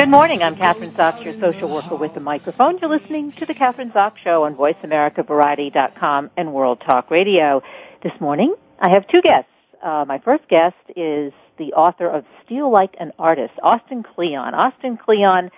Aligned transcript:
Good 0.00 0.08
morning. 0.08 0.42
I'm 0.42 0.56
Kathryn 0.56 0.88
Zox, 0.92 1.22
your 1.22 1.38
social 1.38 1.68
worker 1.68 1.94
with 1.94 2.14
the 2.14 2.20
microphone. 2.20 2.78
You're 2.78 2.88
listening 2.88 3.32
to 3.32 3.44
the 3.44 3.52
Kathryn 3.52 3.92
Zox 3.92 4.16
Show 4.16 4.44
on 4.44 4.54
VoiceAmericaVariety.com 4.54 6.30
and 6.38 6.54
World 6.54 6.80
Talk 6.80 7.10
Radio. 7.10 7.62
This 8.02 8.18
morning, 8.18 8.54
I 8.78 8.88
have 8.88 9.06
two 9.08 9.20
guests. 9.20 9.50
Uh, 9.82 10.06
my 10.08 10.18
first 10.18 10.48
guest 10.48 10.76
is 10.96 11.34
the 11.58 11.74
author 11.74 12.08
of 12.08 12.24
Steal 12.42 12.70
Like 12.70 12.94
an 12.98 13.12
Artist, 13.18 13.52
Austin 13.62 14.02
Kleon. 14.02 14.54
Austin 14.54 14.96
Kleon 14.96 15.50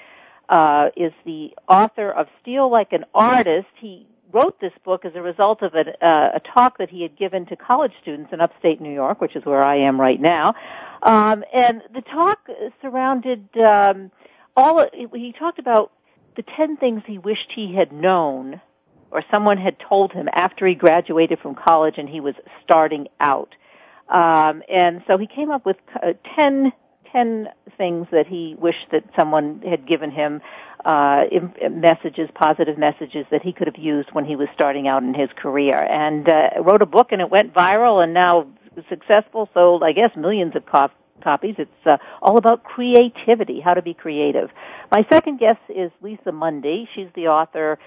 uh, 0.49 0.89
is 0.97 1.13
the 1.25 1.55
author 1.69 2.11
of 2.11 2.27
Steal 2.41 2.69
Like 2.69 2.93
an 2.93 3.05
Artist. 3.15 3.69
He 3.81 4.09
wrote 4.33 4.59
this 4.61 4.73
book 4.85 5.05
as 5.05 5.13
a 5.15 5.23
result 5.23 5.63
of 5.63 5.77
a, 5.77 6.05
uh, 6.05 6.33
a 6.35 6.41
talk 6.41 6.79
that 6.79 6.91
he 6.91 7.03
had 7.03 7.17
given 7.17 7.47
to 7.47 7.55
college 7.55 7.93
students 8.03 8.33
in 8.33 8.41
upstate 8.41 8.81
New 8.81 8.93
York, 8.93 9.21
which 9.21 9.37
is 9.37 9.45
where 9.45 9.63
I 9.63 9.77
am 9.77 10.01
right 10.01 10.21
now. 10.21 10.57
Um, 11.05 11.45
and 11.55 11.83
the 11.95 12.01
talk 12.01 12.49
surrounded 12.81 13.47
um, 13.57 14.11
all. 14.57 14.87
He 14.93 15.33
talked 15.33 15.59
about 15.59 15.93
the 16.37 16.43
ten 16.43 16.77
things 16.77 17.03
he 17.07 17.19
wished 17.19 17.51
he 17.55 17.75
had 17.75 17.93
known, 17.93 18.61
or 19.11 19.23
someone 19.31 19.59
had 19.59 19.77
told 19.79 20.13
him 20.13 20.29
after 20.33 20.67
he 20.67 20.75
graduated 20.75 21.39
from 21.39 21.55
college 21.55 21.95
and 21.99 22.09
he 22.09 22.21
was 22.21 22.35
starting 22.65 23.09
out. 23.21 23.55
Um, 24.09 24.63
and 24.69 25.03
so 25.07 25.17
he 25.19 25.27
came 25.27 25.51
up 25.51 25.65
with 25.65 25.77
uh, 26.03 26.13
10, 26.35 26.73
10 27.13 27.49
things 27.79 28.07
that 28.11 28.27
he 28.27 28.57
wished 28.59 28.87
that 28.91 29.05
someone 29.17 29.63
had 29.63 29.87
given 29.87 30.11
him 30.11 30.41
uh, 30.85 31.25
messages, 31.71 32.29
positive 32.35 32.77
messages 32.77 33.27
that 33.31 33.43
he 33.43 33.53
could 33.53 33.67
have 33.67 33.79
used 33.79 34.11
when 34.13 34.25
he 34.25 34.37
was 34.37 34.49
starting 34.55 34.89
out 34.89 35.03
in 35.03 35.15
his 35.15 35.31
career. 35.37 35.79
And 35.79 36.29
uh, 36.29 36.51
wrote 36.61 36.83
a 36.83 36.87
book, 36.87 37.13
and 37.13 37.21
it 37.21 37.31
went 37.31 37.55
viral, 37.55 38.03
and 38.03 38.13
now 38.13 38.49
successful, 38.89 39.49
sold 39.55 39.83
I 39.83 39.93
guess 39.93 40.11
millions 40.17 40.57
of 40.57 40.67
copies 40.67 40.97
copies. 41.23 41.55
It's 41.59 41.87
uh, 41.87 41.99
all 42.21 42.37
about 42.37 42.65
creativity, 42.65 43.61
how 43.61 43.75
to 43.75 43.83
be 43.83 43.95
creative. 43.95 44.51
My 44.91 45.07
second 45.11 45.39
guest 45.39 45.61
is 45.69 45.91
Liza 46.01 46.33
Mundy. 46.33 46.89
She's 46.95 47.09
the 47.15 47.29
author 47.29 47.79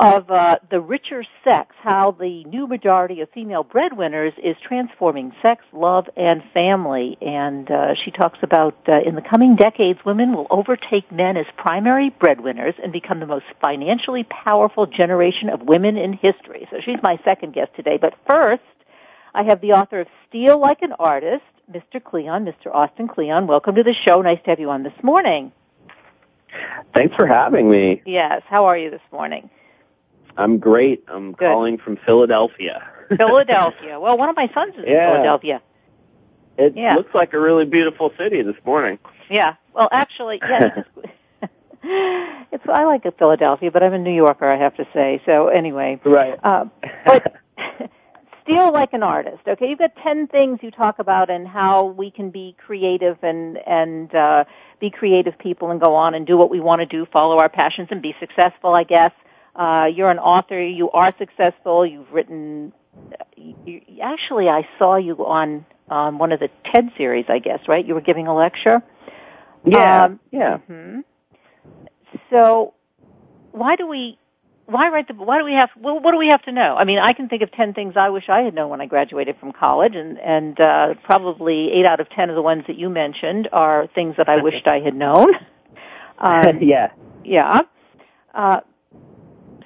of 0.00 0.30
uh, 0.30 0.56
the 0.70 0.80
richer 0.80 1.24
sex, 1.44 1.74
how 1.82 2.16
the 2.18 2.42
new 2.44 2.66
majority 2.66 3.20
of 3.20 3.28
female 3.30 3.62
breadwinners 3.62 4.32
is 4.42 4.56
transforming 4.66 5.30
sex, 5.42 5.62
love, 5.72 6.08
and 6.16 6.42
family. 6.54 7.18
And 7.20 7.70
uh, 7.70 7.94
she 7.94 8.10
talks 8.10 8.38
about 8.42 8.76
uh, 8.88 9.00
in 9.00 9.14
the 9.14 9.20
coming 9.20 9.56
decades, 9.56 9.98
women 10.06 10.34
will 10.34 10.46
overtake 10.50 11.10
men 11.12 11.36
as 11.36 11.44
primary 11.58 12.08
breadwinners 12.08 12.74
and 12.82 12.92
become 12.92 13.20
the 13.20 13.26
most 13.26 13.44
financially 13.60 14.24
powerful 14.24 14.86
generation 14.86 15.50
of 15.50 15.60
women 15.62 15.98
in 15.98 16.14
history. 16.14 16.66
So 16.70 16.78
she's 16.82 17.02
my 17.02 17.18
second 17.22 17.52
guest 17.52 17.72
today. 17.76 17.98
But 18.00 18.14
first, 18.26 18.62
I 19.34 19.42
have 19.42 19.60
the 19.60 19.72
author 19.72 20.00
of 20.00 20.06
Steal 20.28 20.58
Like 20.58 20.80
an 20.80 20.92
Artist, 20.98 21.44
Mr. 21.70 22.02
Kleon, 22.02 22.44
Mr. 22.44 22.74
Austin 22.74 23.06
Kleon. 23.06 23.46
Welcome 23.46 23.76
to 23.76 23.84
the 23.84 23.94
show. 23.94 24.20
Nice 24.22 24.40
to 24.44 24.50
have 24.50 24.58
you 24.58 24.70
on 24.70 24.82
this 24.82 24.92
morning. 25.02 25.52
Thanks 26.96 27.14
for 27.14 27.26
having 27.26 27.70
me. 27.70 28.02
Yes. 28.04 28.42
How 28.48 28.64
are 28.64 28.76
you 28.76 28.90
this 28.90 29.00
morning? 29.12 29.48
I'm 30.36 30.58
great. 30.58 31.04
I'm 31.06 31.32
Good. 31.32 31.46
calling 31.46 31.78
from 31.78 31.96
Philadelphia. 32.04 32.88
Philadelphia. 33.16 34.00
Well, 34.00 34.18
one 34.18 34.28
of 34.28 34.36
my 34.36 34.50
sons 34.52 34.74
is 34.76 34.84
yeah. 34.86 35.10
in 35.10 35.14
Philadelphia. 35.14 35.62
It 36.58 36.76
yeah. 36.76 36.96
looks 36.96 37.14
like 37.14 37.32
a 37.34 37.38
really 37.38 37.66
beautiful 37.66 38.12
city 38.18 38.42
this 38.42 38.56
morning. 38.64 38.98
Yeah. 39.30 39.54
Well, 39.72 39.88
actually, 39.92 40.40
yes. 40.42 40.84
it's 41.82 42.64
I 42.68 42.84
like 42.84 43.04
Philadelphia, 43.16 43.70
but 43.70 43.84
I'm 43.84 43.92
a 43.92 43.98
New 43.98 44.14
Yorker, 44.14 44.50
I 44.50 44.56
have 44.56 44.76
to 44.76 44.86
say. 44.92 45.22
So 45.24 45.48
anyway, 45.48 46.00
right. 46.04 46.38
Uh, 46.42 46.64
but 47.06 47.39
steal 48.50 48.72
like 48.72 48.92
an 48.92 49.02
artist. 49.02 49.42
Okay, 49.46 49.68
you've 49.68 49.78
got 49.78 49.92
ten 50.02 50.26
things 50.26 50.58
you 50.62 50.70
talk 50.70 50.98
about 50.98 51.30
and 51.30 51.46
how 51.46 51.86
we 51.86 52.10
can 52.10 52.30
be 52.30 52.56
creative 52.64 53.18
and 53.22 53.58
and 53.66 54.14
uh, 54.14 54.44
be 54.80 54.90
creative 54.90 55.38
people 55.38 55.70
and 55.70 55.80
go 55.80 55.94
on 55.94 56.14
and 56.14 56.26
do 56.26 56.36
what 56.36 56.50
we 56.50 56.60
want 56.60 56.80
to 56.80 56.86
do, 56.86 57.06
follow 57.12 57.38
our 57.38 57.48
passions 57.48 57.88
and 57.90 58.02
be 58.02 58.14
successful. 58.20 58.74
I 58.74 58.84
guess. 58.84 59.12
Uh, 59.56 59.86
you're 59.92 60.10
an 60.10 60.18
author. 60.18 60.62
You 60.62 60.90
are 60.92 61.12
successful. 61.18 61.84
You've 61.84 62.10
written. 62.12 62.72
You, 63.36 63.80
actually, 64.02 64.48
I 64.48 64.66
saw 64.78 64.96
you 64.96 65.16
on 65.26 65.66
um, 65.88 66.18
one 66.18 66.32
of 66.32 66.40
the 66.40 66.48
TED 66.72 66.90
series. 66.96 67.26
I 67.28 67.38
guess 67.40 67.60
right. 67.68 67.84
You 67.84 67.94
were 67.94 68.00
giving 68.00 68.26
a 68.26 68.34
lecture. 68.34 68.82
Yeah. 69.64 70.04
Um, 70.04 70.20
yeah. 70.30 70.58
Mm-hmm. 70.70 71.00
So, 72.30 72.74
why 73.52 73.76
do 73.76 73.86
we? 73.86 74.18
Why 74.70 74.88
write 74.88 75.08
the? 75.08 75.14
Why 75.14 75.38
do 75.38 75.44
we 75.44 75.54
have? 75.54 75.70
Well, 75.76 75.98
what 75.98 76.12
do 76.12 76.18
we 76.18 76.28
have 76.28 76.42
to 76.42 76.52
know? 76.52 76.76
I 76.76 76.84
mean, 76.84 76.98
I 76.98 77.12
can 77.12 77.28
think 77.28 77.42
of 77.42 77.50
ten 77.52 77.74
things 77.74 77.94
I 77.96 78.08
wish 78.10 78.28
I 78.28 78.42
had 78.42 78.54
known 78.54 78.70
when 78.70 78.80
I 78.80 78.86
graduated 78.86 79.36
from 79.38 79.52
college, 79.52 79.96
and 79.96 80.18
and 80.18 80.60
uh, 80.60 80.94
probably 81.02 81.72
eight 81.72 81.86
out 81.86 81.98
of 82.00 82.08
ten 82.10 82.30
of 82.30 82.36
the 82.36 82.42
ones 82.42 82.64
that 82.68 82.76
you 82.76 82.88
mentioned 82.88 83.48
are 83.52 83.88
things 83.94 84.16
that 84.16 84.28
I 84.28 84.36
wished 84.36 84.66
I 84.66 84.80
had 84.80 84.94
known. 84.94 85.34
Um, 86.22 86.58
yeah. 86.60 86.92
Yeah. 87.24 87.62
Uh, 88.34 88.60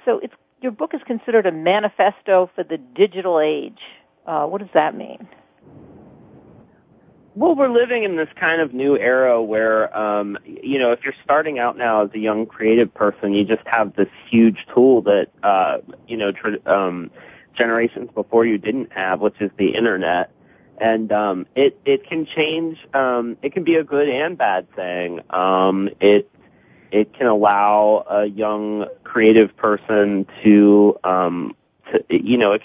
so 0.05 0.19
it's 0.19 0.33
your 0.61 0.71
book 0.71 0.93
is 0.93 1.01
considered 1.05 1.45
a 1.45 1.51
manifesto 1.51 2.49
for 2.55 2.63
the 2.63 2.77
digital 2.77 3.41
age. 3.41 3.79
Uh, 4.25 4.45
what 4.45 4.61
does 4.61 4.69
that 4.73 4.95
mean? 4.95 5.27
Well, 7.35 7.53
we're 7.53 7.67
living 7.67 8.05
in 8.05 8.15
this 8.15 8.29
kind 8.39 8.61
of 8.61 8.73
new 8.73 8.97
era 8.97 9.43
where, 9.43 9.95
um, 9.95 10.37
you 10.45 10.79
know, 10.79 10.93
if 10.93 11.03
you're 11.03 11.13
starting 11.21 11.59
out 11.59 11.77
now 11.77 12.05
as 12.05 12.09
a 12.13 12.17
young 12.17 12.45
creative 12.45 12.93
person, 12.93 13.33
you 13.33 13.43
just 13.43 13.67
have 13.67 13.93
this 13.97 14.07
huge 14.31 14.65
tool 14.73 15.01
that, 15.01 15.27
uh, 15.43 15.79
you 16.07 16.15
know, 16.15 16.31
tr- 16.31 16.65
um, 16.65 17.11
generations 17.53 18.09
before 18.15 18.45
you 18.45 18.57
didn't 18.57 18.93
have, 18.93 19.19
which 19.19 19.35
is 19.41 19.51
the 19.57 19.75
internet. 19.75 20.31
And 20.77 21.11
um, 21.11 21.45
it 21.55 21.77
it 21.83 22.07
can 22.07 22.25
change. 22.25 22.77
Um, 22.93 23.35
it 23.41 23.51
can 23.51 23.65
be 23.65 23.75
a 23.75 23.83
good 23.83 24.07
and 24.07 24.37
bad 24.37 24.73
thing. 24.73 25.19
Um, 25.29 25.89
it 25.99 26.29
it 26.91 27.13
can 27.13 27.27
allow 27.27 28.05
a 28.09 28.25
young 28.25 28.85
creative 29.03 29.55
person 29.57 30.25
to, 30.43 30.97
um, 31.03 31.53
to 31.91 32.01
you 32.09 32.37
know, 32.37 32.57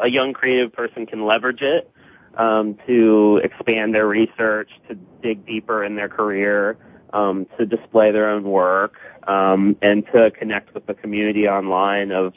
a 0.00 0.08
young 0.08 0.32
creative 0.32 0.72
person 0.72 1.06
can 1.06 1.24
leverage 1.26 1.62
it 1.62 1.90
um, 2.36 2.78
to 2.86 3.40
expand 3.44 3.94
their 3.94 4.06
research, 4.06 4.70
to 4.88 4.94
dig 5.22 5.46
deeper 5.46 5.84
in 5.84 5.96
their 5.96 6.08
career, 6.08 6.76
um, 7.12 7.46
to 7.58 7.66
display 7.66 8.10
their 8.10 8.28
own 8.30 8.44
work, 8.44 8.94
um, 9.28 9.76
and 9.82 10.06
to 10.14 10.30
connect 10.32 10.74
with 10.74 10.86
the 10.86 10.94
community 10.94 11.48
online 11.48 12.10
of 12.12 12.34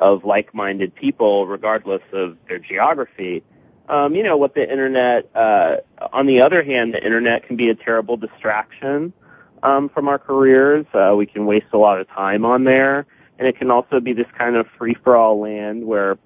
of 0.00 0.24
like-minded 0.24 0.94
people, 0.94 1.46
regardless 1.46 2.02
of 2.12 2.36
their 2.48 2.58
geography. 2.58 3.42
Um, 3.88 4.14
you 4.14 4.22
know, 4.22 4.36
what 4.36 4.54
the 4.54 4.68
internet. 4.68 5.30
Uh, 5.34 5.76
on 6.12 6.26
the 6.26 6.40
other 6.40 6.62
hand, 6.62 6.94
the 6.94 7.04
internet 7.04 7.46
can 7.46 7.56
be 7.56 7.68
a 7.68 7.74
terrible 7.74 8.16
distraction 8.16 9.12
um, 9.62 9.88
from 9.88 10.08
our 10.08 10.18
careers. 10.18 10.86
Uh, 10.94 11.14
we 11.16 11.26
can 11.26 11.46
waste 11.46 11.66
a 11.72 11.78
lot 11.78 12.00
of 12.00 12.08
time 12.08 12.44
on 12.44 12.64
there, 12.64 13.06
and 13.38 13.46
it 13.46 13.56
can 13.58 13.70
also 13.70 14.00
be 14.00 14.12
this 14.12 14.26
kind 14.36 14.56
of 14.56 14.66
free-for-all 14.78 15.40
land 15.40 15.84
where, 15.86 16.18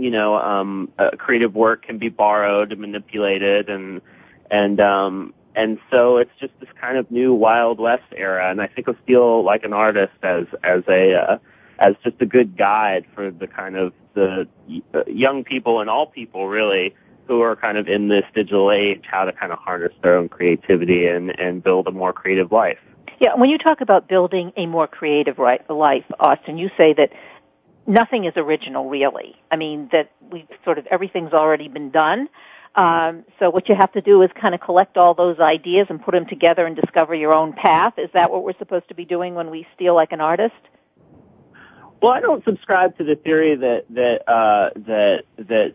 you 0.00 0.10
know, 0.10 0.36
um, 0.36 0.90
uh, 0.98 1.10
creative 1.18 1.54
work 1.54 1.84
can 1.84 1.98
be 1.98 2.08
borrowed 2.08 2.72
and 2.72 2.80
manipulated, 2.80 3.68
and 3.68 4.00
and 4.50 4.80
um, 4.80 5.34
and 5.54 5.78
so 5.90 6.16
it's 6.16 6.30
just 6.40 6.52
this 6.60 6.70
kind 6.80 6.96
of 6.96 7.10
new 7.10 7.34
Wild 7.34 7.78
West 7.78 8.04
era. 8.16 8.50
And 8.50 8.60
I 8.60 8.66
think 8.66 8.88
of 8.88 8.96
Steal 9.04 9.44
Like 9.44 9.64
an 9.64 9.72
Artist 9.72 10.14
as 10.22 10.46
as 10.62 10.82
a 10.88 11.14
uh, 11.14 11.38
as 11.78 11.94
just 12.02 12.16
a 12.20 12.26
good 12.26 12.56
guide 12.56 13.04
for 13.14 13.30
the 13.30 13.46
kind 13.46 13.76
of 13.76 13.92
the 14.14 14.48
uh, 14.94 15.04
young 15.06 15.44
people 15.44 15.80
and 15.80 15.90
all 15.90 16.06
people 16.06 16.48
really 16.48 16.94
who 17.26 17.42
are 17.42 17.54
kind 17.54 17.78
of 17.78 17.86
in 17.86 18.08
this 18.08 18.24
digital 18.34 18.72
age 18.72 19.04
how 19.08 19.24
to 19.24 19.32
kind 19.32 19.52
of 19.52 19.58
harness 19.58 19.92
their 20.02 20.16
own 20.16 20.28
creativity 20.28 21.06
and, 21.06 21.30
and 21.38 21.62
build 21.62 21.86
a 21.86 21.92
more 21.92 22.12
creative 22.12 22.50
life. 22.50 22.78
Yeah, 23.20 23.34
when 23.34 23.50
you 23.50 23.58
talk 23.58 23.80
about 23.80 24.08
building 24.08 24.52
a 24.56 24.66
more 24.66 24.88
creative 24.88 25.38
life, 25.38 26.04
Austin, 26.18 26.58
you 26.58 26.70
say 26.80 26.94
that 26.94 27.12
nothing 27.90 28.24
is 28.24 28.32
original 28.36 28.88
really. 28.88 29.36
I 29.50 29.56
mean, 29.56 29.88
that 29.92 30.10
we've 30.30 30.48
sort 30.64 30.78
of, 30.78 30.86
everything's 30.86 31.32
already 31.32 31.68
been 31.68 31.90
done. 31.90 32.28
Um, 32.76 33.24
so 33.40 33.50
what 33.50 33.68
you 33.68 33.74
have 33.74 33.92
to 33.92 34.00
do 34.00 34.22
is 34.22 34.30
kind 34.40 34.54
of 34.54 34.60
collect 34.60 34.96
all 34.96 35.14
those 35.14 35.40
ideas 35.40 35.88
and 35.90 36.02
put 36.02 36.12
them 36.12 36.26
together 36.26 36.66
and 36.66 36.76
discover 36.76 37.14
your 37.14 37.36
own 37.36 37.52
path. 37.52 37.94
Is 37.98 38.10
that 38.14 38.30
what 38.30 38.44
we're 38.44 38.58
supposed 38.58 38.88
to 38.88 38.94
be 38.94 39.04
doing 39.04 39.34
when 39.34 39.50
we 39.50 39.66
steal 39.74 39.94
like 39.94 40.12
an 40.12 40.20
artist? 40.20 40.54
Well, 42.00 42.12
I 42.12 42.20
don't 42.20 42.44
subscribe 42.44 42.96
to 42.98 43.04
the 43.04 43.16
theory 43.16 43.56
that 43.56 43.84
that 43.90 44.30
uh, 44.30 44.70
that 44.86 45.24
that 45.36 45.74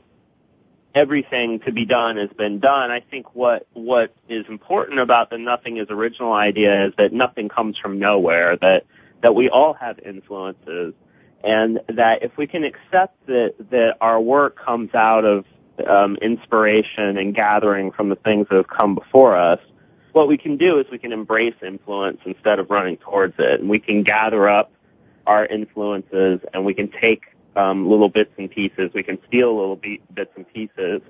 everything 0.96 1.60
to 1.66 1.72
be 1.72 1.86
done 1.86 2.16
has 2.16 2.30
been 2.30 2.60
done. 2.60 2.90
I 2.90 3.02
think 3.02 3.36
what 3.36 3.68
what 3.74 4.16
is 4.30 4.46
important 4.48 5.00
about 5.00 5.30
the 5.30 5.38
nothing 5.38 5.78
is 5.78 5.88
original 5.90 6.34
idea 6.34 6.88
is 6.88 6.94
that 6.98 7.12
nothing 7.14 7.50
comes 7.50 7.78
from 7.78 8.00
nowhere. 8.00 8.58
That 8.58 8.86
that 9.22 9.36
we 9.36 9.50
all 9.50 9.74
have 9.74 10.00
influences, 10.00 10.94
and 11.46 11.80
that 11.96 12.24
if 12.24 12.36
we 12.38 12.48
can 12.48 12.64
accept 12.64 13.26
that 13.28 13.54
that 13.70 13.98
our 14.02 14.20
work 14.20 14.58
comes 14.58 14.94
out 14.96 15.26
of 15.26 15.46
um, 15.88 16.16
inspiration 16.18 17.18
and 17.18 17.36
gathering 17.36 17.92
from 17.92 18.10
the 18.10 18.16
things 18.16 18.48
that 18.50 18.56
have 18.56 18.68
come 18.68 18.96
before 18.96 19.38
us, 19.38 19.60
what 20.14 20.28
we 20.28 20.38
can 20.38 20.58
do 20.58 20.80
is 20.80 20.86
we 20.92 20.98
can 20.98 21.12
embrace 21.12 21.56
influence 21.66 22.20
instead 22.26 22.58
of 22.60 22.70
running 22.70 22.98
towards 22.98 23.36
it, 23.38 23.60
and 23.60 23.70
we 23.70 23.80
can 23.80 24.04
gather 24.04 24.50
up 24.50 24.72
our 25.28 25.46
influences 25.46 26.40
and 26.54 26.66
we 26.66 26.74
can 26.74 26.90
take 27.02 27.24
um, 27.56 27.90
little 27.90 28.10
bits 28.10 28.32
and 28.38 28.50
pieces. 28.50 28.92
We 28.94 29.04
can 29.04 29.18
steal 29.28 29.56
little 29.58 29.76
be- 29.76 30.02
bits 30.14 30.32
and 30.36 30.52
pieces 30.52 31.02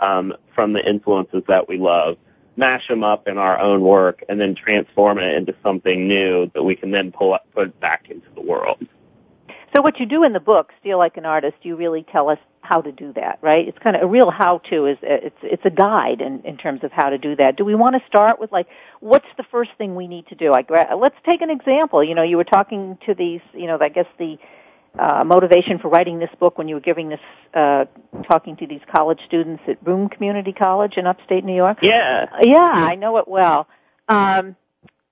um, 0.00 0.34
from 0.54 0.72
the 0.72 0.86
influences 0.86 1.42
that 1.48 1.68
we 1.68 1.78
love, 1.78 2.16
mash 2.56 2.86
them 2.88 3.04
up 3.04 3.26
in 3.28 3.38
our 3.38 3.58
own 3.58 3.80
work, 3.80 4.22
and 4.28 4.40
then 4.40 4.54
transform 4.54 5.18
it 5.18 5.34
into 5.36 5.54
something 5.62 6.08
new 6.08 6.50
that 6.54 6.62
we 6.62 6.76
can 6.76 6.90
then 6.90 7.12
pull 7.12 7.34
up, 7.34 7.46
put 7.54 7.78
back 7.80 8.06
into 8.10 8.26
the 8.34 8.42
world. 8.42 8.86
So 9.74 9.82
what 9.82 9.98
you 9.98 10.06
do 10.06 10.22
in 10.22 10.32
the 10.32 10.40
book, 10.40 10.72
Steal 10.80 10.98
Like 10.98 11.16
an 11.16 11.26
Artist, 11.26 11.56
you 11.62 11.74
really 11.74 12.06
tell 12.12 12.28
us 12.28 12.38
how 12.60 12.80
to 12.80 12.92
do 12.92 13.12
that, 13.14 13.38
right? 13.42 13.66
It's 13.66 13.78
kind 13.78 13.96
of 13.96 14.02
a 14.02 14.06
real 14.06 14.30
how-to. 14.30 14.86
Is 14.86 14.98
it's 15.02 15.36
it's 15.42 15.64
a 15.64 15.70
guide 15.70 16.20
in 16.20 16.40
in 16.44 16.56
terms 16.56 16.84
of 16.84 16.92
how 16.92 17.10
to 17.10 17.18
do 17.18 17.34
that. 17.36 17.56
Do 17.56 17.64
we 17.64 17.74
want 17.74 17.96
to 17.96 18.02
start 18.06 18.38
with 18.38 18.52
like 18.52 18.68
what's 19.00 19.26
the 19.36 19.44
first 19.50 19.70
thing 19.76 19.96
we 19.96 20.06
need 20.06 20.28
to 20.28 20.34
do? 20.34 20.50
Like 20.50 20.70
let's 20.70 21.16
take 21.26 21.42
an 21.42 21.50
example. 21.50 22.04
You 22.04 22.14
know, 22.14 22.22
you 22.22 22.36
were 22.36 22.44
talking 22.44 22.98
to 23.06 23.14
these. 23.14 23.40
You 23.52 23.66
know, 23.66 23.78
I 23.80 23.88
guess 23.88 24.06
the 24.18 24.38
uh, 24.98 25.24
motivation 25.24 25.78
for 25.78 25.88
writing 25.88 26.18
this 26.20 26.30
book 26.38 26.56
when 26.56 26.68
you 26.68 26.76
were 26.76 26.80
giving 26.80 27.08
this, 27.08 27.20
uh, 27.54 27.84
talking 28.28 28.56
to 28.56 28.66
these 28.66 28.80
college 28.94 29.18
students 29.26 29.62
at 29.66 29.82
Broome 29.82 30.08
Community 30.08 30.52
College 30.52 30.96
in 30.96 31.06
upstate 31.06 31.44
New 31.44 31.54
York? 31.54 31.78
Yeah. 31.82 32.26
Yeah, 32.42 32.58
I 32.58 32.94
know 32.94 33.16
it 33.16 33.26
well. 33.26 33.66
Um, 34.08 34.54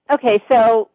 okay, 0.09 0.41
so 0.49 0.89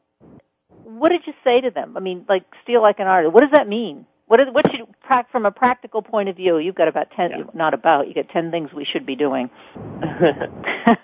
what 0.88 1.10
did 1.10 1.28
you 1.28 1.34
say 1.44 1.60
to 1.60 1.70
them? 1.70 1.98
I 1.98 2.00
mean, 2.00 2.26
like, 2.30 2.44
steal 2.64 2.82
like 2.82 3.00
an 3.00 3.08
artist. 3.08 3.34
What 3.34 3.42
does 3.42 3.52
that 3.52 3.68
mean? 3.68 4.06
What, 4.28 4.40
is, 4.40 4.48
what 4.52 4.66
should, 4.72 4.88
from 5.32 5.46
a 5.46 5.52
practical 5.52 6.02
point 6.02 6.30
of 6.30 6.38
view, 6.38 6.58
you've 6.58 6.76
got 6.76 6.88
about 6.88 7.12
ten, 7.12 7.32
yeah. 7.32 7.44
not 7.54 7.74
about, 7.74 8.08
you 8.08 8.14
got 8.14 8.30
ten 8.30 8.52
things 8.52 8.72
we 8.74 8.86
should 8.86 9.06
be 9.06 9.16
doing. 9.16 9.50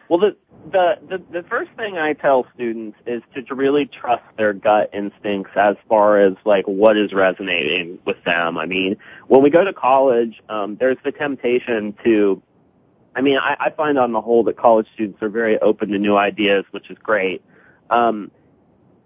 well, 0.10 0.20
the, 0.20 0.36
the, 0.72 0.98
the 1.10 1.24
the 1.32 1.44
first 1.50 1.72
thing 1.78 1.98
I 1.98 2.14
tell 2.14 2.48
students 2.56 2.98
is 3.06 3.22
to, 3.36 3.56
really 3.56 3.86
trust 3.86 4.24
their 4.38 4.54
gut 4.54 4.90
instincts 4.94 5.52
as 5.56 5.76
far 5.90 6.20
as 6.20 6.34
like 6.46 6.66
what 6.66 6.98
is 6.98 7.12
resonating 7.12 8.00
with 8.06 8.22
them. 8.24 8.58
I 8.58 8.66
mean, 8.66 8.96
when 9.28 9.44
we 9.44 9.50
go 9.50 9.64
to 9.64 9.74
college, 9.74 10.42
um, 10.50 10.78
there's 10.80 10.98
the 11.04 11.12
temptation 11.12 11.96
to. 12.06 12.42
I 13.16 13.22
mean, 13.22 13.38
I, 13.38 13.56
I 13.60 13.70
find 13.70 14.00
on 14.00 14.12
the 14.12 14.22
whole 14.22 14.44
that 14.46 14.58
college 14.58 14.88
students 14.94 15.22
are 15.22 15.30
very 15.30 15.60
open 15.60 15.90
to 15.90 16.00
new 16.00 16.16
ideas, 16.16 16.66
which 16.72 16.90
is 16.90 16.98
great. 16.98 17.44
Um, 17.90 18.32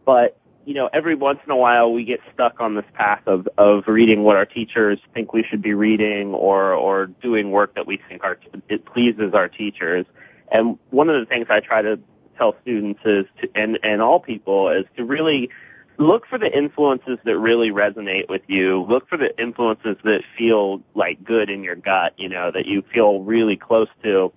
but 0.05 0.37
you 0.67 0.73
know, 0.73 0.89
every 0.91 1.15
once 1.15 1.39
in 1.45 1.51
a 1.51 1.55
while 1.55 1.91
we 1.91 2.03
get 2.03 2.19
stuck 2.33 2.59
on 2.59 2.75
this 2.75 2.85
path 2.93 3.21
of 3.25 3.47
of 3.57 3.87
reading 3.87 4.23
what 4.23 4.35
our 4.35 4.45
teachers 4.45 4.99
think 5.13 5.33
we 5.33 5.43
should 5.43 5.61
be 5.61 5.73
reading, 5.73 6.33
or 6.33 6.73
or 6.73 7.07
doing 7.07 7.51
work 7.51 7.73
that 7.75 7.87
we 7.87 7.99
think 8.09 8.23
our 8.23 8.37
it 8.69 8.85
pleases 8.85 9.33
our 9.33 9.47
teachers 9.47 10.05
and 10.51 10.77
one 10.89 11.09
of 11.09 11.19
the 11.19 11.25
things 11.25 11.47
I 11.49 11.59
try 11.59 11.81
to 11.81 11.99
tell 12.37 12.55
students 12.61 13.01
is 13.05 13.25
to, 13.41 13.49
and, 13.55 13.79
and 13.83 14.01
all 14.01 14.19
people 14.19 14.69
is 14.69 14.85
to 14.95 15.03
really 15.03 15.49
look 15.97 16.27
for 16.27 16.37
the 16.37 16.55
influences 16.55 17.17
that 17.25 17.37
really 17.37 17.71
resonate 17.71 18.29
with 18.29 18.43
you. 18.47 18.85
Look 18.87 19.09
for 19.09 19.17
the 19.17 19.37
influences 19.41 19.97
that 20.03 20.21
feel 20.37 20.81
like 20.93 21.23
good 21.23 21.49
in 21.49 21.63
your 21.63 21.75
gut, 21.75 22.13
you 22.17 22.29
know, 22.29 22.51
that 22.51 22.65
you 22.67 22.83
feel 22.93 23.21
really 23.21 23.57
close 23.57 23.89
to 24.03 24.31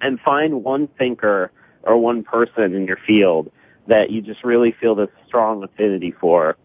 and 0.00 0.20
find 0.20 0.62
one 0.62 0.86
thinker 0.98 1.50
or 1.82 1.98
one 1.98 2.22
person 2.22 2.74
in 2.74 2.86
your 2.86 2.98
field 3.06 3.50
that 3.86 4.10
you 4.10 4.20
just 4.22 4.44
really 4.44 4.72
feel 4.72 4.94
this 4.94 5.10
strong 5.26 5.62
affinity 5.62 6.10
for. 6.12 6.56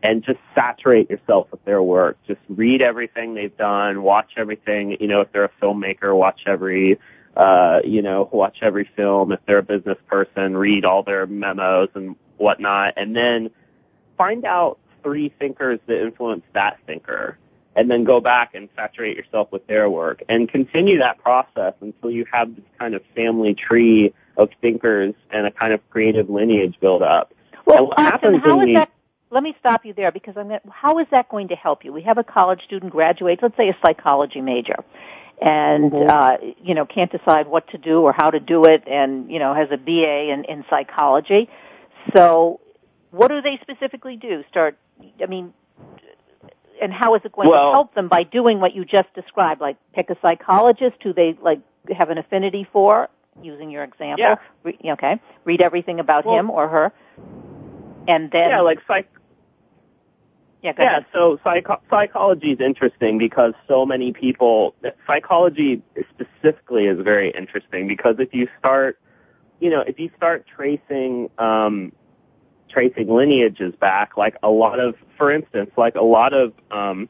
And 0.00 0.22
just 0.22 0.38
saturate 0.54 1.10
yourself 1.10 1.48
with 1.50 1.64
their 1.64 1.82
work. 1.82 2.18
Just 2.28 2.38
read 2.48 2.82
everything 2.82 3.34
they've 3.34 3.56
done, 3.56 4.02
watch 4.02 4.30
everything, 4.36 4.96
you 5.00 5.08
know, 5.08 5.22
if 5.22 5.32
they're 5.32 5.46
a 5.46 5.50
filmmaker, 5.60 6.16
watch 6.16 6.42
every 6.46 7.00
uh, 7.38 7.78
you 7.84 8.02
know, 8.02 8.28
watch 8.32 8.58
every 8.62 8.90
film. 8.96 9.32
If 9.32 9.38
they're 9.46 9.58
a 9.58 9.62
business 9.62 9.98
person, 10.08 10.56
read 10.56 10.84
all 10.84 11.04
their 11.04 11.26
memos 11.26 11.88
and 11.94 12.16
whatnot, 12.36 12.94
and 12.96 13.14
then 13.14 13.50
find 14.16 14.44
out 14.44 14.78
three 15.04 15.32
thinkers 15.38 15.78
that 15.86 16.02
influence 16.02 16.42
that 16.52 16.78
thinker. 16.84 17.38
And 17.76 17.88
then 17.88 18.02
go 18.02 18.20
back 18.20 18.56
and 18.56 18.68
saturate 18.74 19.16
yourself 19.16 19.52
with 19.52 19.64
their 19.68 19.88
work. 19.88 20.24
And 20.28 20.48
continue 20.48 20.98
that 20.98 21.18
process 21.18 21.74
until 21.80 22.10
you 22.10 22.26
have 22.32 22.56
this 22.56 22.64
kind 22.76 22.94
of 22.94 23.02
family 23.14 23.54
tree 23.54 24.12
of 24.38 24.50
thinkers 24.62 25.14
and 25.30 25.46
a 25.46 25.50
kind 25.50 25.72
of 25.72 25.80
creative 25.90 26.30
lineage 26.30 26.76
build 26.80 27.02
up. 27.02 27.34
Well, 27.66 27.92
Austin, 27.98 28.38
how 28.38 28.60
is 28.62 28.74
that? 28.74 28.90
Let 29.30 29.42
me 29.42 29.54
stop 29.60 29.84
you 29.84 29.92
there 29.92 30.10
because 30.10 30.38
I'm 30.38 30.48
going 30.48 30.60
how 30.70 30.98
is 31.00 31.06
that 31.10 31.28
going 31.28 31.48
to 31.48 31.54
help 31.54 31.84
you? 31.84 31.92
We 31.92 32.02
have 32.02 32.16
a 32.16 32.24
college 32.24 32.62
student 32.64 32.92
graduate, 32.92 33.40
let's 33.42 33.56
say 33.58 33.68
a 33.68 33.76
psychology 33.84 34.40
major, 34.40 34.76
and 35.42 35.92
mm-hmm. 35.92 36.10
uh, 36.10 36.52
you 36.62 36.74
know 36.74 36.86
can't 36.86 37.12
decide 37.12 37.46
what 37.46 37.68
to 37.68 37.78
do 37.78 38.00
or 38.00 38.14
how 38.16 38.30
to 38.30 38.40
do 38.40 38.64
it, 38.64 38.84
and 38.86 39.30
you 39.30 39.38
know 39.38 39.52
has 39.52 39.68
a 39.70 39.76
BA 39.76 40.32
in, 40.32 40.44
in 40.44 40.64
psychology. 40.70 41.50
So, 42.16 42.60
what 43.10 43.28
do 43.28 43.42
they 43.42 43.58
specifically 43.60 44.16
do? 44.16 44.44
Start, 44.48 44.78
I 45.20 45.26
mean, 45.26 45.52
and 46.80 46.90
how 46.90 47.14
is 47.14 47.20
it 47.24 47.32
going 47.32 47.50
well, 47.50 47.66
to 47.66 47.72
help 47.72 47.94
them 47.94 48.08
by 48.08 48.22
doing 48.22 48.60
what 48.60 48.74
you 48.74 48.86
just 48.86 49.12
described? 49.14 49.60
Like 49.60 49.76
pick 49.92 50.08
a 50.08 50.16
psychologist 50.22 50.96
who 51.02 51.12
they 51.12 51.36
like 51.42 51.60
have 51.94 52.08
an 52.08 52.16
affinity 52.16 52.66
for, 52.72 53.10
using 53.42 53.70
your 53.70 53.84
example. 53.84 54.18
Yeah. 54.18 54.36
Re- 54.62 54.78
okay. 54.92 55.20
Read 55.44 55.60
everything 55.60 56.00
about 56.00 56.26
well, 56.26 56.38
him 56.38 56.50
or 56.50 56.68
her, 56.68 56.92
and 58.06 58.30
then 58.30 58.50
yeah, 58.50 58.60
like 58.60 58.78
psych 58.86 59.08
yeah, 60.62 60.72
go 60.72 60.82
yeah. 60.82 60.90
Ahead. 60.90 61.06
So 61.12 61.38
psych- 61.44 61.66
psychology 61.88 62.52
is 62.52 62.60
interesting 62.60 63.18
because 63.18 63.54
so 63.68 63.86
many 63.86 64.12
people, 64.12 64.74
psychology 65.06 65.82
specifically 66.10 66.86
is 66.86 67.00
very 67.00 67.30
interesting 67.30 67.86
because 67.86 68.16
if 68.18 68.34
you 68.34 68.48
start, 68.58 68.98
you 69.60 69.70
know, 69.70 69.80
if 69.80 70.00
you 70.00 70.10
start 70.16 70.46
tracing, 70.46 71.30
um, 71.38 71.92
tracing 72.68 73.08
lineages 73.08 73.74
back, 73.76 74.16
like 74.16 74.36
a 74.42 74.50
lot 74.50 74.80
of, 74.80 74.96
for 75.16 75.30
instance, 75.30 75.70
like 75.76 75.94
a 75.94 76.02
lot 76.02 76.34
of, 76.34 76.52
um, 76.70 77.08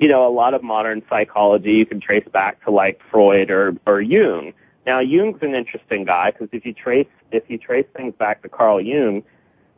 you 0.00 0.08
know, 0.08 0.26
a 0.26 0.32
lot 0.32 0.54
of 0.54 0.62
modern 0.62 1.02
psychology 1.08 1.72
you 1.72 1.86
can 1.86 2.00
trace 2.00 2.26
back 2.32 2.62
to 2.64 2.70
like 2.70 3.00
Freud 3.10 3.50
or, 3.50 3.76
or 3.86 4.00
Jung. 4.00 4.52
Now 4.86 5.00
Jung's 5.00 5.42
an 5.42 5.54
interesting 5.54 6.04
guy 6.04 6.30
because 6.30 6.48
if 6.52 6.64
you 6.64 6.72
trace, 6.72 7.08
if 7.32 7.44
you 7.48 7.58
trace 7.58 7.86
things 7.94 8.14
back 8.18 8.42
to 8.42 8.48
Carl 8.48 8.80
Jung, 8.80 9.22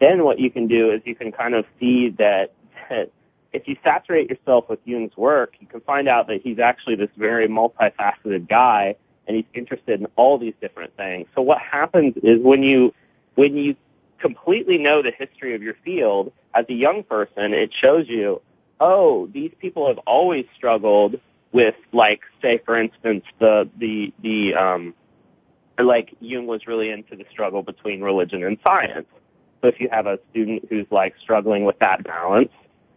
then 0.00 0.24
what 0.24 0.38
you 0.38 0.50
can 0.50 0.66
do 0.68 0.90
is 0.90 1.02
you 1.04 1.14
can 1.14 1.32
kind 1.32 1.54
of 1.54 1.64
see 1.78 2.10
that 2.18 2.52
that 2.88 3.10
if 3.52 3.68
you 3.68 3.76
saturate 3.84 4.30
yourself 4.30 4.68
with 4.68 4.80
Jung's 4.84 5.16
work, 5.16 5.54
you 5.60 5.66
can 5.66 5.80
find 5.80 6.08
out 6.08 6.26
that 6.28 6.40
he's 6.42 6.58
actually 6.58 6.96
this 6.96 7.10
very 7.16 7.48
multifaceted 7.48 8.48
guy 8.48 8.96
and 9.26 9.36
he's 9.36 9.46
interested 9.54 10.00
in 10.00 10.06
all 10.16 10.38
these 10.38 10.54
different 10.60 10.96
things. 10.96 11.28
So 11.34 11.42
what 11.42 11.58
happens 11.58 12.14
is 12.22 12.40
when 12.40 12.62
you, 12.62 12.94
when 13.34 13.56
you 13.56 13.76
completely 14.18 14.78
know 14.78 15.02
the 15.02 15.12
history 15.12 15.54
of 15.54 15.62
your 15.62 15.74
field 15.84 16.32
as 16.54 16.64
a 16.68 16.72
young 16.72 17.02
person, 17.02 17.52
it 17.52 17.72
shows 17.72 18.08
you, 18.08 18.40
oh, 18.80 19.28
these 19.32 19.52
people 19.60 19.86
have 19.86 19.98
always 19.98 20.46
struggled 20.56 21.20
with 21.52 21.74
like, 21.92 22.20
say 22.40 22.60
for 22.64 22.80
instance, 22.80 23.24
the, 23.38 23.68
the, 23.78 24.12
the, 24.22 24.54
um, 24.54 24.94
like 25.78 26.14
Jung 26.20 26.46
was 26.46 26.66
really 26.66 26.90
into 26.90 27.16
the 27.16 27.24
struggle 27.30 27.62
between 27.62 28.02
religion 28.02 28.44
and 28.44 28.58
science. 28.64 29.06
So 29.60 29.68
if 29.68 29.80
you 29.80 29.88
have 29.90 30.06
a 30.06 30.18
student 30.30 30.66
who's 30.68 30.86
like 30.90 31.14
struggling 31.20 31.64
with 31.64 31.78
that 31.78 32.04
balance, 32.04 32.50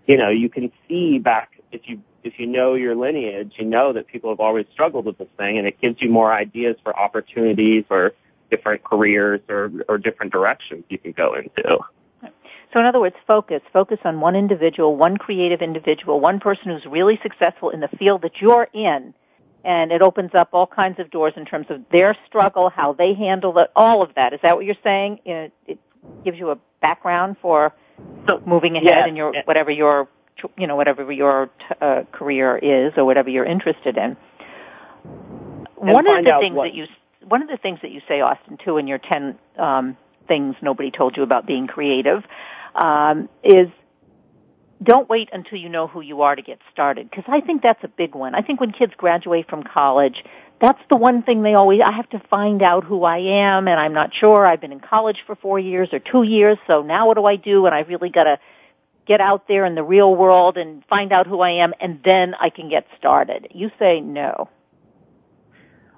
you 0.07 0.17
know, 0.17 0.29
you 0.29 0.49
can 0.49 0.71
see 0.87 1.19
back 1.19 1.51
if 1.71 1.81
you 1.85 2.01
if 2.23 2.39
you 2.39 2.47
know 2.47 2.73
your 2.73 2.95
lineage, 2.95 3.53
you 3.57 3.65
know 3.65 3.93
that 3.93 4.07
people 4.07 4.31
have 4.31 4.39
always 4.39 4.65
struggled 4.73 5.05
with 5.05 5.17
this 5.17 5.27
thing, 5.37 5.59
and 5.59 5.67
it 5.67 5.79
gives 5.79 6.01
you 6.01 6.09
more 6.09 6.33
ideas 6.33 6.75
for 6.83 6.97
opportunities 6.97 7.85
or 7.89 8.13
different 8.49 8.83
careers 8.83 9.41
or 9.49 9.71
or 9.87 9.97
different 9.97 10.31
directions 10.31 10.83
you 10.89 10.97
can 10.97 11.11
go 11.11 11.35
into. 11.35 11.77
So 12.75 12.81
in 12.81 12.85
other 12.85 12.99
words, 12.99 13.15
focus. 13.25 13.61
Focus 13.71 13.99
on 14.03 14.19
one 14.19 14.35
individual, 14.35 14.97
one 14.97 15.15
creative 15.15 15.61
individual, 15.61 16.19
one 16.19 16.41
person 16.41 16.65
who's 16.65 16.85
really 16.85 17.17
successful 17.23 17.69
in 17.69 17.79
the 17.79 17.87
field 17.97 18.21
that 18.23 18.41
you're 18.41 18.67
in. 18.73 19.13
And 19.63 19.93
it 19.93 20.01
opens 20.01 20.31
up 20.35 20.49
all 20.51 20.67
kinds 20.67 20.99
of 20.99 21.09
doors 21.09 21.31
in 21.37 21.45
terms 21.45 21.67
of 21.69 21.81
their 21.89 22.17
struggle, 22.27 22.69
how 22.69 22.91
they 22.91 23.13
handle 23.13 23.57
it, 23.59 23.71
all 23.77 24.01
of 24.01 24.13
that. 24.15 24.33
Is 24.33 24.41
that 24.43 24.57
what 24.57 24.65
you're 24.65 24.75
saying? 24.83 25.21
It 25.25 25.53
gives 26.25 26.37
you 26.37 26.49
a 26.49 26.57
background 26.81 27.37
for 27.41 27.73
moving 28.45 28.75
ahead 28.75 28.89
yeah, 28.89 29.07
in 29.07 29.15
your 29.15 29.33
whatever 29.45 29.71
your 29.71 30.09
you 30.57 30.67
know 30.67 30.75
whatever 30.75 31.09
your 31.13 31.49
uh, 31.79 32.03
career 32.11 32.57
is 32.57 32.91
or 32.97 33.05
whatever 33.05 33.29
you're 33.29 33.45
interested 33.45 33.97
in. 33.97 34.17
one 35.77 36.05
of 36.07 36.25
the 36.25 36.37
things 36.41 36.55
what, 36.55 36.65
that 36.65 36.75
you 36.75 36.87
one 37.25 37.41
of 37.41 37.47
the 37.47 37.57
things 37.57 37.79
that 37.81 37.91
you 37.91 38.01
say, 38.07 38.19
Austin, 38.19 38.57
too, 38.63 38.77
in 38.77 38.85
your 38.85 38.99
ten 38.99 39.39
um, 39.57 39.97
things 40.27 40.55
nobody 40.61 40.91
told 40.91 41.17
you 41.17 41.23
about 41.23 41.47
being 41.47 41.67
creative, 41.67 42.23
um, 42.75 43.29
is 43.43 43.69
don't 44.83 45.09
wait 45.09 45.29
until 45.31 45.57
you 45.57 45.69
know 45.69 45.87
who 45.87 46.01
you 46.01 46.21
are 46.21 46.35
to 46.35 46.41
get 46.41 46.59
started 46.71 47.09
because 47.09 47.23
I 47.27 47.41
think 47.41 47.61
that's 47.61 47.83
a 47.83 47.87
big 47.87 48.13
one. 48.13 48.35
I 48.35 48.41
think 48.41 48.59
when 48.59 48.71
kids 48.71 48.93
graduate 48.97 49.49
from 49.49 49.63
college, 49.63 50.23
that's 50.59 50.81
the 50.89 50.97
one 50.97 51.23
thing 51.23 51.41
they 51.41 51.53
always 51.53 51.81
I 51.83 51.91
have 51.91 52.09
to 52.09 52.19
find 52.29 52.61
out 52.61 52.83
who 52.83 53.03
I 53.03 53.17
am 53.17 53.67
and 53.67 53.79
I'm 53.79 53.93
not 53.93 54.13
sure. 54.13 54.45
I've 54.45 54.61
been 54.61 54.73
in 54.73 54.81
college 54.81 55.23
for 55.25 55.35
4 55.35 55.59
years 55.59 55.89
or 55.93 55.99
2 55.99 56.23
years, 56.23 56.57
so 56.67 56.81
now 56.81 57.07
what 57.07 57.15
do 57.15 57.25
I 57.25 57.37
do? 57.37 57.65
And 57.65 57.73
I 57.73 57.81
really 57.81 58.09
got 58.09 58.25
to 58.25 58.37
get 59.05 59.21
out 59.21 59.47
there 59.47 59.65
in 59.65 59.75
the 59.75 59.83
real 59.83 60.13
world 60.15 60.57
and 60.57 60.83
find 60.85 61.13
out 61.13 61.27
who 61.27 61.39
I 61.39 61.51
am 61.51 61.73
and 61.79 62.01
then 62.03 62.35
I 62.39 62.49
can 62.49 62.69
get 62.69 62.85
started. 62.97 63.47
You 63.51 63.71
say 63.79 64.01
no. 64.01 64.49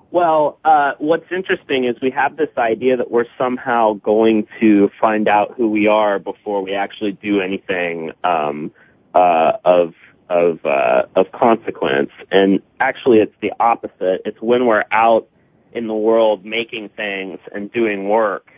Well, 0.09 0.59
uh, 0.63 0.93
what's 0.99 1.29
interesting 1.31 1.83
is 1.83 1.97
we 2.01 2.11
have 2.11 2.37
this 2.37 2.49
idea 2.57 2.97
that 2.97 3.11
we're 3.11 3.25
somehow 3.37 3.93
going 3.93 4.47
to 4.59 4.89
find 5.01 5.27
out 5.27 5.55
who 5.57 5.69
we 5.69 5.87
are 5.87 6.17
before 6.17 6.61
we 6.63 6.73
actually 6.73 7.11
do 7.11 7.41
anything 7.41 8.13
um, 8.23 8.71
uh, 9.13 9.53
of 9.65 9.93
of 10.29 10.65
uh, 10.65 11.03
of 11.15 11.31
consequence. 11.33 12.11
And 12.31 12.61
actually, 12.79 13.19
it's 13.19 13.35
the 13.41 13.51
opposite. 13.59 14.21
It's 14.25 14.41
when 14.41 14.65
we're 14.65 14.85
out 14.91 15.27
in 15.73 15.87
the 15.87 15.95
world 15.95 16.45
making 16.45 16.89
things 16.89 17.39
and 17.53 17.71
doing 17.71 18.07
work. 18.07 18.49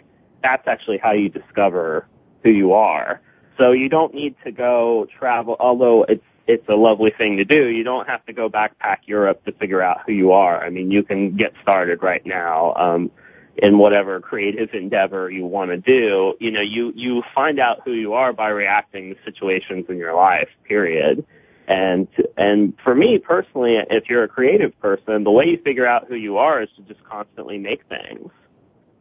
That's 0.43 0.67
actually 0.67 0.99
how 0.99 1.13
you 1.13 1.29
discover 1.29 2.05
who 2.43 2.51
you 2.51 2.73
are. 2.73 3.21
So 3.57 3.71
you 3.71 3.89
don't 3.89 4.13
need 4.13 4.35
to 4.45 4.51
go 4.51 5.07
travel, 5.17 5.57
although 5.59 6.03
it's 6.03 6.23
it's 6.49 6.67
a 6.67 6.73
lovely 6.73 7.11
thing 7.15 7.37
to 7.37 7.45
do. 7.45 7.67
You 7.67 7.83
don't 7.83 8.07
have 8.07 8.25
to 8.25 8.33
go 8.33 8.49
backpack 8.49 9.01
Europe 9.05 9.45
to 9.45 9.51
figure 9.51 9.83
out 9.83 9.99
who 10.07 10.13
you 10.13 10.31
are. 10.31 10.65
I 10.65 10.71
mean, 10.71 10.89
you 10.89 11.03
can 11.03 11.37
get 11.37 11.53
started 11.61 12.01
right 12.01 12.25
now 12.25 12.73
um, 12.73 13.11
in 13.55 13.77
whatever 13.77 14.19
creative 14.19 14.73
endeavor 14.73 15.29
you 15.29 15.45
want 15.45 15.69
to 15.69 15.77
do. 15.77 16.33
You 16.39 16.49
know, 16.49 16.61
you 16.61 16.91
you 16.95 17.21
find 17.35 17.59
out 17.59 17.81
who 17.85 17.91
you 17.91 18.13
are 18.13 18.33
by 18.33 18.49
reacting 18.49 19.13
to 19.13 19.21
situations 19.23 19.85
in 19.89 19.97
your 19.97 20.15
life. 20.15 20.49
Period. 20.63 21.23
And 21.67 22.07
and 22.35 22.73
for 22.83 22.95
me 22.95 23.19
personally, 23.19 23.77
if 23.87 24.09
you're 24.09 24.23
a 24.23 24.27
creative 24.27 24.77
person, 24.79 25.23
the 25.23 25.31
way 25.31 25.45
you 25.45 25.59
figure 25.63 25.85
out 25.85 26.07
who 26.07 26.15
you 26.15 26.37
are 26.37 26.63
is 26.63 26.69
to 26.77 26.81
just 26.81 27.03
constantly 27.03 27.59
make 27.59 27.83
things, 27.85 28.31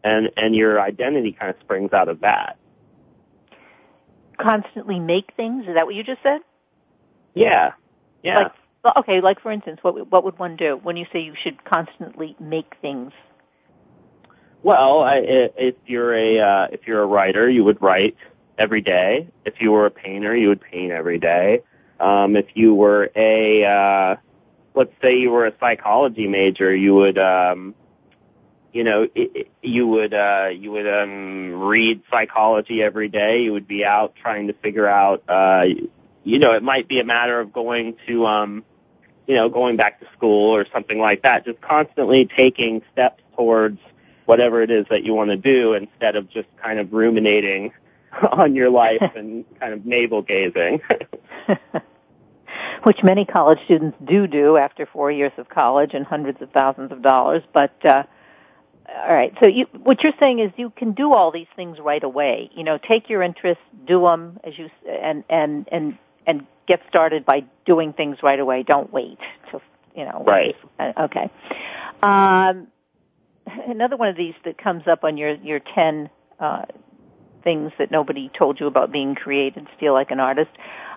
and 0.04 0.28
and 0.36 0.54
your 0.54 0.82
identity 0.82 1.32
kind 1.32 1.48
of 1.48 1.56
springs 1.62 1.94
out 1.94 2.10
of 2.10 2.20
that. 2.20 2.58
Constantly 4.36 4.98
make 5.00 5.32
things. 5.34 5.66
Is 5.66 5.76
that 5.76 5.86
what 5.86 5.94
you 5.94 6.04
just 6.04 6.22
said? 6.22 6.42
Yeah. 7.38 7.72
Yeah. 8.22 8.48
Like, 8.84 8.96
okay, 8.98 9.20
like 9.20 9.40
for 9.40 9.52
instance, 9.52 9.78
what 9.82 10.10
what 10.10 10.24
would 10.24 10.38
one 10.38 10.56
do 10.56 10.78
when 10.82 10.96
you 10.96 11.06
say 11.12 11.20
you 11.20 11.34
should 11.42 11.64
constantly 11.64 12.36
make 12.40 12.74
things? 12.82 13.12
Well, 14.62 15.02
I, 15.02 15.20
if 15.22 15.76
you're 15.86 16.14
a 16.14 16.40
uh, 16.40 16.66
if 16.72 16.86
you're 16.86 17.02
a 17.02 17.06
writer, 17.06 17.48
you 17.48 17.64
would 17.64 17.80
write 17.80 18.16
every 18.58 18.80
day. 18.80 19.28
If 19.44 19.60
you 19.60 19.70
were 19.70 19.86
a 19.86 19.90
painter, 19.90 20.36
you 20.36 20.48
would 20.48 20.60
paint 20.60 20.90
every 20.90 21.18
day. 21.18 21.62
Um, 22.00 22.36
if 22.36 22.46
you 22.54 22.74
were 22.74 23.10
a 23.14 23.64
uh, 23.64 24.16
let's 24.74 24.92
say 25.00 25.16
you 25.16 25.30
were 25.30 25.46
a 25.46 25.52
psychology 25.60 26.26
major, 26.26 26.74
you 26.74 26.94
would 26.94 27.18
um, 27.18 27.74
you 28.72 28.82
know 28.82 29.02
it, 29.02 29.12
it, 29.14 29.50
you 29.62 29.86
would 29.86 30.12
uh, 30.12 30.48
you 30.52 30.72
would 30.72 30.88
um, 30.88 31.54
read 31.54 32.02
psychology 32.10 32.82
every 32.82 33.08
day. 33.08 33.42
You 33.42 33.52
would 33.52 33.68
be 33.68 33.84
out 33.84 34.14
trying 34.20 34.48
to 34.48 34.52
figure 34.54 34.88
out 34.88 35.22
uh, 35.28 35.64
you 36.24 36.38
know, 36.38 36.52
it 36.52 36.62
might 36.62 36.88
be 36.88 37.00
a 37.00 37.04
matter 37.04 37.40
of 37.40 37.52
going 37.52 37.96
to, 38.06 38.26
um, 38.26 38.64
you 39.26 39.34
know, 39.34 39.48
going 39.48 39.76
back 39.76 40.00
to 40.00 40.06
school 40.16 40.54
or 40.54 40.66
something 40.72 40.98
like 40.98 41.22
that. 41.22 41.44
Just 41.44 41.60
constantly 41.60 42.28
taking 42.36 42.82
steps 42.92 43.22
towards 43.36 43.78
whatever 44.26 44.62
it 44.62 44.70
is 44.70 44.84
that 44.90 45.04
you 45.04 45.14
want 45.14 45.30
to 45.30 45.36
do 45.36 45.72
instead 45.72 46.16
of 46.16 46.30
just 46.30 46.48
kind 46.62 46.78
of 46.78 46.92
ruminating 46.92 47.72
on 48.32 48.54
your 48.54 48.70
life 48.70 49.02
and 49.16 49.44
kind 49.58 49.72
of 49.72 49.86
navel 49.86 50.22
gazing. 50.22 50.80
Which 52.82 53.02
many 53.02 53.24
college 53.24 53.58
students 53.64 53.96
do 54.04 54.26
do 54.26 54.56
after 54.56 54.86
four 54.86 55.10
years 55.10 55.32
of 55.36 55.48
college 55.48 55.94
and 55.94 56.04
hundreds 56.04 56.40
of 56.42 56.50
thousands 56.50 56.92
of 56.92 57.02
dollars. 57.02 57.42
But 57.52 57.74
uh, 57.84 58.04
all 58.88 59.14
right, 59.14 59.32
so 59.42 59.48
you, 59.48 59.66
what 59.82 60.02
you're 60.02 60.14
saying 60.18 60.38
is 60.40 60.50
you 60.56 60.70
can 60.70 60.92
do 60.92 61.12
all 61.12 61.30
these 61.30 61.46
things 61.56 61.78
right 61.78 62.02
away. 62.02 62.50
You 62.54 62.64
know, 62.64 62.78
take 62.78 63.08
your 63.08 63.22
interests, 63.22 63.62
do 63.86 64.02
them 64.02 64.38
as 64.44 64.58
you 64.58 64.70
and 64.86 65.24
and 65.28 65.68
and 65.70 65.98
and 66.28 66.46
get 66.68 66.80
started 66.88 67.24
by 67.24 67.42
doing 67.66 67.92
things 67.92 68.18
right 68.22 68.38
away. 68.38 68.62
Don't 68.62 68.92
wait 68.92 69.18
to, 69.50 69.60
you 69.96 70.04
know. 70.04 70.22
Right. 70.24 70.54
Uh, 70.78 70.92
okay. 71.00 71.30
Um, 72.02 72.68
another 73.66 73.96
one 73.96 74.08
of 74.08 74.16
these 74.16 74.34
that 74.44 74.58
comes 74.58 74.86
up 74.86 75.02
on 75.02 75.16
your 75.16 75.34
your 75.36 75.58
ten 75.58 76.08
uh, 76.38 76.66
things 77.42 77.72
that 77.78 77.90
nobody 77.90 78.30
told 78.38 78.60
you 78.60 78.66
about 78.66 78.92
being 78.92 79.14
creative, 79.14 79.66
feel 79.80 79.94
like 79.94 80.10
an 80.10 80.20
artist, 80.20 80.50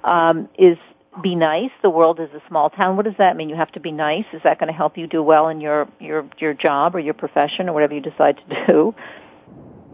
um, 0.03 0.49
is 0.59 0.77
be 1.23 1.35
nice. 1.35 1.71
The 1.81 1.89
world 1.89 2.19
is 2.19 2.29
a 2.33 2.41
small 2.47 2.69
town. 2.69 2.95
What 2.95 3.05
does 3.05 3.17
that 3.17 3.35
mean? 3.35 3.49
You 3.49 3.55
have 3.55 3.71
to 3.73 3.79
be 3.79 3.91
nice. 3.91 4.25
Is 4.33 4.41
that 4.43 4.59
going 4.59 4.67
to 4.67 4.73
help 4.73 4.97
you 4.97 5.07
do 5.07 5.23
well 5.23 5.47
in 5.47 5.61
your 5.61 5.87
your 5.99 6.29
your 6.37 6.53
job 6.53 6.95
or 6.95 6.99
your 6.99 7.13
profession 7.13 7.69
or 7.69 7.73
whatever 7.73 7.93
you 7.93 8.01
decide 8.01 8.37
to 8.37 8.65
do? 8.67 8.95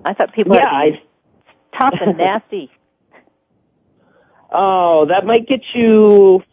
I 0.04 0.14
thought 0.14 0.34
people 0.34 0.56
yeah, 0.56 0.70
had 0.72 0.86
to 0.86 0.92
be 0.92 1.04
I... 1.74 1.78
tough 1.78 2.00
and 2.02 2.18
nasty. 2.18 2.72
Oh, 4.52 5.06
that 5.08 5.26
might 5.26 5.48
get 5.48 5.62
you. 5.74 6.44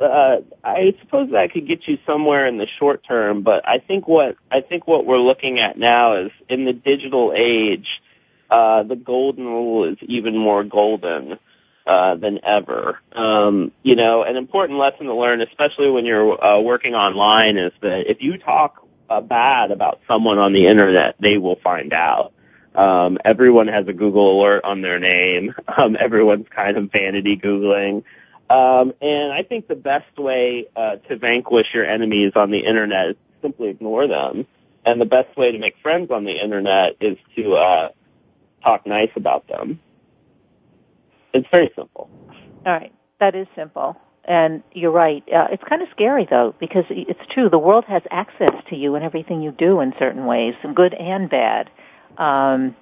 Uh, 0.00 0.38
I 0.64 0.94
suppose 1.00 1.30
that 1.30 1.52
could 1.52 1.68
get 1.68 1.86
you 1.86 1.98
somewhere 2.04 2.46
in 2.46 2.58
the 2.58 2.66
short 2.78 3.04
term, 3.06 3.42
but 3.42 3.66
I 3.66 3.78
think 3.78 4.08
what 4.08 4.36
I 4.50 4.60
think 4.60 4.88
what 4.88 5.06
we're 5.06 5.20
looking 5.20 5.60
at 5.60 5.78
now 5.78 6.14
is 6.16 6.32
in 6.48 6.64
the 6.64 6.72
digital 6.72 7.32
age, 7.34 7.86
uh, 8.50 8.82
the 8.82 8.96
golden 8.96 9.44
rule 9.44 9.84
is 9.84 9.96
even 10.02 10.36
more 10.36 10.64
golden 10.64 11.38
uh, 11.86 12.16
than 12.16 12.44
ever. 12.44 12.98
Um, 13.12 13.70
you 13.82 13.94
know, 13.94 14.22
an 14.24 14.36
important 14.36 14.78
lesson 14.78 15.06
to 15.06 15.14
learn, 15.14 15.40
especially 15.40 15.90
when 15.90 16.04
you're 16.04 16.44
uh, 16.44 16.60
working 16.60 16.94
online, 16.94 17.56
is 17.56 17.72
that 17.80 18.10
if 18.10 18.20
you 18.20 18.38
talk 18.38 18.86
uh, 19.08 19.20
bad 19.20 19.70
about 19.70 20.00
someone 20.08 20.38
on 20.38 20.52
the 20.52 20.66
internet, 20.66 21.14
they 21.20 21.38
will 21.38 21.58
find 21.62 21.92
out. 21.92 22.33
Um, 22.74 23.18
everyone 23.24 23.68
has 23.68 23.86
a 23.86 23.92
Google 23.92 24.40
alert 24.40 24.64
on 24.64 24.82
their 24.82 24.98
name. 24.98 25.54
Um, 25.76 25.96
everyone's 25.98 26.46
kind 26.54 26.76
of 26.76 26.92
vanity 26.92 27.36
Googling. 27.36 28.04
Um, 28.48 28.92
and 29.00 29.32
I 29.32 29.42
think 29.42 29.66
the 29.66 29.74
best 29.74 30.16
way 30.16 30.66
uh, 30.76 30.96
to 31.08 31.16
vanquish 31.16 31.66
your 31.74 31.84
enemies 31.84 32.32
on 32.36 32.52
the 32.52 32.60
internet 32.60 33.08
is 33.10 33.16
simply 33.42 33.70
ignore 33.70 34.06
them. 34.06 34.46
And 34.86 35.00
the 35.00 35.06
best 35.06 35.36
way 35.36 35.50
to 35.50 35.58
make 35.58 35.74
friends 35.82 36.12
on 36.12 36.24
the 36.24 36.40
internet 36.40 36.96
is 37.00 37.16
to 37.34 37.54
uh, 37.54 37.88
talk 38.62 38.86
nice 38.86 39.10
about 39.16 39.48
them. 39.48 39.80
It's 41.32 41.48
very 41.52 41.72
simple. 41.74 42.08
All 42.64 42.72
right, 42.72 42.94
that 43.18 43.34
is 43.34 43.48
simple. 43.56 43.96
And 44.24 44.62
you're 44.72 44.92
right. 44.92 45.22
Uh, 45.28 45.48
it's 45.50 45.64
kind 45.64 45.82
of 45.82 45.88
scary 45.90 46.26
though, 46.28 46.54
because 46.58 46.84
it's 46.90 47.20
true. 47.30 47.50
The 47.50 47.58
world 47.58 47.84
has 47.88 48.02
access 48.10 48.54
to 48.70 48.76
you 48.76 48.94
and 48.94 49.04
everything 49.04 49.42
you 49.42 49.50
do 49.50 49.80
in 49.80 49.92
certain 49.98 50.26
ways, 50.26 50.54
good 50.74 50.94
and 50.94 51.28
bad. 51.28 51.70
Um, 52.18 52.76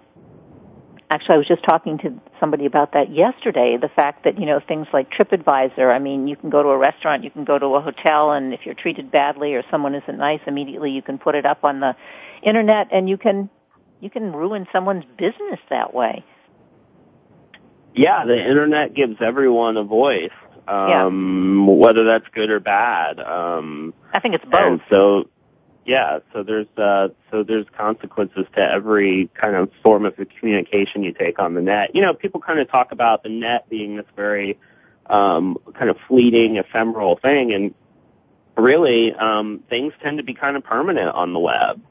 actually, 1.11 1.35
I 1.35 1.39
was 1.39 1.49
just 1.49 1.63
talking 1.63 1.99
to 1.99 2.15
somebody 2.41 2.67
about 2.67 2.93
that 2.93 3.13
yesterday. 3.13 3.77
The 3.81 3.89
fact 3.89 4.25
that 4.25 4.39
you 4.39 4.47
know 4.47 4.61
things 4.67 4.87
like 4.93 5.11
TripAdvisor. 5.11 5.95
I 5.95 5.99
mean, 5.99 6.29
you 6.29 6.37
can 6.37 6.51
go 6.51 6.63
to 6.63 6.69
a 6.71 6.79
restaurant, 6.79 7.25
you 7.25 7.31
can 7.31 7.45
go 7.45 7.59
to 7.59 7.67
a 7.67 7.81
hotel, 7.81 8.33
and 8.33 8.53
if 8.53 8.61
you're 8.65 8.75
treated 8.75 9.11
badly 9.11 9.55
or 9.55 9.63
someone 9.71 9.95
isn't 9.95 10.19
nice, 10.19 10.41
immediately 10.47 10.91
you 10.91 11.03
can 11.03 11.19
put 11.19 11.35
it 11.35 11.47
up 11.47 11.65
on 11.65 11.81
the 11.81 11.95
internet, 12.43 12.89
and 12.93 13.09
you 13.09 13.17
can 13.17 13.51
you 14.01 14.11
can 14.11 14.33
ruin 14.33 14.67
someone's 14.73 15.05
business 15.17 15.61
that 15.71 15.95
way. 15.95 16.25
Yeah, 17.95 18.25
the 18.25 18.37
internet 18.37 18.95
gives 18.95 19.17
everyone 19.21 19.77
a 19.77 19.85
voice, 19.85 20.31
um, 20.67 21.67
yeah. 21.69 21.75
whether 21.75 22.05
that's 22.05 22.27
good 22.35 22.51
or 22.51 22.59
bad. 22.59 23.21
Um, 23.21 23.93
I 24.13 24.21
think 24.21 24.35
it's 24.35 24.45
both. 24.45 24.55
And 24.55 24.81
so 24.89 25.29
yeah, 25.85 26.21
so 26.33 26.43
there's 26.43 26.69
uh, 26.77 27.09
so 27.31 27.43
there's 27.43 27.67
consequences 27.77 28.47
to 28.55 28.61
every 28.61 29.29
kind 29.35 29.57
of 29.57 29.71
form 29.83 30.07
of 30.07 30.15
communication 30.39 31.03
you 31.03 31.13
take 31.13 31.39
on 31.39 31.55
the 31.55 31.61
net. 31.61 31.95
You 31.95 32.03
know, 32.03 32.15
people 32.15 32.41
kind 32.41 32.61
of 32.61 32.71
talk 32.71 32.93
about 32.93 33.23
the 33.23 33.29
net 33.29 33.69
being 33.69 33.97
this 33.97 34.07
very 34.15 34.59
um, 35.07 35.59
kind 35.77 35.91
of 35.91 35.97
fleeting, 36.07 36.57
ephemeral 36.57 37.19
thing, 37.21 37.53
and 37.53 37.75
really 38.57 39.13
um, 39.15 39.65
things 39.69 39.93
tend 40.03 40.19
to 40.19 40.25
be 40.25 40.35
kind 40.35 40.57
of 40.57 40.63
permanent 40.63 41.11
on 41.15 41.33
the 41.33 41.41
web. 41.41 41.83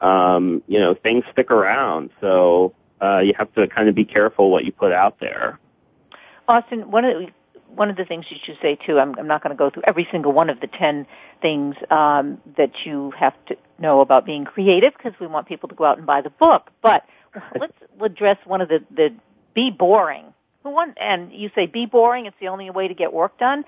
Um, 0.00 0.62
you 0.66 0.80
know, 0.80 0.94
things 0.94 1.24
stick 1.32 1.50
around, 1.50 2.10
so 2.20 2.74
uh, 3.02 3.18
you 3.18 3.34
have 3.38 3.52
to 3.54 3.68
kind 3.68 3.88
of 3.88 3.94
be 3.94 4.04
careful 4.04 4.50
what 4.50 4.64
you 4.64 4.72
put 4.72 4.92
out 4.92 5.20
there. 5.20 5.58
Austin, 6.48 6.90
one 6.90 7.04
of 7.04 7.18
the, 7.18 7.28
one 7.76 7.90
of 7.90 7.96
the 7.96 8.04
things 8.04 8.26
you 8.30 8.36
should 8.42 8.58
say 8.60 8.76
too, 8.76 8.98
I'm, 8.98 9.18
I'm 9.18 9.26
not 9.26 9.42
going 9.42 9.50
to 9.50 9.58
go 9.58 9.70
through 9.70 9.82
every 9.86 10.06
single 10.10 10.32
one 10.32 10.50
of 10.50 10.60
the 10.60 10.66
10 10.66 11.06
things 11.42 11.76
um, 11.90 12.40
that 12.56 12.72
you 12.84 13.12
have 13.12 13.34
to 13.46 13.56
know 13.78 14.00
about 14.00 14.24
being 14.24 14.44
creative 14.44 14.92
because 14.96 15.18
we 15.20 15.26
want 15.26 15.46
people 15.48 15.68
to 15.68 15.74
go 15.74 15.84
out 15.84 15.98
and 15.98 16.06
buy 16.06 16.20
the 16.20 16.30
book. 16.30 16.70
But 16.82 17.04
let's 17.58 17.76
address 18.00 18.38
one 18.44 18.60
of 18.60 18.68
the, 18.68 18.84
the 18.94 19.14
be 19.54 19.70
boring. 19.70 20.26
Who 20.62 20.70
want, 20.70 20.96
and 20.98 21.32
you 21.32 21.50
say 21.54 21.66
be 21.66 21.86
boring, 21.86 22.26
it's 22.26 22.36
the 22.40 22.48
only 22.48 22.70
way 22.70 22.88
to 22.88 22.94
get 22.94 23.12
work 23.12 23.38
done. 23.38 23.64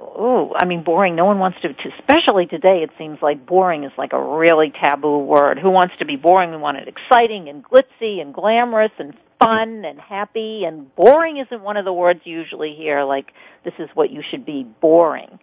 Oh, 0.00 0.52
I 0.54 0.64
mean, 0.64 0.82
boring. 0.82 1.16
No 1.16 1.24
one 1.24 1.38
wants 1.38 1.60
to, 1.62 1.74
especially 1.98 2.46
today. 2.46 2.82
It 2.82 2.90
seems 2.98 3.20
like 3.22 3.46
boring 3.46 3.84
is 3.84 3.92
like 3.96 4.12
a 4.12 4.22
really 4.22 4.70
taboo 4.70 5.18
word. 5.18 5.58
Who 5.58 5.70
wants 5.70 5.94
to 5.98 6.04
be 6.04 6.16
boring? 6.16 6.50
We 6.50 6.56
want 6.56 6.78
it 6.78 6.88
exciting 6.88 7.48
and 7.48 7.64
glitzy 7.64 8.20
and 8.20 8.32
glamorous 8.34 8.92
and 8.98 9.14
fun 9.38 9.84
and 9.84 9.98
happy. 10.00 10.64
And 10.64 10.94
boring 10.94 11.38
isn't 11.38 11.62
one 11.62 11.76
of 11.76 11.84
the 11.84 11.92
words 11.92 12.20
you 12.24 12.38
usually 12.38 12.74
hear. 12.74 13.04
Like 13.04 13.32
this 13.64 13.74
is 13.78 13.88
what 13.94 14.10
you 14.10 14.22
should 14.22 14.44
be. 14.44 14.64
Boring. 14.80 15.38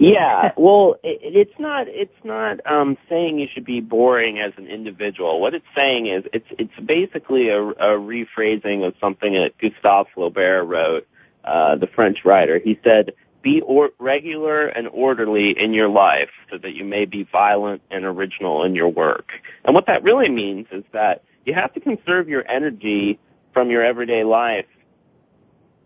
Yeah, 0.00 0.52
well, 0.56 0.96
it, 1.02 1.20
it's 1.22 1.58
not. 1.58 1.86
It's 1.88 2.24
not 2.24 2.60
um, 2.66 2.96
saying 3.08 3.38
you 3.38 3.48
should 3.52 3.66
be 3.66 3.80
boring 3.80 4.38
as 4.38 4.52
an 4.56 4.66
individual. 4.66 5.40
What 5.40 5.54
it's 5.54 5.66
saying 5.76 6.06
is 6.06 6.24
it's 6.32 6.46
it's 6.58 6.80
basically 6.84 7.50
a, 7.50 7.62
a 7.62 7.98
rephrasing 7.98 8.86
of 8.86 8.94
something 8.98 9.34
that 9.34 9.58
Gustave 9.58 10.10
Flaubert 10.16 10.66
wrote, 10.66 11.06
uh, 11.44 11.76
the 11.76 11.86
French 11.86 12.18
writer. 12.24 12.58
He 12.58 12.78
said, 12.84 13.12
"Be 13.42 13.60
or- 13.62 13.90
regular 13.98 14.66
and 14.66 14.88
orderly 14.88 15.58
in 15.58 15.72
your 15.72 15.88
life, 15.88 16.30
so 16.50 16.58
that 16.58 16.74
you 16.74 16.84
may 16.84 17.04
be 17.04 17.24
violent 17.24 17.82
and 17.90 18.04
original 18.04 18.64
in 18.64 18.74
your 18.74 18.88
work." 18.88 19.30
And 19.64 19.74
what 19.74 19.86
that 19.86 20.02
really 20.02 20.28
means 20.28 20.66
is 20.72 20.84
that 20.92 21.22
you 21.44 21.54
have 21.54 21.72
to 21.74 21.80
conserve 21.80 22.28
your 22.28 22.48
energy 22.48 23.18
from 23.52 23.70
your 23.70 23.84
everyday 23.84 24.24
life. 24.24 24.66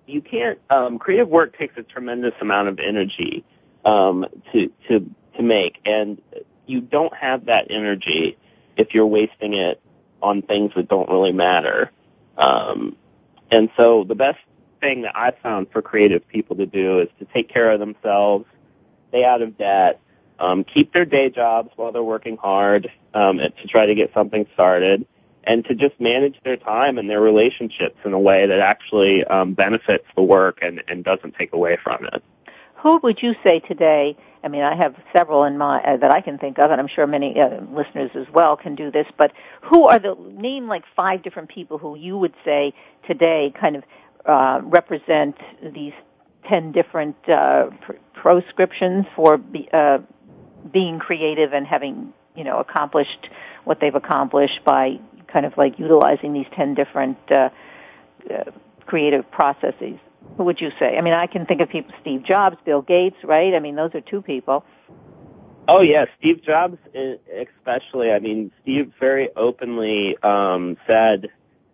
You 0.06 0.20
can't. 0.20 0.58
Um, 0.70 0.98
creative 0.98 1.28
work 1.28 1.56
takes 1.56 1.76
a 1.76 1.82
tremendous 1.82 2.34
amount 2.40 2.68
of 2.68 2.78
energy 2.78 3.44
um, 3.84 4.26
to 4.52 4.70
to 4.88 5.10
to 5.36 5.42
make, 5.42 5.78
and 5.84 6.20
you 6.66 6.80
don't 6.80 7.14
have 7.14 7.46
that 7.46 7.70
energy 7.70 8.36
if 8.76 8.94
you're 8.94 9.06
wasting 9.06 9.54
it 9.54 9.80
on 10.22 10.42
things 10.42 10.72
that 10.74 10.88
don't 10.88 11.08
really 11.08 11.32
matter. 11.32 11.90
Um, 12.36 12.96
and 13.50 13.68
so 13.76 14.04
the 14.04 14.14
best 14.14 14.38
thing 14.84 15.02
that 15.02 15.16
I 15.16 15.32
found 15.42 15.70
for 15.72 15.80
creative 15.80 16.26
people 16.28 16.56
to 16.56 16.66
do 16.66 17.00
is 17.00 17.08
to 17.18 17.24
take 17.32 17.48
care 17.48 17.70
of 17.70 17.80
themselves, 17.80 18.44
stay 19.08 19.24
out 19.24 19.40
of 19.40 19.56
debt, 19.56 20.00
um, 20.38 20.64
keep 20.64 20.92
their 20.92 21.06
day 21.06 21.30
jobs 21.30 21.70
while 21.76 21.90
they're 21.90 22.02
working 22.02 22.36
hard 22.36 22.90
um, 23.14 23.38
to 23.38 23.66
try 23.66 23.86
to 23.86 23.94
get 23.94 24.12
something 24.12 24.46
started, 24.52 25.06
and 25.44 25.64
to 25.66 25.74
just 25.74 25.98
manage 26.00 26.36
their 26.44 26.56
time 26.56 26.98
and 26.98 27.08
their 27.08 27.20
relationships 27.20 27.96
in 28.04 28.12
a 28.12 28.18
way 28.18 28.46
that 28.46 28.60
actually 28.60 29.24
um, 29.24 29.54
benefits 29.54 30.04
the 30.16 30.22
work 30.22 30.58
and, 30.60 30.82
and 30.88 31.04
doesn't 31.04 31.34
take 31.36 31.52
away 31.52 31.78
from 31.82 32.04
it 32.12 32.22
who 32.84 33.00
would 33.02 33.22
you 33.22 33.34
say 33.42 33.60
today? 33.60 34.14
I 34.44 34.48
mean, 34.48 34.60
I 34.60 34.76
have 34.76 34.94
several 35.10 35.44
in 35.44 35.56
my 35.56 35.82
uh, 35.82 35.96
that 35.96 36.10
I 36.10 36.20
can 36.20 36.36
think 36.36 36.58
of, 36.58 36.70
and 36.70 36.78
I'm 36.78 36.86
sure 36.86 37.06
many 37.06 37.34
uh, 37.40 37.62
listeners 37.72 38.10
as 38.14 38.26
well 38.30 38.58
can 38.58 38.74
do 38.74 38.90
this. 38.90 39.06
But 39.16 39.32
who 39.62 39.86
are 39.86 39.98
the 39.98 40.14
name 40.32 40.68
like 40.68 40.84
five 40.94 41.22
different 41.22 41.48
people 41.48 41.78
who 41.78 41.96
you 41.96 42.18
would 42.18 42.34
say 42.44 42.74
today 43.08 43.54
kind 43.58 43.74
of 43.74 43.84
uh, 44.26 44.60
represent 44.64 45.36
these 45.62 45.92
ten 46.48 46.72
different 46.72 47.16
uh, 47.28 47.70
pr- 47.80 47.92
proscriptions 48.14 49.06
for 49.14 49.36
be, 49.38 49.68
uh, 49.72 49.98
being 50.72 50.98
creative 50.98 51.52
and 51.52 51.66
having 51.66 52.12
you 52.34 52.44
know 52.44 52.58
accomplished 52.58 53.28
what 53.64 53.80
they've 53.80 53.94
accomplished 53.94 54.60
by 54.64 54.98
kind 55.32 55.46
of 55.46 55.56
like 55.56 55.78
utilizing 55.78 56.32
these 56.32 56.46
ten 56.54 56.74
different 56.74 57.18
uh, 57.30 57.50
uh, 58.30 58.44
creative 58.86 59.30
processes? 59.30 59.98
Who 60.36 60.44
would 60.44 60.60
you 60.60 60.70
say? 60.78 60.96
I 60.96 61.00
mean, 61.00 61.12
I 61.12 61.26
can 61.26 61.44
think 61.46 61.60
of 61.60 61.68
people, 61.68 61.94
Steve 62.00 62.24
Jobs, 62.24 62.56
Bill 62.64 62.82
Gates, 62.82 63.16
right? 63.24 63.54
I 63.54 63.58
mean, 63.58 63.76
those 63.76 63.94
are 63.94 64.00
two 64.00 64.22
people. 64.22 64.64
Oh 65.66 65.80
yeah, 65.80 66.06
Steve 66.18 66.42
Jobs 66.42 66.78
especially. 66.94 68.10
I 68.10 68.18
mean, 68.18 68.50
Steve 68.62 68.92
very 69.00 69.28
openly 69.36 70.16
um, 70.22 70.76
said 70.86 71.28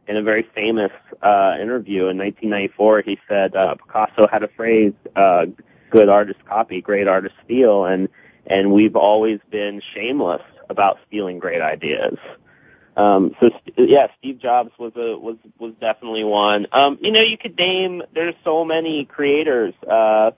in 0.08 0.16
a 0.16 0.22
very 0.22 0.46
famous 0.54 0.90
uh, 1.22 1.54
interview 1.60 2.08
in 2.08 2.18
1994, 2.18 3.02
he 3.02 3.18
said 3.28 3.54
uh, 3.54 3.74
Picasso 3.76 4.26
had 4.30 4.42
a 4.42 4.48
phrase, 4.48 4.92
uh, 5.16 5.46
"Good 5.90 6.08
artist 6.08 6.40
copy, 6.46 6.80
great 6.80 7.08
artist 7.08 7.34
steal," 7.44 7.84
and 7.84 8.08
and 8.46 8.72
we've 8.72 8.96
always 8.96 9.38
been 9.50 9.80
shameless 9.94 10.42
about 10.68 10.98
stealing 11.06 11.38
great 11.38 11.60
ideas. 11.60 12.16
Um, 12.96 13.34
so 13.40 13.50
yeah, 13.76 14.08
Steve 14.18 14.40
Jobs 14.40 14.72
was 14.78 14.92
a 14.96 15.16
was 15.16 15.36
was 15.58 15.74
definitely 15.80 16.24
one. 16.24 16.66
Um, 16.72 16.98
you 17.00 17.12
know, 17.12 17.22
you 17.22 17.38
could 17.38 17.56
name. 17.56 18.02
There's 18.14 18.34
so 18.44 18.64
many 18.64 19.04
creators. 19.04 19.74
Uh, 19.88 20.32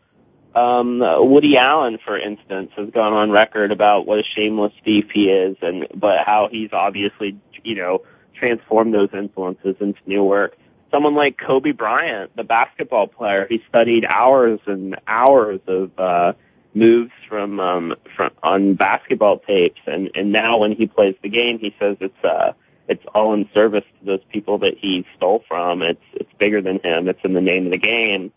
um, 0.55 1.01
Woody 1.01 1.57
Allen, 1.57 1.99
for 2.05 2.19
instance, 2.19 2.71
has 2.77 2.91
gone 2.91 3.15
on 3.15 3.31
record 3.31 3.73
about 3.73 4.07
what 4.07 4.19
a 4.19 4.23
shameless 4.35 4.73
thief 4.85 5.07
he 5.13 5.31
is, 5.31 5.57
and 5.63 5.89
but 5.95 6.19
how 6.27 6.49
he's 6.51 6.71
obviously 6.73 7.39
you 7.65 7.77
know 7.77 8.03
transformed 8.43 8.93
those 8.93 9.11
influences 9.13 9.77
into 9.81 10.01
new 10.07 10.25
work. 10.25 10.57
Someone 10.91 11.15
like 11.15 11.39
Kobe 11.39 11.71
Bryant, 11.71 12.35
the 12.37 12.43
basketball 12.43 13.07
player, 13.07 13.47
he 13.49 13.63
studied 13.69 14.05
hours 14.05 14.59
and 14.67 14.97
hours 15.07 15.61
of 15.69 15.91
uh, 15.99 16.33
moves 16.75 17.13
from 17.29 17.61
um 17.61 17.95
from 18.17 18.31
on 18.43 18.75
basketball 18.75 19.39
tapes. 19.39 19.81
And 19.87 20.11
and 20.15 20.33
now 20.33 20.59
when 20.59 20.73
he 20.73 20.87
plays 20.87 21.15
the 21.23 21.29
game 21.29 21.59
he 21.59 21.75
says 21.79 21.97
it's 22.01 22.25
uh 22.25 22.53
it's 22.89 23.05
all 23.15 23.33
in 23.35 23.49
service 23.55 23.85
to 24.01 24.07
those 24.07 24.25
people 24.31 24.59
that 24.59 24.75
he 24.79 25.07
stole 25.17 25.45
from. 25.47 25.83
It's 25.83 26.01
it's 26.15 26.33
bigger 26.39 26.63
than 26.63 26.81
him. 26.83 27.09
It's 27.09 27.21
in 27.25 27.35
the 27.35 27.41
name 27.41 27.67
of 27.67 27.73
the 27.73 27.79
game. 27.79 28.33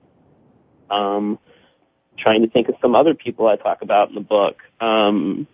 Um 0.90 1.40
trying 2.18 2.42
to 2.42 2.50
think 2.50 2.70
of 2.70 2.76
some 2.82 2.96
other 2.96 3.14
people 3.14 3.48
I 3.48 3.56
talk 3.56 3.82
about 3.82 4.10
in 4.10 4.16
the 4.16 4.22
book. 4.22 4.58
Um 4.82 5.48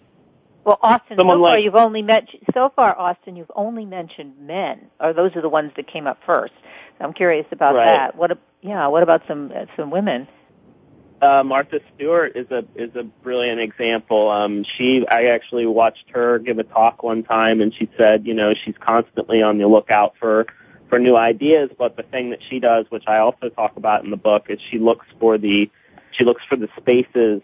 well, 0.64 0.80
Austin, 0.82 1.18
so 1.18 1.24
far 1.24 1.38
like, 1.38 1.64
you've 1.64 1.76
only 1.76 2.02
mentioned 2.02 2.44
so 2.54 2.72
far, 2.76 2.98
Austin, 2.98 3.36
you've 3.36 3.52
only 3.56 3.86
mentioned 3.86 4.34
men, 4.40 4.88
or 5.00 5.14
those 5.14 5.36
are 5.36 5.42
the 5.42 5.50
ones 5.50 5.72
that 5.76 5.88
came 5.88 6.08
up 6.08 6.20
first. 6.26 6.54
So 6.98 7.06
I'm 7.06 7.14
curious 7.14 7.46
about 7.52 7.76
right. 7.76 7.86
that. 7.86 8.16
What, 8.16 8.38
yeah, 8.62 8.88
what 8.88 9.04
about 9.04 9.22
some 9.28 9.52
some 9.76 9.90
women? 9.90 10.28
uh, 11.22 11.44
Martha 11.44 11.80
Stewart 11.96 12.36
is 12.36 12.50
a 12.50 12.64
is 12.76 12.96
a 12.96 13.04
brilliant 13.04 13.60
example. 13.60 14.30
Um, 14.30 14.66
she 14.78 15.06
I 15.08 15.26
actually 15.26 15.66
watched 15.68 16.06
her 16.14 16.40
give 16.40 16.58
a 16.58 16.64
talk 16.64 17.04
one 17.04 17.24
time, 17.24 17.62
and 17.62 17.74
she 17.74 17.90
said, 17.98 18.26
you 18.26 18.34
know, 18.34 18.54
she's 18.66 18.76
constantly 18.80 19.42
on 19.42 19.60
the 19.60 19.68
lookout 19.68 20.16
for 20.20 20.48
for 20.90 20.98
new 20.98 21.16
ideas. 21.16 21.70
But 21.78 21.96
the 21.96 22.04
thing 22.04 22.32
that 22.32 22.40
she 22.50 22.60
does, 22.60 22.86
which 22.90 23.04
I 23.08 23.18
also 23.18 23.50
talk 23.50 23.78
about 23.78 24.04
in 24.04 24.10
the 24.10 24.18
book, 24.18 24.48
is 24.50 24.60
she 24.72 24.80
looks 24.80 25.06
for 25.20 25.38
the 25.38 25.70
she 26.12 26.24
looks 26.26 26.42
for 26.50 26.56
the 26.56 26.68
spaces, 26.78 27.42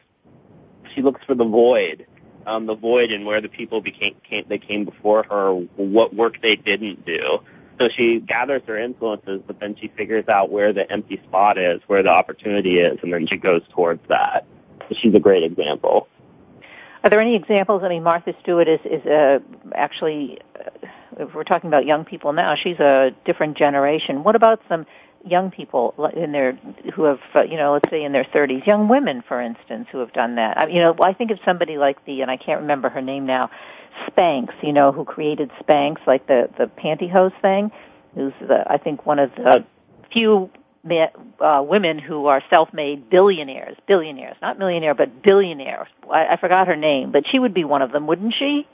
she 0.96 1.02
looks 1.04 1.24
for 1.26 1.36
the 1.36 1.46
void, 1.46 2.08
um, 2.48 2.66
the 2.66 2.76
void 2.76 3.12
and 3.12 3.26
where 3.26 3.42
the 3.42 3.50
people 3.50 3.82
became 3.82 4.16
came, 4.28 4.46
they 4.48 4.58
came 4.58 4.86
before 4.86 5.24
her, 5.30 5.54
what 5.76 6.16
work 6.16 6.42
they 6.42 6.56
didn't 6.56 7.06
do. 7.06 7.40
So 7.80 7.90
she 7.90 8.20
gathers 8.22 8.64
her 8.66 8.78
influences, 8.78 9.42
but 9.46 9.60
then 9.60 9.76
she 9.80 9.90
figures 9.90 10.28
out 10.28 10.50
where 10.50 10.74
the 10.74 10.92
empty 10.92 11.22
spot 11.28 11.60
is, 11.60 11.80
where 11.86 12.02
the 12.02 12.10
opportunity 12.10 12.80
is, 12.80 12.98
and 13.04 13.14
then 13.14 13.28
she 13.28 13.38
goes 13.38 13.62
towards 13.70 14.02
that. 14.08 14.48
So 14.90 14.96
she's 15.00 15.14
a 15.14 15.20
great 15.20 15.44
example. 15.44 16.08
Are 17.04 17.10
there 17.10 17.22
any 17.22 17.36
examples? 17.36 17.84
I 17.84 17.90
mean, 17.90 18.04
Martha 18.04 18.34
Stewart 18.42 18.68
is 18.68 18.80
is 18.84 19.06
uh, 19.06 19.40
actually, 19.76 20.40
uh, 20.60 20.88
if 21.20 21.36
we're 21.36 21.44
talking 21.44 21.68
about 21.68 21.86
young 21.86 22.04
people 22.04 22.34
now, 22.34 22.56
she's 22.56 22.80
a 22.80 23.12
different 23.26 23.58
generation. 23.58 24.24
What 24.24 24.36
about 24.36 24.62
some 24.68 24.86
young 25.30 25.52
people 25.52 25.94
in 26.16 26.32
their 26.32 26.54
who 26.94 27.04
have, 27.04 27.20
uh, 27.36 27.44
you 27.44 27.58
know, 27.58 27.74
let's 27.74 27.90
say 27.90 28.04
in 28.04 28.12
their 28.12 28.24
30s, 28.24 28.66
young 28.66 28.88
women, 28.88 29.24
for 29.28 29.42
instance, 29.42 29.88
who 29.92 30.00
have 30.00 30.14
done 30.14 30.36
that? 30.36 30.58
I, 30.58 30.68
you 30.68 30.80
know, 30.80 30.96
I 31.02 31.14
think 31.14 31.32
of 31.32 31.40
somebody 31.46 31.78
like 31.78 32.04
the, 32.06 32.22
and 32.22 32.32
I 32.32 32.38
can't 32.38 32.62
remember 32.62 32.90
her 32.90 33.02
name 33.02 33.26
now, 33.26 33.50
Spanx, 34.08 34.50
you 34.62 34.74
know, 34.74 34.92
who 34.92 35.06
created 35.06 35.52
Spanx, 35.62 35.98
like 36.06 36.28
the 36.28 36.50
the 36.58 36.66
pantyhose 36.66 37.40
thing, 37.42 37.72
who's 38.16 38.34
the 38.40 38.64
I 38.72 38.78
think 38.78 39.06
one 39.06 39.20
of 39.20 39.32
the 39.36 39.66
few 40.12 40.50
uh, 41.40 41.64
women 41.68 42.00
who 42.00 42.28
are 42.28 42.42
self-made 42.50 43.10
billionaires, 43.10 43.76
billionaires, 43.88 44.38
not 44.42 44.58
millionaire, 44.58 44.96
but 44.96 45.22
billionaires. 45.22 45.88
I, 46.10 46.28
I 46.28 46.38
forgot 46.38 46.68
her 46.68 46.76
name, 46.76 47.12
but 47.12 47.28
she 47.28 47.40
would 47.40 47.54
be 47.54 47.64
one 47.64 47.82
of 47.82 47.92
them, 47.92 48.08
wouldn't 48.08 48.34
she? 48.38 48.68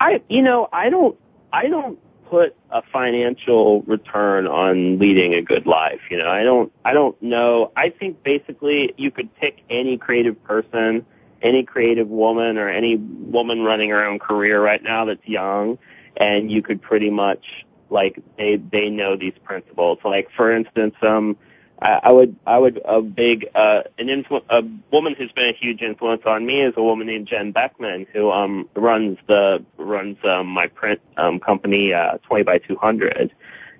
I, 0.00 0.22
you 0.28 0.42
know, 0.42 0.68
I 0.72 0.90
don't, 0.90 1.16
I 1.52 1.68
don't 1.68 1.98
put 2.28 2.56
a 2.70 2.82
financial 2.92 3.82
return 3.82 4.46
on 4.46 4.98
leading 4.98 5.34
a 5.34 5.42
good 5.42 5.66
life. 5.66 6.00
You 6.10 6.18
know, 6.18 6.28
I 6.28 6.42
don't, 6.42 6.72
I 6.84 6.92
don't 6.92 7.20
know. 7.22 7.72
I 7.76 7.90
think 7.90 8.22
basically 8.22 8.94
you 8.96 9.10
could 9.10 9.34
pick 9.36 9.60
any 9.70 9.98
creative 9.98 10.42
person 10.44 11.06
any 11.44 11.62
creative 11.62 12.08
woman 12.08 12.56
or 12.56 12.68
any 12.68 12.96
woman 12.96 13.62
running 13.62 13.90
her 13.90 14.04
own 14.04 14.18
career 14.18 14.60
right 14.60 14.82
now 14.82 15.04
that's 15.04 15.26
young 15.26 15.78
and 16.16 16.50
you 16.50 16.62
could 16.62 16.80
pretty 16.80 17.10
much 17.10 17.44
like 17.90 18.18
they 18.38 18.56
they 18.56 18.88
know 18.88 19.14
these 19.14 19.34
principles 19.44 19.98
like 20.04 20.28
for 20.34 20.50
instance 20.50 20.94
um 21.02 21.36
I, 21.80 22.00
I 22.04 22.12
would 22.12 22.36
I 22.46 22.58
would 22.58 22.80
a 22.84 23.02
big 23.02 23.46
uh 23.54 23.82
an 23.98 24.06
influ- 24.06 24.44
a 24.48 24.62
woman 24.92 25.14
who's 25.16 25.32
been 25.32 25.48
a 25.48 25.58
huge 25.58 25.82
influence 25.82 26.22
on 26.26 26.46
me 26.46 26.62
is 26.62 26.74
a 26.76 26.82
woman 26.82 27.06
named 27.06 27.28
Jen 27.28 27.52
Bekman 27.52 28.06
who 28.12 28.30
um 28.30 28.68
runs 28.74 29.18
the 29.26 29.64
runs 29.76 30.16
um 30.24 30.46
my 30.48 30.68
print 30.68 31.00
um 31.16 31.40
company 31.40 31.92
uh 31.92 32.18
20 32.28 32.44
by 32.44 32.58
200 32.58 33.32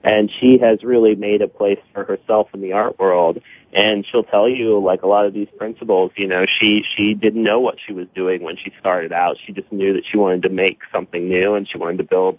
and 0.02 0.30
she 0.38 0.58
has 0.58 0.82
really 0.82 1.14
made 1.14 1.40
a 1.40 1.48
place 1.48 1.78
for 1.94 2.04
herself 2.04 2.48
in 2.52 2.60
the 2.60 2.72
art 2.72 2.98
world. 2.98 3.40
And 3.72 4.04
she'll 4.06 4.22
tell 4.22 4.48
you 4.48 4.78
like 4.78 5.02
a 5.02 5.06
lot 5.06 5.24
of 5.24 5.32
these 5.32 5.48
principles 5.56 6.12
you 6.16 6.26
know 6.26 6.46
she 6.60 6.84
she 6.96 7.14
didn't 7.14 7.42
know 7.42 7.60
what 7.60 7.76
she 7.86 7.92
was 7.92 8.06
doing 8.14 8.42
when 8.42 8.56
she 8.56 8.72
started 8.80 9.12
out. 9.12 9.36
She 9.46 9.52
just 9.52 9.70
knew 9.72 9.94
that 9.94 10.04
she 10.10 10.18
wanted 10.18 10.42
to 10.42 10.50
make 10.50 10.80
something 10.92 11.28
new 11.28 11.54
and 11.54 11.68
she 11.68 11.78
wanted 11.78 11.98
to 11.98 12.04
build 12.04 12.38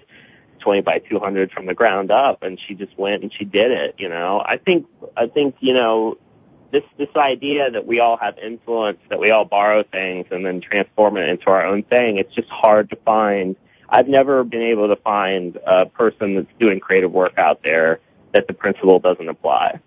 20 0.65 0.81
by 0.81 0.99
200 0.99 1.51
from 1.51 1.67
the 1.67 1.75
ground 1.75 2.09
up 2.11 2.41
and 2.41 2.59
she 2.59 2.73
just 2.73 2.97
went 2.97 3.21
and 3.21 3.31
she 3.31 3.45
did 3.45 3.71
it 3.71 3.95
you 3.99 4.09
know 4.09 4.43
i 4.45 4.57
think 4.57 4.87
i 5.15 5.27
think 5.27 5.55
you 5.59 5.73
know 5.73 6.17
this 6.75 6.83
this 6.97 7.15
idea 7.15 7.71
that 7.71 7.85
we 7.85 7.99
all 8.01 8.17
have 8.17 8.37
influence, 8.37 8.99
that 9.09 9.19
we 9.19 9.31
all 9.31 9.45
borrow 9.45 9.83
things 9.83 10.27
and 10.31 10.45
then 10.45 10.59
transform 10.59 11.15
it 11.15 11.29
into 11.29 11.47
our 11.47 11.65
own 11.65 11.83
thing. 11.83 12.17
It's 12.17 12.33
just 12.33 12.49
hard 12.49 12.89
to 12.89 12.97
find. 12.97 13.55
I've 13.87 14.09
never 14.09 14.43
been 14.43 14.61
able 14.61 14.89
to 14.89 14.97
find 14.97 15.57
a 15.65 15.85
person 15.85 16.35
that's 16.35 16.51
doing 16.59 16.79
creative 16.81 17.11
work 17.11 17.37
out 17.37 17.61
there 17.63 17.99
that 18.33 18.47
the 18.47 18.53
principle 18.53 18.99
doesn't 18.99 19.29
apply. 19.29 19.79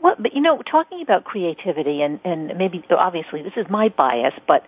Well, 0.00 0.14
but 0.18 0.34
you 0.34 0.40
know, 0.40 0.62
talking 0.62 1.02
about 1.02 1.24
creativity 1.24 2.00
and 2.00 2.20
and 2.24 2.56
maybe 2.56 2.82
obviously 2.90 3.42
this 3.42 3.54
is 3.56 3.66
my 3.68 3.90
bias, 3.90 4.34
but 4.46 4.64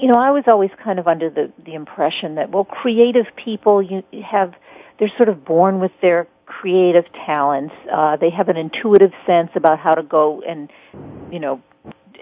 you 0.00 0.08
know, 0.08 0.18
I 0.18 0.30
was 0.30 0.44
always 0.46 0.70
kind 0.82 0.98
of 0.98 1.06
under 1.06 1.30
the 1.30 1.52
the 1.64 1.74
impression 1.74 2.36
that 2.36 2.50
well, 2.50 2.64
creative 2.64 3.26
people 3.36 3.82
you 3.82 4.02
have 4.24 4.54
they're 4.98 5.12
sort 5.16 5.28
of 5.28 5.44
born 5.44 5.80
with 5.80 5.92
their 6.00 6.26
creative 6.46 7.04
talents. 7.26 7.74
Uh, 7.92 8.16
they 8.16 8.30
have 8.30 8.48
an 8.48 8.56
intuitive 8.56 9.12
sense 9.26 9.50
about 9.54 9.78
how 9.78 9.94
to 9.94 10.02
go 10.02 10.42
and, 10.42 10.70
you 11.30 11.38
know, 11.38 11.60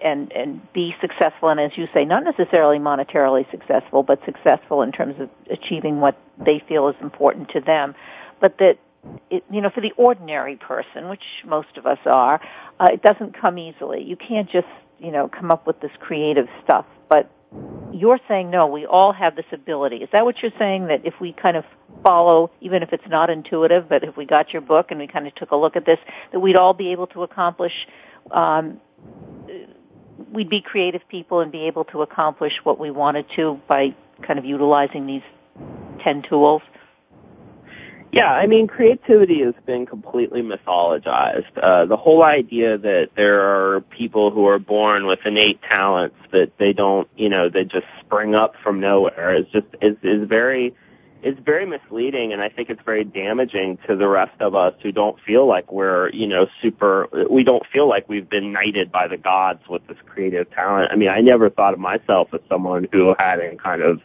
and 0.02 0.32
and 0.32 0.60
be 0.72 0.94
successful. 1.00 1.48
And 1.48 1.60
as 1.60 1.70
you 1.76 1.86
say, 1.94 2.04
not 2.04 2.24
necessarily 2.24 2.78
monetarily 2.78 3.48
successful, 3.50 4.02
but 4.02 4.20
successful 4.24 4.82
in 4.82 4.92
terms 4.92 5.14
of 5.20 5.30
achieving 5.50 6.00
what 6.00 6.18
they 6.44 6.62
feel 6.68 6.88
is 6.88 6.96
important 7.00 7.50
to 7.50 7.60
them. 7.60 7.94
But 8.40 8.58
that 8.58 8.78
it, 9.30 9.44
you 9.50 9.60
know, 9.60 9.70
for 9.70 9.80
the 9.80 9.92
ordinary 9.96 10.56
person, 10.56 11.08
which 11.08 11.22
most 11.46 11.76
of 11.76 11.86
us 11.86 11.98
are, 12.06 12.40
uh, 12.80 12.88
it 12.92 13.02
doesn't 13.02 13.38
come 13.38 13.58
easily. 13.58 14.02
You 14.02 14.16
can't 14.16 14.50
just, 14.50 14.66
you 14.98 15.12
know, 15.12 15.28
come 15.28 15.50
up 15.50 15.66
with 15.66 15.80
this 15.80 15.92
creative 16.00 16.48
stuff. 16.64 16.86
But 17.08 17.30
you're 17.92 18.20
saying 18.28 18.50
no, 18.50 18.66
we 18.66 18.86
all 18.86 19.12
have 19.12 19.36
this 19.36 19.46
ability. 19.52 19.96
Is 19.96 20.08
that 20.12 20.24
what 20.24 20.42
you're 20.42 20.52
saying? 20.58 20.88
That 20.88 21.06
if 21.06 21.14
we 21.20 21.32
kind 21.32 21.56
of 21.56 21.64
follow, 22.02 22.50
even 22.60 22.82
if 22.82 22.92
it's 22.92 23.06
not 23.08 23.30
intuitive, 23.30 23.88
but 23.88 24.02
if 24.02 24.16
we 24.16 24.26
got 24.26 24.52
your 24.52 24.62
book 24.62 24.90
and 24.90 24.98
we 24.98 25.06
kind 25.06 25.26
of 25.26 25.34
took 25.34 25.52
a 25.52 25.56
look 25.56 25.76
at 25.76 25.86
this, 25.86 25.98
that 26.32 26.40
we'd 26.40 26.56
all 26.56 26.74
be 26.74 26.92
able 26.92 27.06
to 27.08 27.22
accomplish, 27.22 27.72
um, 28.30 28.80
we'd 30.32 30.50
be 30.50 30.60
creative 30.60 31.02
people 31.08 31.40
and 31.40 31.52
be 31.52 31.66
able 31.66 31.84
to 31.84 32.02
accomplish 32.02 32.52
what 32.64 32.78
we 32.78 32.90
wanted 32.90 33.26
to 33.36 33.60
by 33.68 33.94
kind 34.26 34.38
of 34.38 34.44
utilizing 34.44 35.06
these 35.06 35.22
10 36.02 36.22
tools? 36.28 36.62
Yeah, 38.14 38.30
I 38.30 38.46
mean, 38.46 38.68
creativity 38.68 39.42
has 39.42 39.54
been 39.66 39.86
completely 39.86 40.40
mythologized. 40.40 41.58
Uh, 41.60 41.86
the 41.86 41.96
whole 41.96 42.22
idea 42.22 42.78
that 42.78 43.08
there 43.16 43.40
are 43.40 43.80
people 43.80 44.30
who 44.30 44.46
are 44.46 44.60
born 44.60 45.06
with 45.06 45.18
innate 45.24 45.60
talents 45.68 46.14
that 46.30 46.52
they 46.56 46.72
don't, 46.72 47.08
you 47.16 47.28
know, 47.28 47.48
they 47.48 47.64
just 47.64 47.86
spring 48.04 48.36
up 48.36 48.54
from 48.62 48.78
nowhere 48.78 49.34
is 49.36 49.46
just 49.52 49.66
is 49.82 49.96
is 50.04 50.28
very 50.28 50.76
is 51.24 51.36
very 51.44 51.66
misleading, 51.66 52.32
and 52.32 52.40
I 52.40 52.50
think 52.50 52.70
it's 52.70 52.82
very 52.84 53.02
damaging 53.02 53.78
to 53.88 53.96
the 53.96 54.06
rest 54.06 54.40
of 54.40 54.54
us 54.54 54.74
who 54.80 54.92
don't 54.92 55.18
feel 55.26 55.48
like 55.48 55.72
we're, 55.72 56.10
you 56.10 56.28
know, 56.28 56.46
super. 56.62 57.08
We 57.28 57.42
don't 57.42 57.64
feel 57.72 57.88
like 57.88 58.08
we've 58.08 58.30
been 58.30 58.52
knighted 58.52 58.92
by 58.92 59.08
the 59.08 59.16
gods 59.16 59.62
with 59.68 59.84
this 59.88 59.96
creative 60.06 60.48
talent. 60.52 60.92
I 60.92 60.94
mean, 60.94 61.08
I 61.08 61.20
never 61.20 61.50
thought 61.50 61.74
of 61.74 61.80
myself 61.80 62.28
as 62.32 62.42
someone 62.48 62.86
who 62.92 63.12
had 63.18 63.40
any 63.40 63.56
kind 63.56 63.82
of 63.82 64.02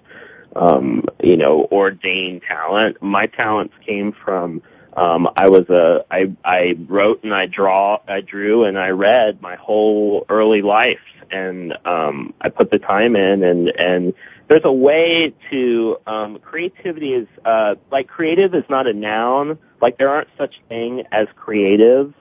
um, 0.55 1.05
you 1.21 1.37
know, 1.37 1.67
ordained 1.71 2.41
talent. 2.47 3.01
My 3.01 3.27
talents 3.27 3.73
came 3.85 4.11
from 4.11 4.61
um, 4.95 5.29
I 5.37 5.49
was 5.49 5.69
a 5.69 6.05
I 6.11 6.33
I 6.43 6.75
wrote 6.87 7.23
and 7.23 7.33
I 7.33 7.45
draw 7.45 7.99
I 8.07 8.21
drew 8.21 8.65
and 8.65 8.77
I 8.77 8.89
read 8.89 9.41
my 9.41 9.55
whole 9.55 10.25
early 10.29 10.61
life. 10.61 10.99
And 11.31 11.77
um, 11.85 12.33
I 12.41 12.49
put 12.49 12.71
the 12.71 12.79
time 12.79 13.15
in 13.15 13.43
and 13.43 13.69
and 13.69 14.13
there's 14.47 14.65
a 14.65 14.73
way 14.73 15.33
to 15.51 15.97
um, 16.07 16.39
creativity 16.39 17.13
is 17.13 17.27
uh, 17.45 17.75
like 17.91 18.07
creative 18.07 18.55
is 18.55 18.63
not 18.67 18.87
a 18.87 18.93
noun. 18.93 19.59
Like 19.79 19.99
there 19.99 20.09
aren't 20.09 20.29
such 20.37 20.55
thing 20.67 21.03
as 21.11 21.27
creatives 21.37 22.13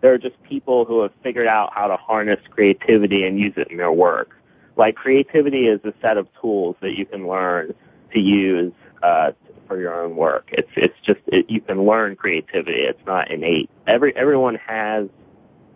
there 0.00 0.12
are 0.12 0.18
just 0.18 0.40
people 0.44 0.84
who 0.84 1.02
have 1.02 1.12
figured 1.22 1.46
out 1.48 1.72
how 1.74 1.88
to 1.88 1.96
harness 1.96 2.38
creativity 2.50 3.24
and 3.24 3.38
use 3.38 3.54
it 3.56 3.68
in 3.72 3.78
their 3.78 3.90
work 3.90 4.35
like 4.76 4.94
creativity 4.94 5.66
is 5.66 5.80
a 5.84 5.92
set 6.00 6.16
of 6.16 6.28
tools 6.40 6.76
that 6.80 6.96
you 6.96 7.06
can 7.06 7.26
learn 7.26 7.74
to 8.12 8.20
use 8.20 8.72
uh, 9.02 9.32
for 9.66 9.80
your 9.80 10.02
own 10.02 10.16
work. 10.16 10.48
It's 10.52 10.70
it's 10.76 10.94
just 11.04 11.20
it, 11.26 11.50
you 11.50 11.60
can 11.60 11.84
learn 11.84 12.16
creativity. 12.16 12.80
It's 12.80 13.04
not 13.06 13.30
innate. 13.30 13.70
Every 13.86 14.14
everyone 14.16 14.56
has 14.56 15.08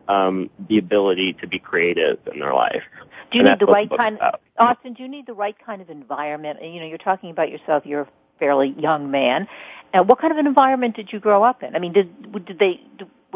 um, 0.08 0.50
the 0.68 0.78
ability 0.78 1.34
to 1.40 1.46
be 1.46 1.58
creative 1.58 2.18
in 2.32 2.40
their 2.40 2.54
life. 2.54 2.82
Do 3.30 3.38
you 3.38 3.44
need 3.44 3.60
the 3.60 3.66
right 3.66 3.88
kind? 3.88 4.18
Of, 4.18 4.40
Austin, 4.58 4.94
do 4.94 5.02
you 5.02 5.08
need 5.08 5.26
the 5.26 5.34
right 5.34 5.56
kind 5.64 5.80
of 5.80 5.88
environment? 5.88 6.58
You 6.62 6.80
know, 6.80 6.86
you're 6.86 6.98
talking 6.98 7.30
about 7.30 7.50
yourself. 7.50 7.84
You're 7.86 8.02
a 8.02 8.08
fairly 8.38 8.74
young 8.76 9.10
man. 9.10 9.46
And 9.92 10.08
what 10.08 10.20
kind 10.20 10.32
of 10.32 10.38
an 10.38 10.46
environment 10.46 10.96
did 10.96 11.12
you 11.12 11.20
grow 11.20 11.42
up 11.42 11.62
in? 11.62 11.74
I 11.76 11.78
mean, 11.78 11.92
did 11.92 12.44
did 12.44 12.58
they 12.58 12.80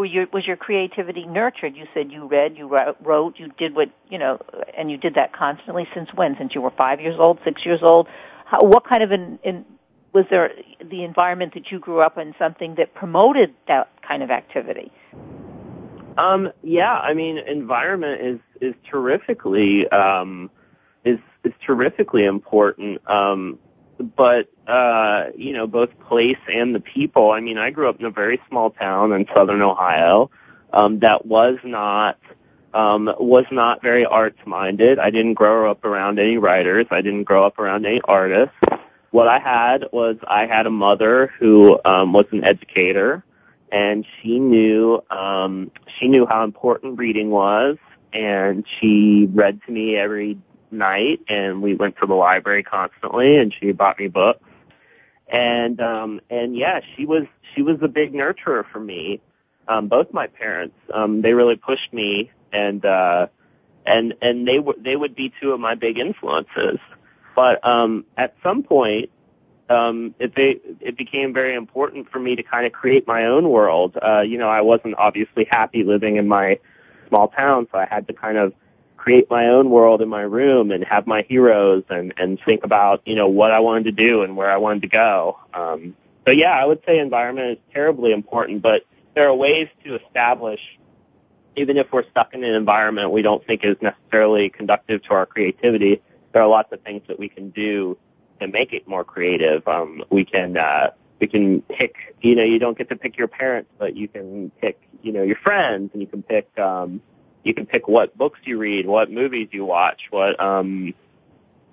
your 0.02 0.26
was 0.32 0.46
your 0.46 0.56
creativity 0.56 1.24
nurtured? 1.26 1.76
You 1.76 1.86
said 1.94 2.10
you 2.10 2.26
read, 2.26 2.56
you 2.56 2.66
wrote, 3.02 3.38
you 3.38 3.48
did 3.58 3.74
what 3.74 3.90
you 4.08 4.18
know, 4.18 4.38
and 4.76 4.90
you 4.90 4.96
did 4.96 5.14
that 5.14 5.32
constantly. 5.32 5.86
Since 5.94 6.10
when? 6.14 6.36
Since 6.36 6.54
you 6.54 6.60
were 6.60 6.72
five 6.72 7.00
years 7.00 7.16
old, 7.18 7.38
six 7.44 7.64
years 7.64 7.80
old? 7.82 8.08
How, 8.46 8.62
what 8.62 8.86
kind 8.86 9.02
of 9.02 9.10
an 9.12 9.38
in, 9.42 9.64
was 10.12 10.24
there 10.30 10.52
the 10.82 11.04
environment 11.04 11.54
that 11.54 11.70
you 11.70 11.78
grew 11.78 12.00
up 12.00 12.18
in 12.18 12.34
something 12.38 12.76
that 12.76 12.94
promoted 12.94 13.54
that 13.68 13.88
kind 14.06 14.22
of 14.22 14.30
activity? 14.30 14.92
Um, 16.16 16.52
yeah, 16.62 16.92
I 16.92 17.14
mean, 17.14 17.38
environment 17.38 18.20
is 18.20 18.40
is 18.60 18.74
terrifically 18.90 19.88
um, 19.88 20.50
is 21.04 21.18
is 21.44 21.52
terrifically 21.66 22.24
important. 22.24 23.00
Um, 23.08 23.58
but 23.98 24.48
uh, 24.66 25.26
you 25.36 25.52
know, 25.52 25.66
both 25.66 25.90
place 26.08 26.38
and 26.48 26.74
the 26.74 26.80
people. 26.80 27.30
I 27.30 27.40
mean, 27.40 27.58
I 27.58 27.70
grew 27.70 27.88
up 27.88 28.00
in 28.00 28.06
a 28.06 28.10
very 28.10 28.40
small 28.48 28.70
town 28.70 29.12
in 29.12 29.26
southern 29.34 29.62
Ohio 29.62 30.30
um, 30.74 30.98
that 31.00 31.24
was 31.26 31.58
not 31.64 32.18
um, 32.72 33.08
was 33.18 33.44
not 33.52 33.82
very 33.82 34.04
arts 34.04 34.38
minded. 34.44 34.98
I 34.98 35.10
didn't 35.10 35.34
grow 35.34 35.70
up 35.70 35.84
around 35.84 36.18
any 36.18 36.38
writers. 36.38 36.86
I 36.90 37.00
didn't 37.00 37.24
grow 37.24 37.46
up 37.46 37.58
around 37.58 37.86
any 37.86 38.00
artists. 38.04 38.56
What 39.10 39.28
I 39.28 39.38
had 39.38 39.84
was 39.92 40.16
I 40.26 40.46
had 40.46 40.66
a 40.66 40.70
mother 40.70 41.32
who 41.38 41.78
um, 41.84 42.12
was 42.12 42.26
an 42.32 42.42
educator, 42.42 43.24
and 43.70 44.04
she 44.20 44.40
knew 44.40 45.00
um, 45.10 45.70
she 45.98 46.08
knew 46.08 46.26
how 46.26 46.42
important 46.42 46.98
reading 46.98 47.30
was, 47.30 47.76
and 48.12 48.64
she 48.80 49.28
read 49.32 49.60
to 49.66 49.72
me 49.72 49.96
every 49.96 50.36
night 50.74 51.20
and 51.28 51.62
we 51.62 51.74
went 51.74 51.96
to 52.00 52.06
the 52.06 52.14
library 52.14 52.62
constantly 52.62 53.36
and 53.36 53.54
she 53.58 53.72
bought 53.72 53.98
me 53.98 54.08
books. 54.08 54.44
And 55.28 55.80
um 55.80 56.20
and 56.30 56.56
yeah, 56.56 56.80
she 56.94 57.06
was 57.06 57.24
she 57.54 57.62
was 57.62 57.78
a 57.82 57.88
big 57.88 58.12
nurturer 58.12 58.64
for 58.70 58.80
me. 58.80 59.20
Um 59.68 59.88
both 59.88 60.12
my 60.12 60.26
parents, 60.26 60.76
um 60.92 61.22
they 61.22 61.32
really 61.32 61.56
pushed 61.56 61.92
me 61.92 62.30
and 62.52 62.84
uh 62.84 63.28
and 63.86 64.14
and 64.20 64.46
they 64.46 64.58
were 64.58 64.74
they 64.78 64.96
would 64.96 65.14
be 65.14 65.32
two 65.40 65.52
of 65.52 65.60
my 65.60 65.74
big 65.74 65.98
influences. 65.98 66.78
But 67.34 67.66
um 67.66 68.04
at 68.16 68.34
some 68.42 68.62
point 68.62 69.10
um 69.70 70.14
it 70.18 70.34
be, 70.34 70.60
it 70.80 70.98
became 70.98 71.32
very 71.32 71.54
important 71.54 72.10
for 72.10 72.18
me 72.18 72.36
to 72.36 72.42
kind 72.42 72.66
of 72.66 72.72
create 72.72 73.06
my 73.06 73.24
own 73.24 73.48
world. 73.48 73.96
Uh 74.00 74.20
you 74.20 74.36
know, 74.36 74.48
I 74.48 74.60
wasn't 74.60 74.96
obviously 74.98 75.46
happy 75.50 75.84
living 75.84 76.16
in 76.16 76.28
my 76.28 76.58
small 77.08 77.28
town, 77.28 77.66
so 77.72 77.78
I 77.78 77.86
had 77.86 78.06
to 78.08 78.12
kind 78.12 78.36
of 78.36 78.52
create 79.04 79.28
my 79.28 79.48
own 79.48 79.68
world 79.68 80.00
in 80.00 80.08
my 80.08 80.22
room 80.22 80.70
and 80.70 80.82
have 80.82 81.06
my 81.06 81.20
heroes 81.28 81.84
and 81.90 82.14
and 82.16 82.40
think 82.46 82.64
about 82.64 83.02
you 83.04 83.14
know 83.14 83.28
what 83.28 83.50
I 83.50 83.60
wanted 83.60 83.84
to 83.84 83.92
do 83.92 84.22
and 84.22 84.34
where 84.34 84.50
I 84.50 84.56
wanted 84.56 84.80
to 84.80 84.88
go. 84.88 85.38
Um, 85.52 85.94
so 86.24 86.30
yeah, 86.30 86.52
I 86.52 86.64
would 86.64 86.82
say 86.86 86.98
environment 86.98 87.58
is 87.58 87.58
terribly 87.74 88.12
important, 88.12 88.62
but 88.62 88.86
there 89.14 89.28
are 89.28 89.34
ways 89.34 89.68
to 89.84 89.96
establish, 89.96 90.60
even 91.54 91.76
if 91.76 91.92
we're 91.92 92.08
stuck 92.10 92.32
in 92.32 92.42
an 92.44 92.54
environment 92.54 93.10
we 93.10 93.20
don't 93.20 93.46
think 93.46 93.60
is 93.62 93.76
necessarily 93.82 94.48
conductive 94.48 95.02
to 95.02 95.10
our 95.10 95.26
creativity. 95.26 96.00
There 96.32 96.40
are 96.40 96.48
lots 96.48 96.72
of 96.72 96.80
things 96.80 97.02
that 97.08 97.18
we 97.18 97.28
can 97.28 97.50
do 97.50 97.98
to 98.40 98.48
make 98.48 98.72
it 98.72 98.88
more 98.88 99.04
creative. 99.04 99.68
Um, 99.68 100.02
we 100.08 100.24
can 100.24 100.56
uh, 100.56 100.92
we 101.20 101.26
can 101.26 101.60
pick. 101.60 101.94
You 102.22 102.36
know, 102.36 102.44
you 102.44 102.58
don't 102.58 102.78
get 102.78 102.88
to 102.88 102.96
pick 102.96 103.18
your 103.18 103.28
parents, 103.28 103.70
but 103.78 103.94
you 103.94 104.08
can 104.08 104.50
pick. 104.62 104.80
You 105.02 105.12
know, 105.12 105.22
your 105.22 105.36
friends, 105.36 105.90
and 105.92 106.00
you 106.00 106.08
can 106.08 106.22
pick. 106.22 106.48
Um, 106.58 107.02
you 107.44 107.54
can 107.54 107.66
pick 107.66 107.86
what 107.86 108.16
books 108.16 108.40
you 108.44 108.58
read, 108.58 108.86
what 108.86 109.10
movies 109.10 109.48
you 109.52 109.64
watch, 109.64 110.02
what 110.10 110.38
um 110.40 110.94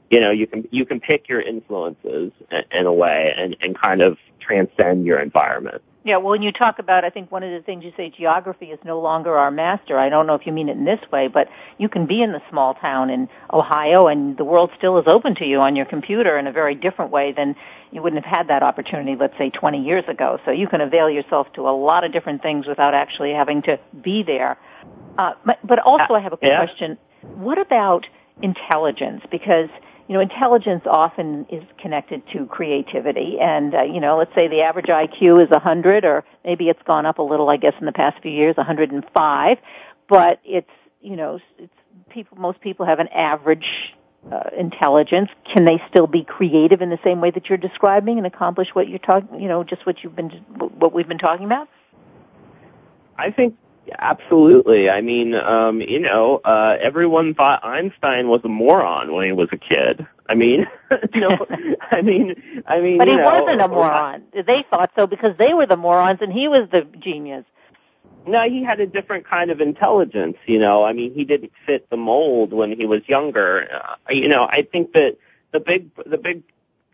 you 0.09 0.19
know, 0.19 0.31
you 0.31 0.45
can 0.45 0.67
you 0.71 0.85
can 0.85 0.99
pick 0.99 1.29
your 1.29 1.41
influences 1.41 2.31
in, 2.51 2.63
in 2.71 2.85
a 2.85 2.93
way 2.93 3.33
and, 3.35 3.55
and 3.61 3.77
kind 3.77 4.01
of 4.01 4.17
transcend 4.39 5.05
your 5.05 5.19
environment. 5.19 5.81
Yeah, 6.03 6.17
well, 6.17 6.31
when 6.31 6.41
you 6.41 6.51
talk 6.51 6.79
about, 6.79 7.05
I 7.05 7.11
think 7.11 7.31
one 7.31 7.43
of 7.43 7.51
the 7.51 7.63
things 7.63 7.83
you 7.83 7.93
say, 7.95 8.09
geography 8.09 8.71
is 8.71 8.79
no 8.83 8.99
longer 8.99 9.37
our 9.37 9.51
master. 9.51 9.99
I 9.99 10.09
don't 10.09 10.25
know 10.25 10.33
if 10.33 10.47
you 10.47 10.51
mean 10.51 10.67
it 10.67 10.75
in 10.75 10.83
this 10.83 10.99
way, 11.11 11.27
but 11.27 11.47
you 11.77 11.89
can 11.89 12.07
be 12.07 12.23
in 12.23 12.31
the 12.31 12.41
small 12.49 12.73
town 12.73 13.11
in 13.11 13.29
Ohio 13.53 14.07
and 14.07 14.35
the 14.35 14.43
world 14.43 14.71
still 14.75 14.97
is 14.97 15.05
open 15.05 15.35
to 15.35 15.45
you 15.45 15.59
on 15.59 15.75
your 15.75 15.85
computer 15.85 16.39
in 16.39 16.47
a 16.47 16.51
very 16.51 16.73
different 16.73 17.11
way 17.11 17.33
than 17.33 17.55
you 17.91 18.01
wouldn't 18.01 18.25
have 18.25 18.37
had 18.37 18.47
that 18.47 18.63
opportunity, 18.63 19.15
let's 19.15 19.37
say, 19.37 19.51
20 19.51 19.85
years 19.85 20.03
ago. 20.07 20.39
So 20.43 20.49
you 20.49 20.67
can 20.67 20.81
avail 20.81 21.07
yourself 21.07 21.53
to 21.53 21.69
a 21.69 21.75
lot 21.75 22.03
of 22.03 22.11
different 22.11 22.41
things 22.41 22.65
without 22.65 22.95
actually 22.95 23.33
having 23.33 23.61
to 23.63 23.79
be 24.01 24.23
there. 24.23 24.57
Uh, 25.17 25.33
but 25.63 25.79
also, 25.79 26.13
I 26.13 26.19
have 26.19 26.33
a 26.33 26.37
yeah. 26.41 26.63
question. 26.63 26.97
What 27.21 27.57
about 27.57 28.07
intelligence? 28.41 29.21
Because 29.29 29.69
you 30.07 30.15
know, 30.15 30.19
intelligence 30.21 30.83
often 30.85 31.45
is 31.49 31.63
connected 31.77 32.21
to 32.33 32.45
creativity, 32.47 33.37
and 33.39 33.73
uh, 33.73 33.83
you 33.83 33.99
know, 33.99 34.17
let's 34.17 34.33
say 34.35 34.47
the 34.47 34.61
average 34.61 34.87
IQ 34.87 35.43
is 35.43 35.49
100, 35.49 36.03
or 36.05 36.23
maybe 36.43 36.69
it's 36.69 36.81
gone 36.83 37.05
up 37.05 37.19
a 37.19 37.21
little, 37.21 37.49
I 37.49 37.57
guess, 37.57 37.73
in 37.79 37.85
the 37.85 37.91
past 37.91 38.21
few 38.21 38.31
years, 38.31 38.57
105. 38.57 39.57
but 40.09 40.39
it's 40.43 40.69
you 41.01 41.15
know 41.15 41.39
it's 41.57 41.73
people 42.09 42.37
most 42.37 42.61
people 42.61 42.85
have 42.85 42.99
an 42.99 43.07
average 43.09 43.93
uh, 44.31 44.49
intelligence. 44.57 45.29
Can 45.53 45.65
they 45.65 45.81
still 45.89 46.07
be 46.07 46.23
creative 46.23 46.81
in 46.81 46.89
the 46.89 46.99
same 47.03 47.21
way 47.21 47.31
that 47.31 47.47
you're 47.49 47.57
describing 47.57 48.17
and 48.17 48.27
accomplish 48.27 48.69
what 48.73 48.87
you're 48.87 48.99
talking? 48.99 49.39
You 49.39 49.47
know, 49.47 49.63
just 49.63 49.85
what 49.85 50.03
you've 50.03 50.15
been 50.15 50.29
what 50.29 50.93
we've 50.93 51.07
been 51.07 51.17
talking 51.17 51.45
about. 51.45 51.69
I 53.17 53.31
think 53.31 53.55
absolutely. 53.97 54.89
I 54.89 55.01
mean, 55.01 55.35
um, 55.35 55.81
you 55.81 55.99
know, 55.99 56.41
uh, 56.43 56.77
everyone 56.81 57.33
thought 57.33 57.63
Einstein 57.63 58.27
was 58.27 58.41
a 58.43 58.49
moron 58.49 59.13
when 59.13 59.25
he 59.25 59.31
was 59.31 59.49
a 59.51 59.57
kid. 59.57 60.05
I 60.29 60.35
mean, 60.35 60.65
you 61.13 61.21
know, 61.21 61.45
I 61.91 62.01
mean, 62.01 62.35
I 62.67 62.79
mean, 62.79 62.97
but 62.97 63.07
he 63.07 63.15
know, 63.15 63.25
wasn't 63.25 63.61
a 63.61 63.67
moron. 63.67 64.23
They 64.33 64.65
thought 64.69 64.91
so 64.95 65.07
because 65.07 65.37
they 65.37 65.53
were 65.53 65.65
the 65.65 65.77
morons 65.77 66.19
and 66.21 66.31
he 66.31 66.47
was 66.47 66.69
the 66.71 66.87
genius. 66.99 67.45
No, 68.27 68.47
he 68.47 68.63
had 68.63 68.79
a 68.79 68.85
different 68.85 69.27
kind 69.27 69.49
of 69.49 69.61
intelligence, 69.61 70.37
you 70.45 70.59
know. 70.59 70.83
I 70.83 70.93
mean, 70.93 71.13
he 71.13 71.25
didn't 71.25 71.51
fit 71.65 71.89
the 71.89 71.97
mold 71.97 72.53
when 72.53 72.71
he 72.71 72.85
was 72.85 73.01
younger. 73.07 73.67
Uh, 73.73 73.95
you 74.09 74.27
know, 74.27 74.43
I 74.43 74.67
think 74.71 74.93
that 74.93 75.17
the 75.51 75.59
big 75.59 75.89
the 76.05 76.17
big 76.17 76.43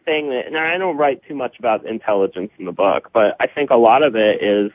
thing 0.06 0.30
that 0.30 0.48
and 0.48 0.58
I 0.58 0.78
don't 0.78 0.98
write 0.98 1.22
too 1.28 1.36
much 1.36 1.60
about 1.60 1.86
intelligence 1.86 2.52
in 2.58 2.66
the 2.66 2.72
book, 2.72 3.10
but 3.14 3.36
I 3.40 3.48
think 3.48 3.72
a 3.72 3.76
lot 3.76 4.04
of 4.04 4.16
it 4.16 4.42
is 4.42 4.72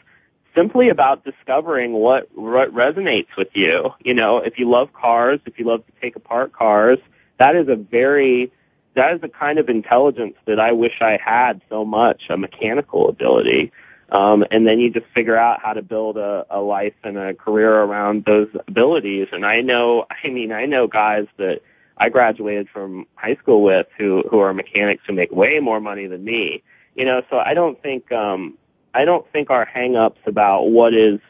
simply 0.55 0.89
about 0.89 1.25
discovering 1.25 1.93
what 1.93 2.29
what 2.37 2.73
resonates 2.75 3.29
with 3.37 3.49
you. 3.55 3.91
You 4.01 4.15
know, 4.15 4.39
if 4.39 4.59
you 4.59 4.69
love 4.69 4.93
cars, 4.93 5.41
if 5.47 5.59
you 5.59 5.67
love 5.67 5.85
to 5.87 5.93
take 6.01 6.17
apart 6.17 6.53
cars, 6.53 6.99
that 7.39 7.57
is 7.57 7.69
a 7.69 7.77
very 7.77 8.53
that 8.95 9.15
is 9.15 9.21
the 9.21 9.29
kind 9.29 9.59
of 9.59 9.69
intelligence 9.69 10.35
that 10.47 10.61
I 10.61 10.73
wish 10.73 11.01
I 11.01 11.19
had 11.25 11.63
so 11.69 11.85
much, 11.85 12.25
a 12.29 12.37
mechanical 12.37 13.09
ability. 13.09 13.73
Um, 14.11 14.45
and 14.51 14.67
then 14.67 14.79
you 14.79 14.91
just 14.91 15.07
figure 15.15 15.37
out 15.37 15.61
how 15.63 15.73
to 15.73 15.81
build 15.81 16.19
a, 16.19 16.45
a 16.51 16.61
life 16.61 16.93
and 17.03 17.17
a 17.17 17.33
career 17.33 17.73
around 17.73 18.27
those 18.27 18.49
abilities. 18.69 19.29
And 19.33 19.47
I 19.47 19.63
know, 19.63 20.05
I 20.11 20.29
mean, 20.29 20.53
I 20.53 20.67
know 20.67 20.87
guys 20.87 21.27
that 21.39 21.63
I 21.97 22.11
graduated 22.11 22.69
from 22.69 23.07
high 23.15 23.37
school 23.37 23.63
with 23.63 23.87
who, 23.97 24.23
who 24.31 24.41
are 24.41 24.53
mechanics 24.53 25.03
who 25.07 25.15
make 25.15 25.33
way 25.33 25.61
more 25.61 25.81
money 25.81 26.07
than 26.07 26.23
me. 26.23 26.63
You 26.95 27.07
know, 27.07 27.23
so 27.31 27.39
I 27.39 27.55
don't 27.55 27.81
think, 27.83 28.13
um, 28.13 28.59
I 28.95 29.05
don't 29.05 29.27
think 29.33 29.51
our 29.51 29.67
hangups 29.67 30.27
about 30.27 30.65
what 30.71 30.95
is 30.95 31.21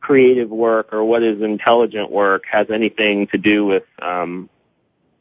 creative 0.00 0.50
work 0.50 0.92
or 0.92 1.04
what 1.04 1.22
is 1.22 1.42
intelligent 1.42 2.10
work 2.10 2.44
has 2.50 2.70
anything 2.70 3.26
to 3.28 3.38
do 3.38 3.66
with, 3.66 3.84
um, 4.00 4.48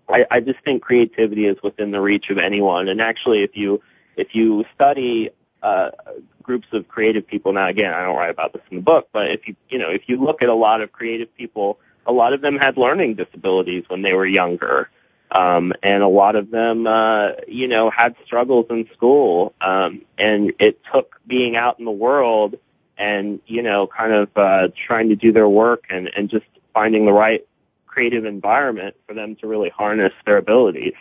I, 0.10 0.26
I 0.32 0.40
just 0.40 0.60
think 0.64 0.82
creativity 0.82 1.46
is 1.46 1.58
within 1.62 1.92
the 1.92 2.00
reach 2.00 2.30
of 2.30 2.38
anyone. 2.38 2.88
And 2.88 3.02
actually, 3.02 3.44
if 3.44 3.56
you, 3.56 3.82
if 4.16 4.34
you 4.34 4.66
study 4.74 5.32
uh, 5.62 5.92
groups 6.48 6.68
of 6.72 6.88
creative 6.88 7.28
people. 7.28 7.54
Now, 7.54 7.68
again, 7.68 7.94
I 7.94 8.04
don't 8.04 8.16
write 8.16 8.30
about 8.30 8.54
this 8.54 8.62
in 8.72 8.78
the 8.78 8.84
book, 8.84 9.10
but 9.12 9.30
if 9.30 9.48
you, 9.48 9.56
you 9.70 9.78
know, 9.78 9.90
if 9.90 10.04
you 10.08 10.18
look 10.18 10.42
at 10.42 10.50
a 10.50 10.56
lot 10.56 10.82
of 10.82 10.92
creative 10.92 11.36
people, 11.36 11.80
a 12.06 12.12
lot 12.12 12.34
of 12.34 12.42
them 12.42 12.58
had 12.58 12.78
learning 12.78 13.16
disabilities 13.16 13.84
when 13.88 14.02
they 14.02 14.14
were 14.14 14.26
younger. 14.26 14.90
Um, 15.32 15.74
and 15.84 16.04
a 16.04 16.08
lot 16.08 16.36
of 16.36 16.52
them, 16.52 16.88
uh, 16.88 17.32
you 17.48 17.68
know, 17.68 17.90
had 17.90 18.16
struggles 18.26 18.68
in 18.70 18.88
school. 18.94 19.54
Um, 19.60 20.04
and 20.18 20.54
it 20.60 20.80
took 20.94 21.20
being 21.28 21.56
out 21.56 21.80
in 21.80 21.86
the 21.86 21.92
world 21.92 22.56
and, 22.98 23.42
you 23.46 23.62
know, 23.62 23.88
kind 23.88 24.14
of, 24.14 24.30
uh, 24.36 24.70
trying 24.88 25.10
to 25.10 25.16
do 25.16 25.32
their 25.32 25.50
work 25.50 25.86
and, 25.90 26.10
and 26.16 26.30
just 26.30 26.46
finding 26.74 27.06
the 27.06 27.12
right 27.12 27.46
creative 27.86 28.26
environment 28.26 28.96
for 29.08 29.14
them 29.14 29.36
to 29.38 29.48
really 29.48 29.70
harness 29.70 30.14
their 30.26 30.38
abilities. 30.38 30.94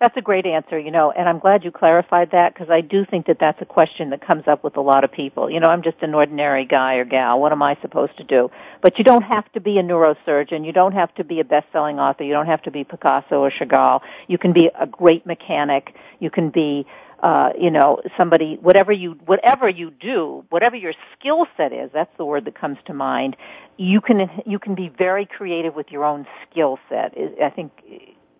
That's 0.00 0.16
a 0.16 0.20
great 0.20 0.46
answer, 0.46 0.78
you 0.78 0.90
know, 0.90 1.10
and 1.10 1.28
I'm 1.28 1.38
glad 1.38 1.64
you 1.64 1.72
clarified 1.72 2.30
that 2.30 2.54
because 2.54 2.70
I 2.70 2.80
do 2.80 3.04
think 3.04 3.26
that 3.26 3.38
that's 3.40 3.60
a 3.60 3.64
question 3.64 4.10
that 4.10 4.24
comes 4.24 4.46
up 4.46 4.62
with 4.62 4.76
a 4.76 4.80
lot 4.80 5.02
of 5.02 5.10
people. 5.10 5.50
You 5.50 5.58
know, 5.60 5.68
I'm 5.68 5.82
just 5.82 5.96
an 6.02 6.14
ordinary 6.14 6.64
guy 6.64 6.96
or 6.96 7.04
gal. 7.04 7.40
What 7.40 7.52
am 7.52 7.62
I 7.62 7.76
supposed 7.80 8.16
to 8.18 8.24
do? 8.24 8.50
But 8.80 8.98
you 8.98 9.04
don't 9.04 9.22
have 9.22 9.50
to 9.52 9.60
be 9.60 9.78
a 9.78 9.82
neurosurgeon. 9.82 10.64
You 10.64 10.72
don't 10.72 10.92
have 10.92 11.14
to 11.16 11.24
be 11.24 11.40
a 11.40 11.44
best-selling 11.44 11.98
author. 11.98 12.24
You 12.24 12.32
don't 12.32 12.46
have 12.46 12.62
to 12.62 12.70
be 12.70 12.84
Picasso 12.84 13.40
or 13.40 13.50
Chagall. 13.50 14.00
You 14.28 14.38
can 14.38 14.52
be 14.52 14.70
a 14.78 14.86
great 14.86 15.26
mechanic. 15.26 15.94
You 16.20 16.30
can 16.30 16.50
be 16.50 16.86
uh, 17.20 17.50
you 17.58 17.70
know, 17.70 18.00
somebody, 18.16 18.58
whatever 18.60 18.92
you, 18.92 19.18
whatever 19.26 19.68
you 19.68 19.90
do, 19.90 20.44
whatever 20.50 20.76
your 20.76 20.92
skill 21.18 21.46
set 21.56 21.72
is, 21.72 21.90
that's 21.92 22.16
the 22.16 22.24
word 22.24 22.44
that 22.44 22.54
comes 22.54 22.78
to 22.86 22.94
mind. 22.94 23.36
You 23.76 24.00
can, 24.00 24.30
you 24.46 24.60
can 24.60 24.76
be 24.76 24.88
very 24.88 25.26
creative 25.26 25.74
with 25.74 25.90
your 25.90 26.04
own 26.04 26.26
skill 26.48 26.78
set. 26.88 27.14
I 27.42 27.50
think 27.50 27.72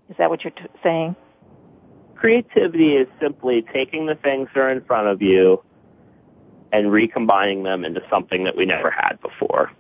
is 0.08 0.16
that 0.18 0.30
what 0.30 0.44
you're 0.44 0.50
t- 0.50 0.64
saying? 0.82 1.16
Creativity 2.14 2.96
is 2.96 3.06
simply 3.20 3.64
taking 3.72 4.06
the 4.06 4.14
things 4.16 4.48
that 4.54 4.60
are 4.60 4.70
in 4.70 4.82
front 4.84 5.08
of 5.08 5.22
you 5.22 5.62
and 6.72 6.90
recombining 6.90 7.62
them 7.62 7.84
into 7.84 8.00
something 8.10 8.44
that 8.44 8.56
we 8.56 8.66
never 8.66 8.90
had 8.90 9.18
before. 9.20 9.70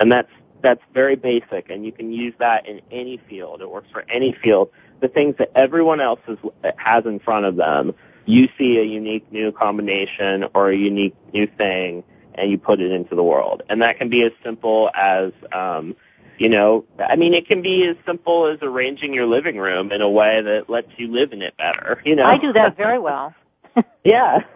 And 0.00 0.10
that's 0.10 0.30
that's 0.62 0.80
very 0.94 1.14
basic 1.14 1.68
and 1.68 1.84
you 1.84 1.92
can 1.92 2.10
use 2.10 2.32
that 2.38 2.66
in 2.66 2.80
any 2.90 3.20
field. 3.28 3.60
It 3.60 3.70
works 3.70 3.88
for 3.92 4.04
any 4.10 4.34
field. 4.42 4.70
The 5.00 5.08
things 5.08 5.34
that 5.38 5.50
everyone 5.54 6.00
else 6.00 6.20
is, 6.26 6.38
has 6.78 7.04
in 7.04 7.18
front 7.18 7.44
of 7.44 7.56
them, 7.56 7.92
you 8.24 8.48
see 8.56 8.78
a 8.78 8.82
unique 8.82 9.30
new 9.30 9.52
combination 9.52 10.46
or 10.54 10.70
a 10.70 10.76
unique 10.76 11.14
new 11.34 11.46
thing 11.46 12.02
and 12.34 12.50
you 12.50 12.56
put 12.56 12.80
it 12.80 12.90
into 12.90 13.14
the 13.14 13.22
world. 13.22 13.62
And 13.68 13.82
that 13.82 13.98
can 13.98 14.08
be 14.08 14.22
as 14.22 14.32
simple 14.42 14.90
as 14.94 15.32
um, 15.52 15.94
you 16.38 16.48
know, 16.48 16.84
I 16.98 17.16
mean, 17.16 17.34
it 17.34 17.46
can 17.46 17.62
be 17.62 17.86
as 17.86 17.96
simple 18.06 18.46
as 18.46 18.58
arranging 18.62 19.14
your 19.14 19.26
living 19.26 19.56
room 19.56 19.92
in 19.92 20.00
a 20.00 20.08
way 20.10 20.40
that 20.42 20.68
lets 20.68 20.88
you 20.96 21.12
live 21.12 21.32
in 21.32 21.42
it 21.42 21.56
better. 21.56 22.02
You 22.04 22.16
know, 22.16 22.24
I 22.24 22.36
do 22.38 22.52
that 22.52 22.76
very 22.76 22.98
well. 22.98 23.34
yeah, 24.04 24.40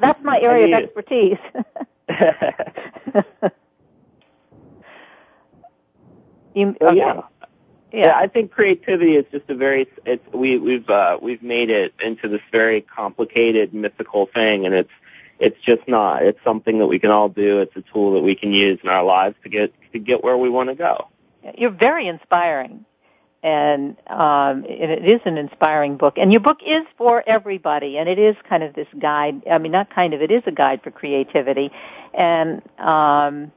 that's 0.00 0.22
my 0.22 0.38
area 0.40 0.64
I 0.64 0.66
mean, 0.66 0.74
of 0.74 0.82
expertise. 0.84 1.38
you, 6.54 6.76
oh, 6.80 6.86
okay. 6.86 6.96
yeah. 6.96 7.22
Yeah. 7.92 8.06
yeah, 8.06 8.16
I 8.16 8.26
think 8.26 8.50
creativity 8.50 9.14
is 9.14 9.24
just 9.30 9.48
a 9.48 9.54
very 9.54 9.88
it's 10.04 10.26
we 10.32 10.58
we've 10.58 10.90
uh 10.90 11.18
we've 11.22 11.42
made 11.42 11.70
it 11.70 11.94
into 12.02 12.28
this 12.28 12.40
very 12.50 12.80
complicated 12.80 13.72
mythical 13.72 14.26
thing 14.26 14.66
and 14.66 14.74
it's 14.74 14.90
it's 15.38 15.60
just 15.64 15.86
not. 15.88 16.22
It's 16.22 16.38
something 16.44 16.78
that 16.78 16.86
we 16.86 16.98
can 16.98 17.10
all 17.10 17.28
do. 17.28 17.60
It's 17.60 17.74
a 17.76 17.82
tool 17.92 18.14
that 18.14 18.20
we 18.20 18.34
can 18.34 18.52
use 18.52 18.78
in 18.82 18.88
our 18.88 19.04
lives 19.04 19.36
to 19.42 19.48
get 19.48 19.72
to 19.92 19.98
get 19.98 20.22
where 20.22 20.36
we 20.36 20.48
want 20.48 20.68
to 20.70 20.74
go. 20.74 21.08
You're 21.58 21.70
very 21.70 22.08
inspiring, 22.08 22.84
and 23.42 23.96
um, 24.06 24.64
it, 24.64 24.90
it 24.90 25.08
is 25.08 25.20
an 25.24 25.36
inspiring 25.36 25.96
book. 25.96 26.14
And 26.16 26.32
your 26.32 26.40
book 26.40 26.58
is 26.64 26.84
for 26.96 27.22
everybody, 27.26 27.98
and 27.98 28.08
it 28.08 28.18
is 28.18 28.36
kind 28.48 28.62
of 28.62 28.74
this 28.74 28.88
guide. 28.98 29.42
I 29.50 29.58
mean, 29.58 29.72
not 29.72 29.94
kind 29.94 30.14
of. 30.14 30.22
It 30.22 30.30
is 30.30 30.42
a 30.46 30.52
guide 30.52 30.82
for 30.82 30.90
creativity, 30.90 31.70
and 32.14 32.62
um, 32.78 33.52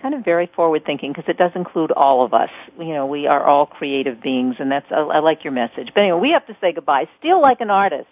kind 0.00 0.14
of 0.14 0.24
very 0.24 0.46
forward 0.46 0.84
thinking 0.84 1.12
because 1.12 1.28
it 1.28 1.36
does 1.36 1.52
include 1.54 1.92
all 1.92 2.24
of 2.24 2.32
us. 2.32 2.50
You 2.78 2.94
know, 2.94 3.06
we 3.06 3.26
are 3.26 3.44
all 3.44 3.66
creative 3.66 4.22
beings, 4.22 4.56
and 4.58 4.70
that's 4.70 4.86
I, 4.90 5.00
I 5.00 5.18
like 5.18 5.44
your 5.44 5.52
message. 5.52 5.90
But 5.94 6.02
anyway, 6.02 6.20
we 6.20 6.30
have 6.30 6.46
to 6.46 6.56
say 6.60 6.72
goodbye. 6.72 7.08
Steal 7.18 7.40
like 7.40 7.60
an 7.60 7.70
artist. 7.70 8.08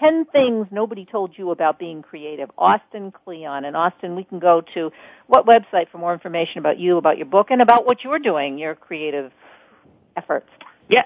10 0.00 0.24
things 0.26 0.66
nobody 0.70 1.04
told 1.04 1.36
you 1.36 1.50
about 1.50 1.78
being 1.78 2.02
creative. 2.02 2.50
Austin 2.58 3.12
Kleon. 3.12 3.64
And 3.64 3.76
Austin, 3.76 4.16
we 4.16 4.24
can 4.24 4.38
go 4.38 4.62
to 4.74 4.90
what 5.26 5.46
website 5.46 5.90
for 5.90 5.98
more 5.98 6.12
information 6.12 6.58
about 6.58 6.78
you, 6.78 6.96
about 6.96 7.18
your 7.18 7.26
book, 7.26 7.48
and 7.50 7.62
about 7.62 7.86
what 7.86 8.02
you're 8.02 8.18
doing, 8.18 8.58
your 8.58 8.74
creative 8.74 9.30
efforts? 10.16 10.48
Yeah. 10.88 11.04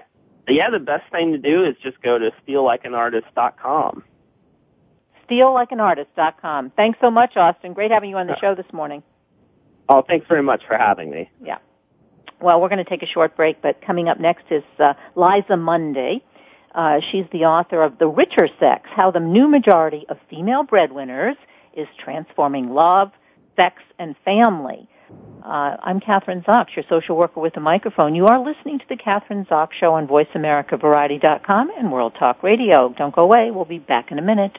Yeah, 0.49 0.71
the 0.71 0.79
best 0.79 1.11
thing 1.11 1.33
to 1.33 1.39
do 1.39 1.65
is 1.65 1.75
just 1.83 2.01
go 2.03 2.19
to 2.19 2.31
steallikeanartist.com. 2.47 4.05
Steallikeanartist.com. 5.29 6.73
Thanks 6.77 6.99
so 7.01 7.11
much, 7.11 7.37
Austin. 7.37 7.73
Great 7.73 7.91
having 7.91 8.11
you 8.11 8.17
on 8.17 8.27
the 8.27 8.39
show 8.39 8.55
this 8.55 8.71
morning. 8.73 9.03
Oh, 9.89 10.03
thanks 10.07 10.27
very 10.29 10.43
much 10.43 10.63
for 10.67 10.77
having 10.77 11.11
me. 11.11 11.31
Yeah. 11.43 11.59
Well, 12.41 12.61
we're 12.61 12.69
going 12.69 12.85
to 12.85 12.89
take 12.89 13.03
a 13.03 13.07
short 13.07 13.37
break, 13.37 13.63
but 13.63 13.81
coming 13.81 14.09
up 14.09 14.21
next 14.21 14.45
is 14.51 14.63
uh, 14.79 14.95
Liza 15.15 15.57
Mundy. 15.57 16.25
Uh, 16.75 17.01
she's 17.11 17.25
the 17.33 17.45
author 17.45 17.83
of 17.83 17.99
The 17.99 18.09
Richer 18.09 18.49
Sex, 18.59 18.89
How 18.95 19.11
the 19.11 19.21
New 19.21 19.47
Majority 19.47 20.07
of 20.09 20.19
Female 20.29 20.65
Breadwinners 20.65 21.37
is 21.73 21.87
Transforming 21.99 22.71
Love, 22.71 23.13
Sex, 23.55 23.81
and 23.99 24.17
Family. 24.25 24.89
Uh, 25.45 25.77
I'm 25.81 26.01
Kathryn 26.01 26.45
Zox, 26.45 26.75
your 26.75 26.85
social 26.89 27.17
worker 27.17 27.39
with 27.39 27.57
a 27.57 27.61
microphone. 27.61 28.15
You 28.15 28.27
are 28.27 28.45
listening 28.45 28.81
to 28.81 28.85
the 28.89 28.97
Kathryn 28.97 29.47
Zox 29.47 29.73
Show 29.73 29.95
on 29.95 30.09
VoiceAmericaVariety.com 30.09 31.71
and 31.79 31.93
World 31.93 32.15
Talk 32.19 32.43
Radio. 32.43 32.93
Don't 32.97 33.15
go 33.15 33.23
away. 33.23 33.51
We'll 33.53 33.65
be 33.65 33.79
back 33.79 34.11
in 34.11 34.19
a 34.19 34.23
minute. 34.23 34.59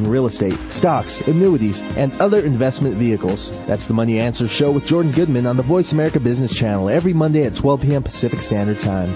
in 0.00 0.08
real 0.08 0.26
estate, 0.26 0.58
stocks, 0.70 1.20
annuities, 1.26 1.80
and 1.80 2.12
other 2.20 2.40
investment 2.40 2.96
vehicles. 2.96 3.50
That's 3.66 3.86
the 3.86 3.94
Money 3.94 4.18
Answer 4.18 4.48
Show 4.48 4.72
with 4.72 4.86
Jordan 4.86 5.12
Goodman 5.12 5.46
on 5.46 5.56
the 5.56 5.62
Voice 5.62 5.92
America 5.92 6.20
Business 6.20 6.54
Channel 6.54 6.88
every 6.88 7.12
Monday 7.12 7.44
at 7.44 7.56
12 7.56 7.82
p.m. 7.82 8.02
Pacific 8.02 8.40
Standard 8.40 8.80
Time. 8.80 9.10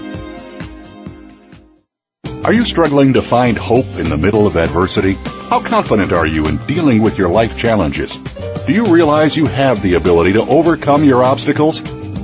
Are 2.43 2.53
you 2.53 2.65
struggling 2.65 3.13
to 3.13 3.21
find 3.21 3.55
hope 3.55 3.85
in 3.99 4.09
the 4.09 4.17
middle 4.17 4.47
of 4.47 4.57
adversity? 4.57 5.13
How 5.49 5.61
confident 5.61 6.11
are 6.11 6.25
you 6.25 6.47
in 6.47 6.57
dealing 6.57 7.03
with 7.03 7.19
your 7.19 7.29
life 7.29 7.55
challenges? 7.57 8.17
Do 8.65 8.73
you 8.73 8.87
realize 8.87 9.37
you 9.37 9.45
have 9.45 9.81
the 9.81 9.93
ability 9.93 10.33
to 10.33 10.41
overcome 10.41 11.03
your 11.03 11.23
obstacles? 11.23 11.81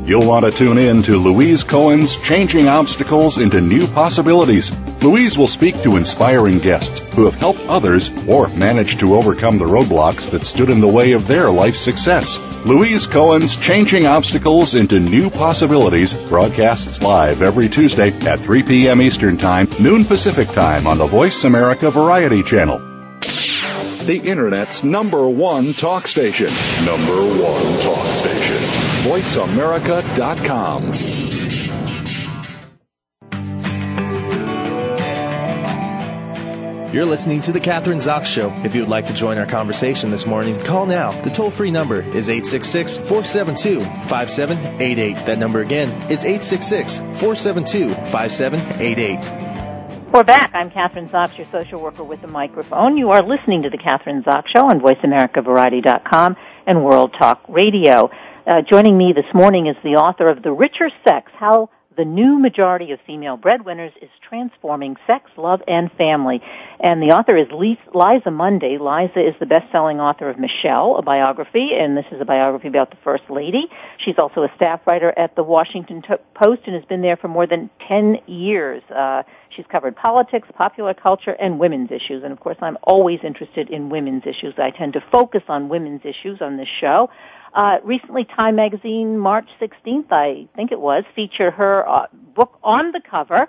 You'll 0.07 0.25
want 0.27 0.45
to 0.45 0.51
tune 0.51 0.77
in 0.77 1.03
to 1.03 1.17
Louise 1.17 1.63
Cohen's 1.63 2.15
Changing 2.15 2.67
Obstacles 2.67 3.37
into 3.37 3.61
New 3.61 3.85
Possibilities. 3.87 4.71
Louise 5.01 5.37
will 5.37 5.47
speak 5.47 5.81
to 5.83 5.95
inspiring 5.95 6.57
guests 6.57 6.99
who 7.13 7.25
have 7.25 7.35
helped 7.35 7.61
others 7.67 8.09
or 8.27 8.47
managed 8.49 8.99
to 9.01 9.15
overcome 9.15 9.57
the 9.57 9.65
roadblocks 9.65 10.31
that 10.31 10.43
stood 10.43 10.69
in 10.69 10.81
the 10.81 10.87
way 10.87 11.11
of 11.11 11.27
their 11.27 11.51
life 11.51 11.75
success. 11.75 12.39
Louise 12.65 13.05
Cohen's 13.05 13.55
Changing 13.55 14.07
Obstacles 14.07 14.73
into 14.73 14.99
New 14.99 15.29
Possibilities 15.29 16.27
broadcasts 16.27 17.01
live 17.01 17.41
every 17.41 17.69
Tuesday 17.69 18.09
at 18.27 18.39
3 18.39 18.63
p.m. 18.63 19.01
Eastern 19.01 19.37
Time, 19.37 19.67
noon 19.79 20.03
Pacific 20.03 20.47
Time 20.49 20.87
on 20.87 20.97
the 20.97 21.05
Voice 21.05 21.43
America 21.43 21.91
Variety 21.91 22.41
Channel. 22.41 22.79
The 23.19 24.21
Internet's 24.23 24.83
number 24.83 25.29
one 25.29 25.73
talk 25.73 26.07
station. 26.07 26.47
Number 26.85 27.13
one 27.13 27.81
talk 27.81 28.05
station. 28.07 29.11
VoiceAmerica.com. 29.11 31.36
You're 36.97 37.05
listening 37.05 37.41
to 37.41 37.51
The 37.51 37.59
Kathryn 37.59 37.97
Zox 37.97 38.25
Show. 38.25 38.51
If 38.63 38.73
you 38.73 38.81
would 38.81 38.89
like 38.89 39.05
to 39.05 39.13
join 39.13 39.37
our 39.37 39.45
conversation 39.45 40.09
this 40.09 40.25
morning, 40.25 40.59
call 40.59 40.87
now. 40.87 41.11
The 41.11 41.29
toll 41.29 41.51
free 41.51 41.69
number 41.69 42.01
is 42.01 42.27
866 42.27 42.97
472 42.97 43.81
5788. 43.81 45.13
That 45.27 45.37
number 45.37 45.61
again 45.61 45.89
is 46.09 46.25
866 46.25 46.97
472 46.97 47.93
5788. 47.93 50.11
We're 50.11 50.23
back. 50.23 50.49
I'm 50.55 50.71
Kathryn 50.71 51.07
Zox, 51.11 51.37
your 51.37 51.45
social 51.51 51.79
worker 51.79 52.03
with 52.03 52.21
the 52.21 52.29
microphone. 52.29 52.97
You 52.97 53.11
are 53.11 53.21
listening 53.21 53.61
to 53.61 53.69
The 53.69 53.77
Kathryn 53.77 54.23
Zox 54.23 54.47
Show 54.47 54.65
on 54.65 54.79
VoiceAmericaVariety.com 54.79 56.35
and 56.65 56.83
World 56.83 57.13
Talk 57.13 57.43
Radio. 57.47 58.09
Uh, 58.47 58.63
joining 58.63 58.97
me 58.97 59.13
this 59.13 59.31
morning 59.35 59.67
is 59.67 59.75
the 59.83 59.97
author 59.97 60.29
of 60.29 60.41
The 60.41 60.51
Richer 60.51 60.89
Sex, 61.03 61.31
How 61.35 61.69
the 61.97 62.05
new 62.05 62.37
majority 62.37 62.91
of 62.91 62.99
female 63.05 63.37
breadwinners 63.37 63.91
is 64.01 64.09
transforming 64.21 64.95
sex, 65.07 65.29
love, 65.35 65.61
and 65.67 65.91
family. 65.93 66.41
And 66.79 67.01
the 67.01 67.07
author 67.07 67.35
is 67.35 67.47
Liza 67.51 68.31
Mundy. 68.31 68.77
Liza 68.77 69.19
is 69.19 69.33
the 69.39 69.47
best-selling 69.47 69.99
author 69.99 70.29
of 70.29 70.37
Michelle, 70.37 70.97
a 70.97 71.01
biography, 71.01 71.71
and 71.73 71.97
this 71.97 72.05
is 72.11 72.21
a 72.21 72.25
biography 72.25 72.67
about 72.67 72.91
the 72.91 72.97
First 73.03 73.23
Lady. 73.29 73.67
She's 73.97 74.19
also 74.19 74.43
a 74.43 74.51
staff 74.55 74.81
writer 74.85 75.11
at 75.17 75.35
the 75.35 75.43
Washington 75.43 76.03
Post 76.35 76.61
and 76.65 76.75
has 76.75 76.85
been 76.85 77.01
there 77.01 77.17
for 77.17 77.27
more 77.27 77.47
than 77.47 77.69
10 77.87 78.19
years. 78.27 78.83
Uh, 78.95 79.23
she's 79.49 79.65
covered 79.71 79.95
politics, 79.95 80.47
popular 80.55 80.93
culture, 80.93 81.31
and 81.31 81.59
women's 81.59 81.89
issues. 81.89 82.23
And 82.23 82.31
of 82.31 82.39
course, 82.39 82.57
I'm 82.61 82.77
always 82.83 83.19
interested 83.23 83.71
in 83.71 83.89
women's 83.89 84.23
issues. 84.27 84.53
I 84.57 84.69
tend 84.69 84.93
to 84.93 85.03
focus 85.11 85.41
on 85.47 85.67
women's 85.67 86.01
issues 86.05 86.41
on 86.41 86.57
this 86.57 86.69
show. 86.79 87.09
Uh, 87.57 87.79
recently, 87.83 88.23
Time 88.23 88.55
Magazine, 88.55 89.17
March 89.17 89.49
16th, 89.59 90.11
I 90.11 90.47
think 90.55 90.71
it 90.71 90.79
was, 90.79 91.03
featured 91.15 91.55
her 91.55 91.89
uh, 91.89 92.05
book 92.35 92.59
on 92.61 92.91
the 92.91 93.01
cover, 93.01 93.47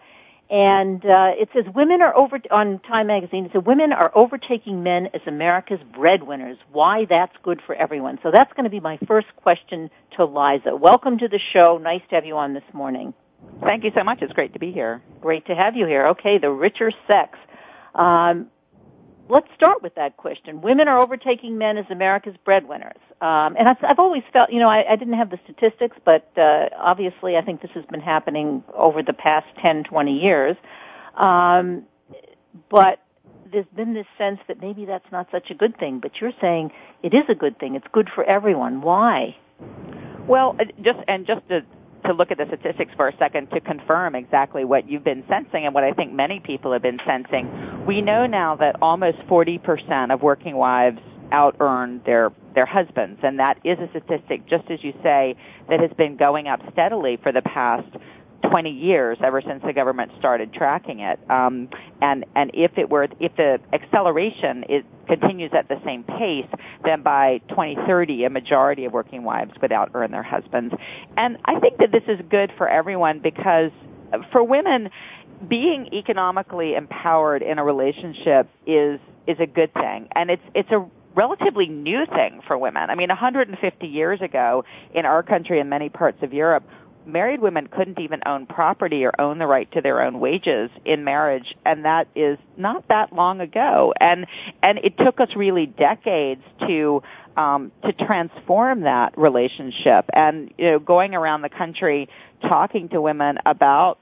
and 0.48 1.04
uh, 1.04 1.32
it 1.36 1.50
says 1.52 1.66
women 1.74 2.00
are 2.00 2.16
over 2.16 2.40
on 2.50 2.78
Time 2.78 3.08
Magazine. 3.08 3.44
It 3.44 3.52
says 3.52 3.64
women 3.66 3.92
are 3.92 4.10
overtaking 4.14 4.82
men 4.82 5.10
as 5.12 5.20
America's 5.26 5.80
breadwinners. 5.94 6.56
Why 6.72 7.04
that's 7.04 7.36
good 7.42 7.60
for 7.66 7.74
everyone. 7.74 8.18
So 8.22 8.30
that's 8.30 8.50
going 8.54 8.64
to 8.64 8.70
be 8.70 8.80
my 8.80 8.98
first 9.06 9.26
question 9.36 9.90
to 10.16 10.24
Liza. 10.24 10.74
Welcome 10.74 11.18
to 11.18 11.28
the 11.28 11.38
show. 11.52 11.76
Nice 11.76 12.00
to 12.08 12.14
have 12.14 12.24
you 12.24 12.38
on 12.38 12.54
this 12.54 12.64
morning. 12.72 13.12
Thank 13.60 13.84
you 13.84 13.92
so 13.94 14.04
much. 14.04 14.22
It's 14.22 14.32
great 14.32 14.54
to 14.54 14.58
be 14.58 14.72
here. 14.72 15.02
Great 15.20 15.44
to 15.48 15.54
have 15.54 15.76
you 15.76 15.84
here. 15.84 16.06
Okay, 16.06 16.38
the 16.38 16.50
richer 16.50 16.92
sex. 17.06 17.38
Um, 17.94 18.46
let's 19.28 19.48
start 19.54 19.82
with 19.82 19.94
that 19.94 20.16
question. 20.16 20.60
Women 20.60 20.88
are 20.88 20.98
overtaking 20.98 21.58
men 21.58 21.76
as 21.76 21.86
America's 21.90 22.36
breadwinners. 22.44 22.96
Um, 23.20 23.56
and 23.58 23.68
I've, 23.68 23.82
I've 23.82 23.98
always 23.98 24.22
felt, 24.32 24.50
you 24.50 24.58
know, 24.58 24.68
I, 24.68 24.92
I 24.92 24.96
didn't 24.96 25.14
have 25.14 25.30
the 25.30 25.38
statistics, 25.44 25.96
but 26.04 26.30
uh, 26.38 26.68
obviously 26.76 27.36
I 27.36 27.42
think 27.42 27.60
this 27.62 27.70
has 27.72 27.84
been 27.86 28.00
happening 28.00 28.62
over 28.74 29.02
the 29.02 29.12
past 29.12 29.46
10, 29.60 29.84
20 29.84 30.18
years. 30.18 30.56
Um, 31.16 31.84
but 32.68 33.00
there's 33.50 33.66
been 33.74 33.94
this 33.94 34.06
sense 34.16 34.40
that 34.48 34.60
maybe 34.60 34.84
that's 34.84 35.10
not 35.10 35.28
such 35.30 35.50
a 35.50 35.54
good 35.54 35.78
thing, 35.78 36.00
but 36.00 36.20
you're 36.20 36.32
saying 36.40 36.70
it 37.02 37.14
is 37.14 37.24
a 37.28 37.34
good 37.34 37.58
thing. 37.58 37.74
It's 37.74 37.86
good 37.92 38.08
for 38.14 38.24
everyone. 38.24 38.82
Why? 38.82 39.36
Well, 40.26 40.56
uh, 40.60 40.64
just 40.82 40.98
and 41.08 41.26
just 41.26 41.48
to 41.48 41.64
to 42.08 42.14
look 42.14 42.30
at 42.30 42.38
the 42.38 42.46
statistics 42.46 42.92
for 42.96 43.08
a 43.08 43.16
second 43.18 43.50
to 43.50 43.60
confirm 43.60 44.14
exactly 44.14 44.64
what 44.64 44.88
you've 44.88 45.04
been 45.04 45.22
sensing 45.28 45.66
and 45.66 45.74
what 45.74 45.84
I 45.84 45.92
think 45.92 46.12
many 46.12 46.40
people 46.40 46.72
have 46.72 46.82
been 46.82 46.98
sensing. 47.06 47.86
We 47.86 48.00
know 48.00 48.26
now 48.26 48.56
that 48.56 48.76
almost 48.80 49.18
40% 49.28 50.12
of 50.12 50.22
working 50.22 50.56
wives 50.56 51.00
out 51.30 51.56
earn 51.60 52.00
their 52.06 52.32
their 52.54 52.64
husbands 52.64 53.20
and 53.22 53.38
that 53.38 53.58
is 53.62 53.78
a 53.78 53.88
statistic 53.90 54.48
just 54.48 54.64
as 54.70 54.82
you 54.82 54.94
say 55.02 55.36
that 55.68 55.78
has 55.78 55.90
been 55.98 56.16
going 56.16 56.48
up 56.48 56.60
steadily 56.72 57.18
for 57.22 57.30
the 57.30 57.42
past 57.42 57.86
20 58.42 58.70
years 58.70 59.18
ever 59.22 59.42
since 59.42 59.62
the 59.64 59.72
government 59.72 60.12
started 60.18 60.52
tracking 60.52 61.00
it. 61.00 61.18
Um, 61.30 61.68
and 62.00 62.24
and 62.34 62.50
if 62.54 62.78
it 62.78 62.88
were 62.88 63.08
if 63.20 63.34
the 63.36 63.60
acceleration 63.72 64.64
is, 64.68 64.84
continues 65.06 65.50
at 65.52 65.68
the 65.68 65.80
same 65.84 66.04
pace, 66.04 66.46
then 66.84 67.02
by 67.02 67.38
2030 67.48 68.24
a 68.24 68.30
majority 68.30 68.84
of 68.84 68.92
working 68.92 69.24
wives 69.24 69.52
would 69.60 69.72
out 69.72 69.90
earn 69.94 70.10
their 70.10 70.22
husbands. 70.22 70.74
And 71.16 71.38
I 71.44 71.58
think 71.58 71.78
that 71.78 71.92
this 71.92 72.04
is 72.06 72.20
good 72.30 72.52
for 72.56 72.68
everyone 72.68 73.20
because 73.20 73.70
for 74.32 74.42
women 74.42 74.90
being 75.48 75.92
economically 75.92 76.74
empowered 76.74 77.42
in 77.42 77.58
a 77.58 77.64
relationship 77.64 78.48
is 78.66 79.00
is 79.26 79.36
a 79.40 79.46
good 79.46 79.72
thing 79.74 80.08
and 80.14 80.30
it's 80.30 80.42
it's 80.54 80.70
a 80.70 80.84
relatively 81.18 81.66
new 81.66 82.06
thing 82.06 82.40
for 82.46 82.56
women. 82.56 82.90
I 82.90 82.94
mean, 82.94 83.08
150 83.08 83.86
years 83.88 84.20
ago 84.20 84.64
in 84.94 85.04
our 85.04 85.24
country 85.24 85.58
and 85.58 85.68
many 85.68 85.88
parts 85.88 86.22
of 86.22 86.32
Europe, 86.32 86.62
married 87.08 87.40
women 87.40 87.66
couldn't 87.66 87.98
even 87.98 88.20
own 88.26 88.46
property 88.46 89.04
or 89.04 89.12
own 89.20 89.38
the 89.38 89.46
right 89.46 89.70
to 89.72 89.80
their 89.80 90.02
own 90.02 90.20
wages 90.20 90.70
in 90.84 91.04
marriage 91.04 91.54
and 91.64 91.84
that 91.84 92.08
is 92.14 92.38
not 92.56 92.86
that 92.88 93.12
long 93.12 93.40
ago. 93.40 93.92
And 94.00 94.26
and 94.62 94.78
it 94.78 94.96
took 94.98 95.20
us 95.20 95.28
really 95.34 95.66
decades 95.66 96.42
to 96.66 97.02
um 97.36 97.72
to 97.84 97.92
transform 97.92 98.82
that 98.82 99.16
relationship. 99.16 100.04
And 100.12 100.52
you 100.58 100.72
know 100.72 100.78
going 100.78 101.14
around 101.14 101.42
the 101.42 101.48
country 101.48 102.08
talking 102.42 102.88
to 102.90 103.00
women 103.00 103.38
about 103.46 103.98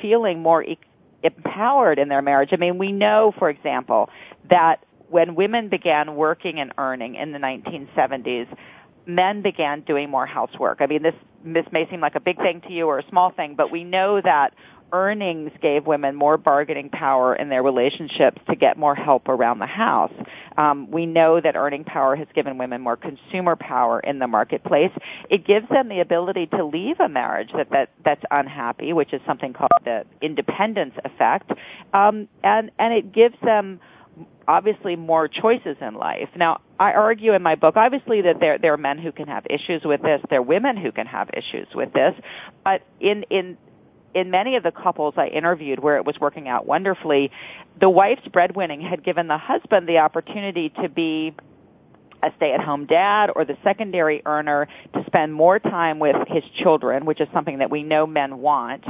feeling 0.00 0.40
more 0.40 0.62
e- 0.64 0.78
empowered 1.22 1.98
in 1.98 2.08
their 2.08 2.22
marriage. 2.22 2.50
I 2.52 2.56
mean 2.56 2.78
we 2.78 2.92
know 2.92 3.32
for 3.38 3.50
example 3.50 4.10
that 4.48 4.84
when 5.08 5.34
women 5.34 5.68
began 5.68 6.14
working 6.14 6.60
and 6.60 6.72
earning 6.78 7.16
in 7.16 7.32
the 7.32 7.38
1970s 7.38 8.46
men 9.06 9.42
began 9.42 9.80
doing 9.82 10.10
more 10.10 10.26
housework. 10.26 10.78
I 10.80 10.86
mean, 10.86 11.02
this 11.02 11.14
this 11.44 11.66
may 11.72 11.88
seem 11.88 12.00
like 12.00 12.14
a 12.16 12.20
big 12.20 12.36
thing 12.36 12.60
to 12.62 12.72
you 12.72 12.86
or 12.86 12.98
a 12.98 13.08
small 13.08 13.30
thing, 13.30 13.54
but 13.54 13.70
we 13.70 13.82
know 13.84 14.20
that 14.20 14.52
earnings 14.92 15.50
gave 15.62 15.86
women 15.86 16.14
more 16.14 16.36
bargaining 16.36 16.90
power 16.90 17.34
in 17.34 17.48
their 17.48 17.62
relationships 17.62 18.40
to 18.48 18.56
get 18.56 18.76
more 18.76 18.94
help 18.94 19.28
around 19.28 19.58
the 19.58 19.66
house. 19.66 20.12
Um, 20.56 20.90
we 20.90 21.06
know 21.06 21.40
that 21.40 21.56
earning 21.56 21.84
power 21.84 22.16
has 22.16 22.26
given 22.34 22.58
women 22.58 22.80
more 22.80 22.96
consumer 22.96 23.56
power 23.56 24.00
in 24.00 24.18
the 24.18 24.26
marketplace. 24.26 24.92
It 25.28 25.46
gives 25.46 25.68
them 25.68 25.88
the 25.88 26.00
ability 26.00 26.46
to 26.48 26.64
leave 26.64 27.00
a 27.00 27.08
marriage 27.08 27.50
that, 27.54 27.70
that 27.70 27.90
that's 28.04 28.22
unhappy, 28.30 28.92
which 28.92 29.12
is 29.12 29.20
something 29.26 29.52
called 29.52 29.70
the 29.84 30.04
independence 30.20 30.94
effect, 31.04 31.52
um, 31.94 32.28
and 32.42 32.70
and 32.78 32.94
it 32.94 33.12
gives 33.12 33.36
them 33.42 33.80
obviously 34.48 34.96
more 34.96 35.28
choices 35.28 35.76
in 35.80 35.94
life. 35.94 36.28
Now, 36.36 36.60
I 36.78 36.92
argue 36.92 37.34
in 37.34 37.42
my 37.42 37.54
book, 37.54 37.76
obviously, 37.76 38.22
that 38.22 38.40
there 38.40 38.58
there 38.58 38.72
are 38.72 38.78
men 38.78 38.98
who 38.98 39.12
can 39.12 39.28
have 39.28 39.46
issues 39.48 39.82
with 39.84 40.02
this, 40.02 40.20
there 40.30 40.40
are 40.40 40.42
women 40.42 40.76
who 40.76 40.92
can 40.92 41.06
have 41.06 41.30
issues 41.32 41.68
with 41.74 41.92
this, 41.92 42.14
but 42.64 42.82
in 43.00 43.24
in 43.30 43.56
in 44.14 44.30
many 44.30 44.56
of 44.56 44.62
the 44.62 44.72
couples 44.72 45.14
I 45.16 45.28
interviewed 45.28 45.78
where 45.78 45.96
it 45.96 46.04
was 46.04 46.18
working 46.20 46.48
out 46.48 46.66
wonderfully, 46.66 47.30
the 47.80 47.88
wife's 47.88 48.26
breadwinning 48.28 48.80
had 48.80 49.04
given 49.04 49.28
the 49.28 49.38
husband 49.38 49.88
the 49.88 49.98
opportunity 49.98 50.70
to 50.82 50.88
be 50.88 51.34
a 52.22 52.30
stay-at-home 52.36 52.86
dad 52.86 53.30
or 53.34 53.44
the 53.44 53.56
secondary 53.64 54.22
earner 54.26 54.68
to 54.94 55.04
spend 55.06 55.32
more 55.32 55.58
time 55.58 55.98
with 55.98 56.16
his 56.28 56.42
children, 56.62 57.06
which 57.06 57.20
is 57.20 57.28
something 57.32 57.58
that 57.58 57.70
we 57.70 57.82
know 57.82 58.06
men 58.06 58.38
want. 58.38 58.84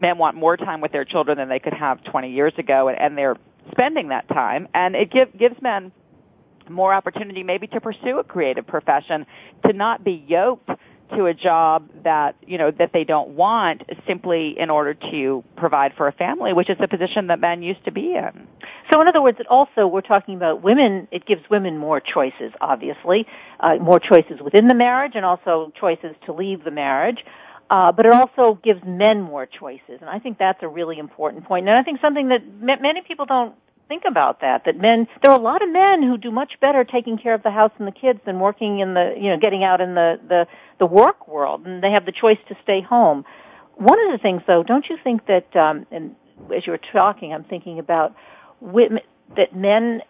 Men 0.00 0.18
want 0.18 0.36
more 0.36 0.56
time 0.56 0.80
with 0.80 0.92
their 0.92 1.04
children 1.04 1.38
than 1.38 1.48
they 1.48 1.58
could 1.58 1.72
have 1.72 2.02
20 2.04 2.30
years 2.30 2.52
ago, 2.58 2.88
and 2.88 2.98
and 2.98 3.16
they're 3.16 3.36
spending 3.70 4.08
that 4.08 4.28
time. 4.28 4.68
And 4.74 4.94
it 4.94 5.10
give, 5.10 5.36
gives 5.36 5.60
men 5.62 5.92
more 6.68 6.94
opportunity 6.94 7.42
maybe 7.42 7.66
to 7.68 7.80
pursue 7.80 8.18
a 8.18 8.24
creative 8.24 8.66
profession, 8.66 9.26
to 9.66 9.72
not 9.72 10.04
be 10.04 10.24
yoked 10.26 10.70
to 11.16 11.26
a 11.26 11.34
job 11.34 11.88
that 12.04 12.36
you 12.46 12.58
know 12.58 12.70
that 12.70 12.90
they 12.92 13.04
don't 13.04 13.30
want 13.30 13.82
simply 14.06 14.58
in 14.58 14.70
order 14.70 14.94
to 14.94 15.44
provide 15.56 15.92
for 15.96 16.08
a 16.08 16.12
family, 16.12 16.52
which 16.52 16.70
is 16.70 16.78
the 16.78 16.88
position 16.88 17.26
that 17.26 17.40
men 17.40 17.62
used 17.62 17.84
to 17.84 17.92
be 17.92 18.14
in. 18.14 18.46
So, 18.90 19.00
in 19.00 19.08
other 19.08 19.22
words, 19.22 19.38
it 19.40 19.46
also 19.48 19.86
we're 19.86 20.00
talking 20.00 20.36
about 20.36 20.62
women. 20.62 21.08
It 21.10 21.26
gives 21.26 21.42
women 21.50 21.78
more 21.78 22.00
choices, 22.00 22.52
obviously, 22.60 23.26
uh, 23.60 23.76
more 23.76 24.00
choices 24.00 24.40
within 24.42 24.68
the 24.68 24.74
marriage, 24.74 25.12
and 25.14 25.24
also 25.24 25.72
choices 25.78 26.14
to 26.26 26.32
leave 26.32 26.64
the 26.64 26.70
marriage. 26.70 27.24
Uh, 27.72 27.90
but 27.90 28.04
it 28.04 28.12
also 28.12 28.58
gives 28.62 28.82
men 28.84 29.22
more 29.22 29.46
choices, 29.46 29.96
and 30.02 30.10
I 30.10 30.18
think 30.18 30.36
that's 30.36 30.62
a 30.62 30.68
really 30.68 30.98
important 30.98 31.46
point. 31.46 31.66
And 31.66 31.74
I 31.74 31.82
think 31.82 32.02
something 32.02 32.28
that 32.28 32.42
m- 32.42 32.82
many 32.82 33.00
people 33.00 33.24
don't 33.24 33.54
think 33.88 34.02
about 34.06 34.42
that. 34.42 34.66
That 34.66 34.76
men, 34.76 35.08
there 35.22 35.32
are 35.32 35.38
a 35.38 35.42
lot 35.42 35.62
of 35.62 35.70
men 35.70 36.02
who 36.02 36.18
do 36.18 36.30
much 36.30 36.60
better 36.60 36.84
taking 36.84 37.16
care 37.16 37.32
of 37.32 37.42
the 37.42 37.50
house 37.50 37.72
and 37.78 37.88
the 37.88 37.92
kids 37.92 38.20
than 38.26 38.40
working 38.40 38.80
in 38.80 38.92
the, 38.92 39.14
you 39.16 39.30
know, 39.30 39.38
getting 39.38 39.64
out 39.64 39.80
in 39.80 39.94
the 39.94 40.20
the 40.28 40.46
the 40.80 40.84
work 40.84 41.26
world, 41.26 41.64
and 41.66 41.82
they 41.82 41.92
have 41.92 42.04
the 42.04 42.12
choice 42.12 42.36
to 42.48 42.56
stay 42.62 42.82
home. 42.82 43.24
One 43.76 43.98
of 44.04 44.12
the 44.12 44.18
things, 44.18 44.42
though, 44.46 44.62
don't 44.62 44.86
you 44.90 44.98
think 45.02 45.24
that, 45.28 45.56
um, 45.56 45.86
and 45.90 46.14
as 46.54 46.66
you 46.66 46.72
were 46.72 46.80
talking, 46.92 47.32
I'm 47.32 47.44
thinking 47.44 47.78
about 47.78 48.14
women, 48.60 49.02
that 49.38 49.56
men, 49.56 50.02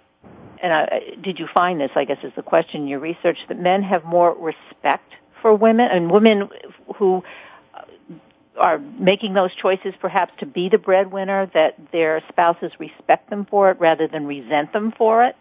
and 0.60 0.72
I, 0.72 1.00
did 1.22 1.38
you 1.38 1.46
find 1.54 1.80
this? 1.80 1.92
I 1.94 2.06
guess 2.06 2.18
is 2.24 2.32
the 2.34 2.42
question 2.42 2.82
in 2.82 2.88
your 2.88 2.98
research 2.98 3.38
that 3.46 3.60
men 3.60 3.84
have 3.84 4.04
more 4.04 4.34
respect 4.34 5.12
for 5.40 5.54
women, 5.54 5.88
and 5.92 6.10
women 6.10 6.48
who 6.96 7.22
are 8.56 8.78
making 8.78 9.34
those 9.34 9.54
choices 9.54 9.94
perhaps 10.00 10.32
to 10.40 10.46
be 10.46 10.68
the 10.68 10.78
breadwinner 10.78 11.50
that 11.54 11.76
their 11.92 12.22
spouses 12.28 12.72
respect 12.78 13.30
them 13.30 13.46
for 13.48 13.70
it 13.70 13.80
rather 13.80 14.08
than 14.08 14.26
resent 14.26 14.72
them 14.72 14.92
for 14.96 15.24
it? 15.24 15.36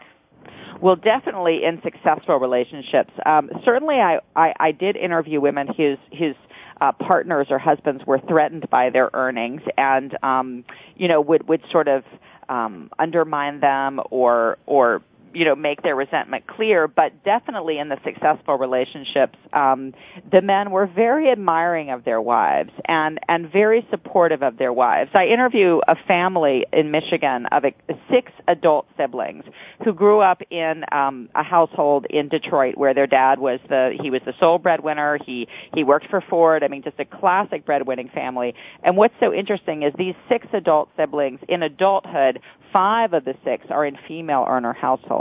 Well, 0.79 0.95
definitely 0.95 1.63
in 1.63 1.81
successful 1.83 2.37
relationships. 2.37 3.11
Um, 3.25 3.51
certainly, 3.63 3.97
I, 3.97 4.19
I, 4.35 4.53
I 4.59 4.71
did 4.71 4.95
interview 4.95 5.39
women 5.39 5.67
whose 5.67 5.99
whose 6.17 6.35
uh, 6.79 6.91
partners 6.93 7.47
or 7.51 7.59
husbands 7.59 8.03
were 8.07 8.19
threatened 8.19 8.67
by 8.69 8.89
their 8.89 9.11
earnings 9.13 9.61
and 9.77 10.17
um, 10.23 10.65
you 10.95 11.07
know 11.07 11.21
would 11.21 11.47
would 11.47 11.61
sort 11.71 11.87
of 11.87 12.03
um, 12.49 12.89
undermine 12.97 13.59
them 13.59 14.01
or 14.09 14.57
or 14.65 15.03
you 15.33 15.45
know 15.45 15.55
make 15.55 15.81
their 15.81 15.95
resentment 15.95 16.45
clear 16.47 16.87
but 16.87 17.23
definitely 17.23 17.77
in 17.79 17.89
the 17.89 17.97
successful 18.03 18.57
relationships 18.57 19.37
um 19.53 19.93
the 20.31 20.41
men 20.41 20.71
were 20.71 20.85
very 20.85 21.29
admiring 21.29 21.89
of 21.89 22.03
their 22.03 22.21
wives 22.21 22.71
and 22.85 23.19
and 23.27 23.51
very 23.51 23.85
supportive 23.89 24.43
of 24.43 24.57
their 24.57 24.73
wives. 24.73 25.11
I 25.13 25.27
interview 25.27 25.79
a 25.87 25.95
family 26.07 26.65
in 26.73 26.91
michigan 26.91 27.45
of 27.47 27.65
a, 27.65 27.73
six 28.09 28.31
adult 28.47 28.87
siblings 28.97 29.43
who 29.83 29.93
grew 29.93 30.19
up 30.19 30.41
in 30.49 30.83
um 30.91 31.29
a 31.35 31.43
household 31.43 32.05
in 32.09 32.29
detroit 32.29 32.77
where 32.77 32.93
their 32.93 33.07
dad 33.07 33.39
was 33.39 33.59
the 33.69 33.97
he 34.01 34.09
was 34.09 34.21
the 34.25 34.33
sole 34.39 34.57
breadwinner. 34.57 35.17
He 35.25 35.47
he 35.73 35.83
worked 35.83 36.07
for 36.09 36.21
ford. 36.21 36.63
I 36.63 36.67
mean 36.67 36.83
just 36.83 36.99
a 36.99 37.05
classic 37.05 37.65
breadwinning 37.65 38.09
family. 38.09 38.55
And 38.83 38.97
what's 38.97 39.15
so 39.19 39.33
interesting 39.33 39.83
is 39.83 39.93
these 39.97 40.15
six 40.29 40.47
adult 40.53 40.89
siblings 40.97 41.39
in 41.47 41.63
adulthood 41.63 42.39
five 42.71 43.13
of 43.13 43.25
the 43.25 43.35
six 43.43 43.65
are 43.69 43.85
in 43.85 43.97
female 44.07 44.45
earner 44.47 44.73
households, 44.73 45.11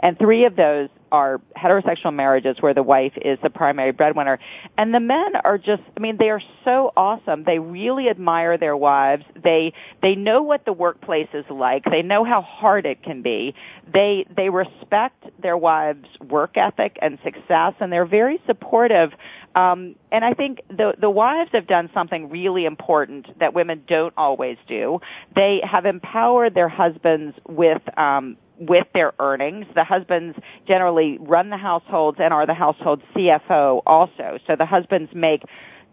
and 0.00 0.18
three 0.18 0.44
of 0.44 0.56
those 0.56 0.88
are 1.14 1.40
heterosexual 1.56 2.12
marriages 2.12 2.56
where 2.60 2.74
the 2.74 2.82
wife 2.82 3.12
is 3.16 3.38
the 3.40 3.48
primary 3.48 3.92
breadwinner. 3.92 4.38
And 4.76 4.92
the 4.92 4.98
men 4.98 5.36
are 5.44 5.58
just, 5.58 5.82
I 5.96 6.00
mean, 6.00 6.16
they 6.16 6.28
are 6.28 6.42
so 6.64 6.92
awesome. 6.96 7.44
They 7.44 7.60
really 7.60 8.08
admire 8.08 8.58
their 8.58 8.76
wives. 8.76 9.24
They, 9.40 9.74
they 10.02 10.16
know 10.16 10.42
what 10.42 10.64
the 10.64 10.72
workplace 10.72 11.28
is 11.32 11.44
like. 11.48 11.84
They 11.84 12.02
know 12.02 12.24
how 12.24 12.42
hard 12.42 12.84
it 12.84 13.04
can 13.04 13.22
be. 13.22 13.54
They, 13.92 14.26
they 14.36 14.50
respect 14.50 15.24
their 15.40 15.56
wives' 15.56 16.08
work 16.20 16.56
ethic 16.56 16.98
and 17.00 17.18
success 17.22 17.74
and 17.78 17.92
they're 17.92 18.06
very 18.06 18.40
supportive. 18.46 19.12
Um, 19.54 19.94
and 20.10 20.24
I 20.24 20.34
think 20.34 20.62
the, 20.68 20.94
the 21.00 21.10
wives 21.10 21.50
have 21.52 21.68
done 21.68 21.90
something 21.94 22.28
really 22.28 22.64
important 22.64 23.38
that 23.38 23.54
women 23.54 23.84
don't 23.86 24.14
always 24.16 24.58
do. 24.66 25.00
They 25.36 25.60
have 25.62 25.86
empowered 25.86 26.54
their 26.54 26.68
husbands 26.68 27.36
with, 27.46 27.82
um, 27.96 28.36
with 28.58 28.86
their 28.94 29.12
earnings. 29.18 29.66
The 29.74 29.84
husbands 29.84 30.38
generally 30.66 31.18
run 31.18 31.50
the 31.50 31.56
households 31.56 32.18
and 32.20 32.32
are 32.32 32.46
the 32.46 32.54
household 32.54 33.02
CFO 33.14 33.82
also. 33.86 34.38
So 34.46 34.56
the 34.56 34.66
husbands 34.66 35.10
make 35.14 35.42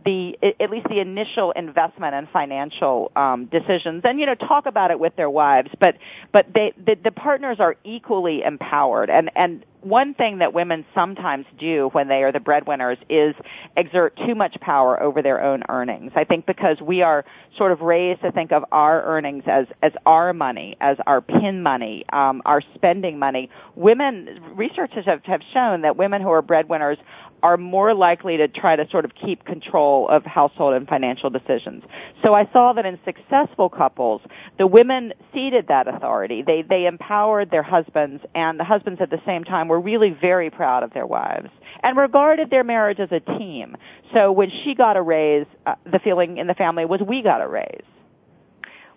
the 0.03 0.37
at 0.59 0.69
least 0.69 0.87
the 0.89 0.99
initial 0.99 1.51
investment 1.51 2.15
and 2.15 2.27
financial 2.29 3.11
um, 3.15 3.45
decisions, 3.45 4.01
and 4.03 4.19
you 4.19 4.25
know 4.25 4.35
talk 4.35 4.65
about 4.65 4.91
it 4.91 4.99
with 4.99 5.15
their 5.15 5.29
wives. 5.29 5.69
But 5.79 5.97
but 6.31 6.47
they 6.53 6.73
the, 6.77 6.95
the 7.03 7.11
partners 7.11 7.57
are 7.59 7.75
equally 7.83 8.43
empowered, 8.43 9.09
and 9.09 9.29
and 9.35 9.65
one 9.81 10.13
thing 10.13 10.39
that 10.39 10.53
women 10.53 10.85
sometimes 10.93 11.45
do 11.59 11.89
when 11.91 12.07
they 12.07 12.23
are 12.23 12.31
the 12.31 12.39
breadwinners 12.39 12.97
is 13.09 13.35
exert 13.75 14.15
too 14.25 14.35
much 14.35 14.59
power 14.61 15.01
over 15.01 15.21
their 15.21 15.41
own 15.41 15.63
earnings. 15.69 16.11
I 16.15 16.23
think 16.23 16.45
because 16.45 16.79
we 16.81 17.01
are 17.01 17.25
sort 17.57 17.71
of 17.71 17.81
raised 17.81 18.21
to 18.21 18.31
think 18.31 18.51
of 18.51 18.63
our 18.71 19.03
earnings 19.03 19.43
as 19.47 19.65
as 19.81 19.91
our 20.05 20.33
money, 20.33 20.77
as 20.81 20.97
our 21.07 21.21
pin 21.21 21.63
money, 21.63 22.05
um, 22.13 22.41
our 22.45 22.61
spending 22.75 23.17
money. 23.17 23.49
Women 23.75 24.39
researchers 24.55 25.05
have, 25.05 25.23
have 25.25 25.41
shown 25.53 25.81
that 25.81 25.97
women 25.97 26.21
who 26.21 26.29
are 26.29 26.41
breadwinners 26.41 26.97
are 27.43 27.57
more 27.57 27.93
likely 27.93 28.37
to 28.37 28.47
try 28.47 28.75
to 28.75 28.87
sort 28.89 29.05
of 29.05 29.11
keep 29.15 29.45
control 29.45 30.07
of 30.09 30.23
household 30.25 30.73
and 30.73 30.87
financial 30.87 31.29
decisions. 31.29 31.83
So 32.23 32.33
I 32.33 32.49
saw 32.53 32.73
that 32.73 32.85
in 32.85 32.99
successful 33.05 33.69
couples, 33.69 34.21
the 34.57 34.67
women 34.67 35.13
ceded 35.33 35.67
that 35.67 35.87
authority. 35.87 36.41
They 36.41 36.61
they 36.61 36.85
empowered 36.85 37.51
their 37.51 37.63
husbands, 37.63 38.23
and 38.35 38.59
the 38.59 38.63
husbands 38.63 39.01
at 39.01 39.09
the 39.09 39.21
same 39.25 39.43
time 39.43 39.67
were 39.67 39.79
really 39.79 40.11
very 40.11 40.49
proud 40.49 40.83
of 40.83 40.93
their 40.93 41.07
wives 41.07 41.49
and 41.83 41.97
regarded 41.97 42.49
their 42.49 42.63
marriage 42.63 42.99
as 42.99 43.09
a 43.11 43.19
team. 43.19 43.75
So 44.13 44.31
when 44.31 44.49
she 44.63 44.75
got 44.75 44.97
a 44.97 45.01
raise, 45.01 45.47
uh, 45.65 45.75
the 45.91 45.99
feeling 45.99 46.37
in 46.37 46.47
the 46.47 46.53
family 46.53 46.85
was 46.85 47.01
we 47.01 47.21
got 47.21 47.41
a 47.41 47.47
raise. 47.47 47.83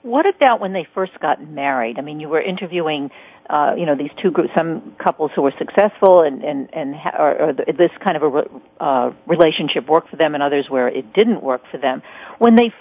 What 0.03 0.27
about 0.27 0.61
when 0.61 0.75
they 0.75 0.87
first 0.95 1.19
got 1.19 1.43
married? 1.43 1.99
I 1.99 2.03
mean, 2.03 2.21
you 2.21 2.29
were 2.29 2.43
interviewing, 2.43 3.11
uh, 3.51 3.75
you 3.77 3.85
know, 3.85 3.95
these 3.95 4.11
two 4.21 4.31
groups, 4.31 4.51
some 4.55 4.97
couples 4.99 5.31
who 5.35 5.43
were 5.43 5.53
successful 5.59 6.23
and 6.23 6.43
and 6.43 6.69
and 6.73 6.95
ha- 6.95 7.17
or, 7.19 7.43
or 7.43 7.53
this 7.53 7.91
kind 8.03 8.17
of 8.17 8.23
a 8.23 8.29
re- 8.29 8.49
uh, 8.81 9.11
relationship 9.27 9.87
worked 9.89 10.09
for 10.09 10.17
them, 10.17 10.35
and 10.35 10.43
others 10.43 10.71
where 10.71 10.89
it 10.89 11.13
didn't 11.13 11.43
work 11.43 11.63
for 11.71 11.79
them. 11.79 12.03
When 12.39 12.57
they 12.57 12.73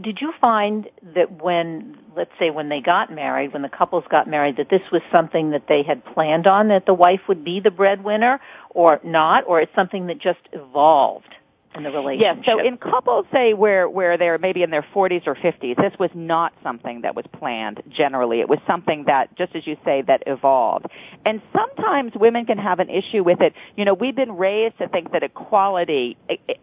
did 0.00 0.20
you 0.20 0.32
find 0.40 0.88
that 1.14 1.42
when 1.42 1.98
let's 2.16 2.30
say 2.38 2.50
when 2.50 2.68
they 2.68 2.80
got 2.80 3.12
married 3.12 3.52
when 3.52 3.62
the 3.62 3.68
couples 3.68 4.04
got 4.08 4.28
married 4.28 4.56
that 4.56 4.68
this 4.68 4.82
was 4.92 5.02
something 5.12 5.50
that 5.50 5.64
they 5.68 5.82
had 5.82 6.04
planned 6.04 6.46
on 6.46 6.68
that 6.68 6.86
the 6.86 6.94
wife 6.94 7.20
would 7.28 7.44
be 7.44 7.58
the 7.60 7.70
breadwinner 7.70 8.40
or 8.70 9.00
not 9.02 9.44
or 9.46 9.60
it's 9.60 9.74
something 9.74 10.06
that 10.06 10.18
just 10.18 10.38
evolved 10.52 11.34
in 11.74 11.84
the 11.84 11.90
relationship. 11.90 12.36
Yes. 12.38 12.46
So 12.46 12.58
in 12.58 12.76
couples, 12.76 13.26
say 13.32 13.54
where 13.54 13.88
where 13.88 14.16
they're 14.16 14.38
maybe 14.38 14.62
in 14.62 14.70
their 14.70 14.84
40s 14.94 15.26
or 15.26 15.34
50s, 15.34 15.76
this 15.76 15.92
was 15.98 16.10
not 16.14 16.52
something 16.62 17.02
that 17.02 17.14
was 17.14 17.24
planned. 17.38 17.82
Generally, 17.88 18.40
it 18.40 18.48
was 18.48 18.58
something 18.66 19.04
that, 19.04 19.36
just 19.36 19.54
as 19.54 19.66
you 19.66 19.76
say, 19.84 20.02
that 20.02 20.22
evolved. 20.26 20.86
And 21.24 21.40
sometimes 21.54 22.12
women 22.14 22.46
can 22.46 22.58
have 22.58 22.80
an 22.80 22.90
issue 22.90 23.22
with 23.22 23.40
it. 23.40 23.54
You 23.76 23.84
know, 23.84 23.94
we've 23.94 24.16
been 24.16 24.36
raised 24.36 24.78
to 24.78 24.88
think 24.88 25.12
that 25.12 25.22
equality, 25.22 26.16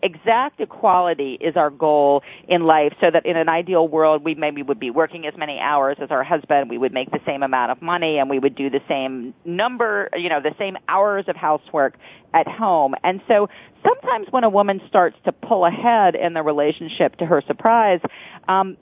exact 0.03 0.59
equality, 0.59 1.37
is 1.39 1.55
our 1.55 1.69
goal 1.69 2.23
in 2.47 2.65
life. 2.65 2.93
So 2.99 3.09
that 3.09 3.25
in 3.25 3.37
an 3.37 3.49
ideal 3.49 3.87
world, 3.87 4.23
we 4.23 4.35
maybe 4.35 4.61
would 4.61 4.79
be 4.79 4.89
working 4.89 5.25
as 5.25 5.35
many 5.37 5.59
hours 5.59 5.97
as 6.01 6.11
our 6.11 6.23
husband. 6.23 6.69
We 6.69 6.77
would 6.77 6.93
make 6.93 7.11
the 7.11 7.21
same 7.25 7.43
amount 7.43 7.71
of 7.71 7.81
money, 7.81 8.17
and 8.17 8.29
we 8.29 8.39
would 8.39 8.55
do 8.55 8.69
the 8.69 8.81
same 8.87 9.33
number, 9.45 10.09
you 10.17 10.29
know, 10.29 10.41
the 10.41 10.55
same 10.57 10.77
hours 10.89 11.25
of 11.27 11.35
housework 11.35 11.95
at 12.37 12.47
home. 12.47 12.93
And 13.03 13.21
so 13.27 13.49
sometimes 13.83 14.27
when 14.29 14.43
a 14.43 14.49
woman 14.49 14.81
starts 14.87 15.17
to 15.25 15.31
pull 15.31 15.65
ahead 15.65 16.15
in 16.15 16.33
the 16.33 16.43
relationship 16.43 17.15
to 17.17 17.25
her 17.25 17.41
surprise, 17.47 17.99
um, 18.47 18.77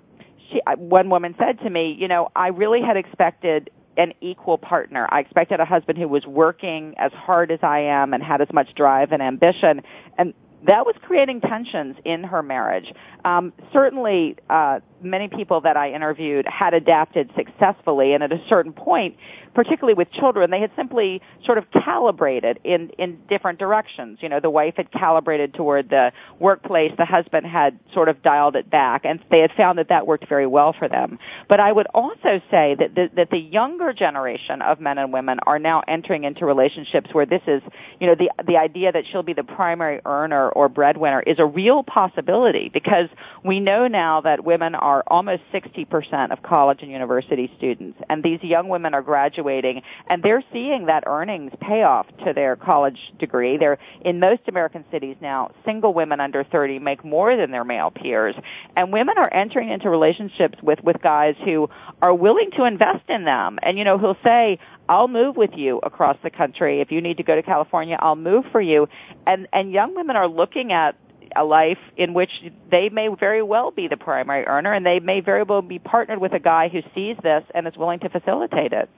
she, 0.52 0.62
one 0.78 1.10
woman 1.10 1.36
said 1.38 1.60
to 1.60 1.70
me, 1.70 1.96
you 1.98 2.08
know, 2.08 2.30
I 2.36 2.50
really 2.50 2.82
had 2.82 2.98
expected 2.98 3.70
an 3.98 4.14
equal 4.20 4.58
partner. 4.58 5.08
I 5.10 5.22
expected 5.22 5.62
a 5.62 5.66
husband 5.66 5.98
who 5.98 6.08
was 6.08 6.26
working 6.26 6.96
as 6.98 7.14
hard 7.14 7.50
as 7.50 7.60
I 7.64 7.80
am 7.80 8.14
and 8.14 8.22
had 8.22 8.42
as 8.42 8.52
much 8.52 8.76
drive 8.76 9.14
and 9.14 9.22
ambition. 9.22 9.82
And 10.18 10.34
that 10.68 10.86
was 10.86 10.96
creating 11.02 11.42
tensions 11.42 11.96
in 12.04 12.24
her 12.24 12.44
marriage. 12.44 12.92
Um, 13.24 13.54
certainly, 13.72 14.36
uh, 14.50 14.80
many 15.06 15.28
people 15.28 15.62
that 15.62 15.78
I 15.78 15.92
interviewed 15.92 16.46
had 16.48 16.74
adapted 16.74 17.30
successfully, 17.36 18.14
and 18.14 18.24
at 18.24 18.32
a 18.32 18.42
certain 18.50 18.74
point, 18.74 19.16
particularly 19.54 19.94
with 19.94 20.12
children, 20.12 20.52
they 20.52 20.60
had 20.60 20.72
simply 20.76 21.22
sort 21.46 21.58
of 21.58 21.66
calibrated 21.72 22.60
in 22.64 22.90
in 22.98 23.20
different 23.30 23.58
directions. 23.60 24.20
You 24.22 24.30
know, 24.30 24.40
the 24.40 24.50
wife 24.50 24.76
had 24.78 24.92
calibrated 24.92 25.54
toward 25.54 25.90
the 25.90 26.12
workplace, 26.40 26.92
the 26.98 27.06
husband 27.06 27.46
had 27.46 27.80
sort 27.94 28.10
of 28.10 28.22
dialed 28.22 28.56
it 28.56 28.70
back, 28.70 29.06
and 29.06 29.24
they 29.32 29.40
had 29.40 29.52
found 29.54 29.80
that 29.80 29.90
that 29.90 30.06
worked 30.06 30.28
very 30.28 30.48
well 30.48 30.74
for 30.78 30.88
them. 30.88 31.18
But 31.48 31.60
I 31.60 31.72
would 31.72 31.88
also 31.94 32.42
say 32.52 32.76
that 32.78 32.96
the, 32.96 33.10
that 33.16 33.30
the 33.30 33.40
younger 33.40 33.94
generation 33.94 34.62
of 34.62 34.80
men 34.80 34.98
and 34.98 35.14
women 35.14 35.40
are 35.46 35.60
now 35.60 35.82
entering 35.88 36.26
into 36.26 36.46
relationships 36.46 37.10
where 37.14 37.26
this 37.26 37.42
is, 37.48 37.62
you 38.00 38.08
know, 38.08 38.16
the 38.16 38.30
the 38.46 38.58
idea 38.58 38.92
that 38.92 39.06
she'll 39.12 39.24
be 39.24 39.34
the 39.34 39.44
primary 39.44 40.02
earner 40.06 40.50
or 40.50 40.70
breadwinner 40.70 41.22
is 41.22 41.40
a 41.40 41.46
real 41.46 41.84
possibility 41.84 42.70
because 42.74 43.10
we 43.44 43.60
know 43.60 43.88
now 43.88 44.22
that 44.22 44.44
women 44.44 44.76
are 44.76 44.95
almost 45.08 45.42
60% 45.54 46.32
of 46.32 46.42
college 46.44 46.80
and 46.82 46.92
university 46.92 47.52
students, 47.58 48.00
and 48.10 48.24
these 48.24 48.42
young 48.44 48.70
women 48.70 48.94
are 48.94 49.02
graduating, 49.02 49.82
and 50.10 50.24
they're 50.24 50.44
seeing 50.52 50.86
that 50.88 51.04
earnings 51.08 51.52
pay 51.60 51.84
off 51.84 52.08
to 52.26 52.34
their 52.34 52.56
college 52.56 53.00
degree. 53.20 53.58
They're 53.58 53.78
in 54.02 54.20
most 54.20 54.42
American 54.48 54.86
cities 54.92 55.16
now. 55.22 55.52
Single 55.66 55.94
women 55.94 56.20
under 56.20 56.44
30 56.44 56.80
make 56.80 57.04
more 57.04 57.36
than 57.36 57.52
their 57.52 57.64
male 57.64 57.92
peers, 57.92 58.36
and 58.76 58.92
women 58.92 59.18
are 59.18 59.34
entering 59.34 59.70
into 59.70 59.90
relationships 59.90 60.58
with 60.62 60.84
with 60.84 61.02
guys 61.02 61.36
who 61.44 61.70
are 62.02 62.14
willing 62.14 62.52
to 62.52 62.64
invest 62.66 63.10
in 63.10 63.26
them, 63.26 63.60
and 63.64 63.78
you 63.78 63.84
know, 63.84 63.98
who'll 63.98 64.18
say, 64.24 64.60
I'll 64.88 65.08
move 65.08 65.36
with 65.36 65.52
you 65.56 65.80
across 65.84 66.18
the 66.24 66.30
country. 66.30 66.82
If 66.82 66.92
you 66.92 67.02
need 67.02 67.18
to 67.18 67.24
go 67.24 67.36
to 67.36 67.44
California, 67.44 67.98
I'll 68.00 68.16
move 68.16 68.46
for 68.52 68.62
you. 68.62 68.88
And 69.26 69.48
and 69.52 69.72
young 69.72 69.96
women 69.96 70.16
are 70.16 70.28
looking 70.28 70.72
at 70.72 70.96
a 71.36 71.44
life 71.44 71.78
in 71.98 72.14
which 72.14 72.32
they 72.72 72.90
may 72.90 73.08
very 73.08 73.42
well 73.42 73.72
be 73.72 73.88
the 73.88 73.98
primary 73.98 74.46
earner 74.46 74.74
and 74.74 74.86
they 74.86 75.00
may 75.00 75.20
very 75.20 75.44
well 75.44 75.62
be 75.62 75.80
partnered 75.80 76.20
with 76.20 76.34
a 76.34 76.40
guy 76.40 76.70
who 76.70 76.82
sees 76.94 77.18
this 77.24 77.44
and 77.54 77.68
is 77.68 77.76
willing 77.78 78.00
to 78.00 78.10
facilitate 78.10 78.74
it. 78.74 78.90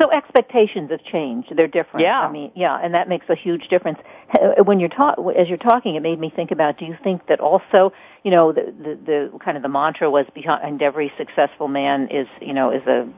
So 0.00 0.10
expectations 0.10 0.90
have 0.90 1.02
changed. 1.04 1.52
They're 1.56 1.66
different. 1.66 2.04
Yeah. 2.04 2.20
I 2.20 2.30
mean, 2.30 2.52
yeah, 2.54 2.78
and 2.82 2.94
that 2.94 3.08
makes 3.08 3.26
a 3.28 3.34
huge 3.34 3.68
difference. 3.68 3.98
When 4.64 4.80
you're 4.80 4.88
ta- 4.88 5.14
as 5.36 5.48
you're 5.48 5.56
talking, 5.56 5.94
it 5.94 6.00
made 6.00 6.18
me 6.18 6.30
think 6.34 6.50
about. 6.50 6.78
Do 6.78 6.84
you 6.84 6.96
think 7.02 7.26
that 7.28 7.40
also, 7.40 7.92
you 8.22 8.30
know, 8.30 8.52
the 8.52 8.74
the, 8.78 8.98
the 9.04 9.38
kind 9.38 9.56
of 9.56 9.62
the 9.62 9.68
mantra 9.68 10.10
was 10.10 10.26
behind 10.34 10.82
every 10.82 11.12
successful 11.16 11.68
man 11.68 12.08
is, 12.10 12.26
you 12.40 12.52
know, 12.52 12.70
is 12.70 12.82
a 12.86 13.08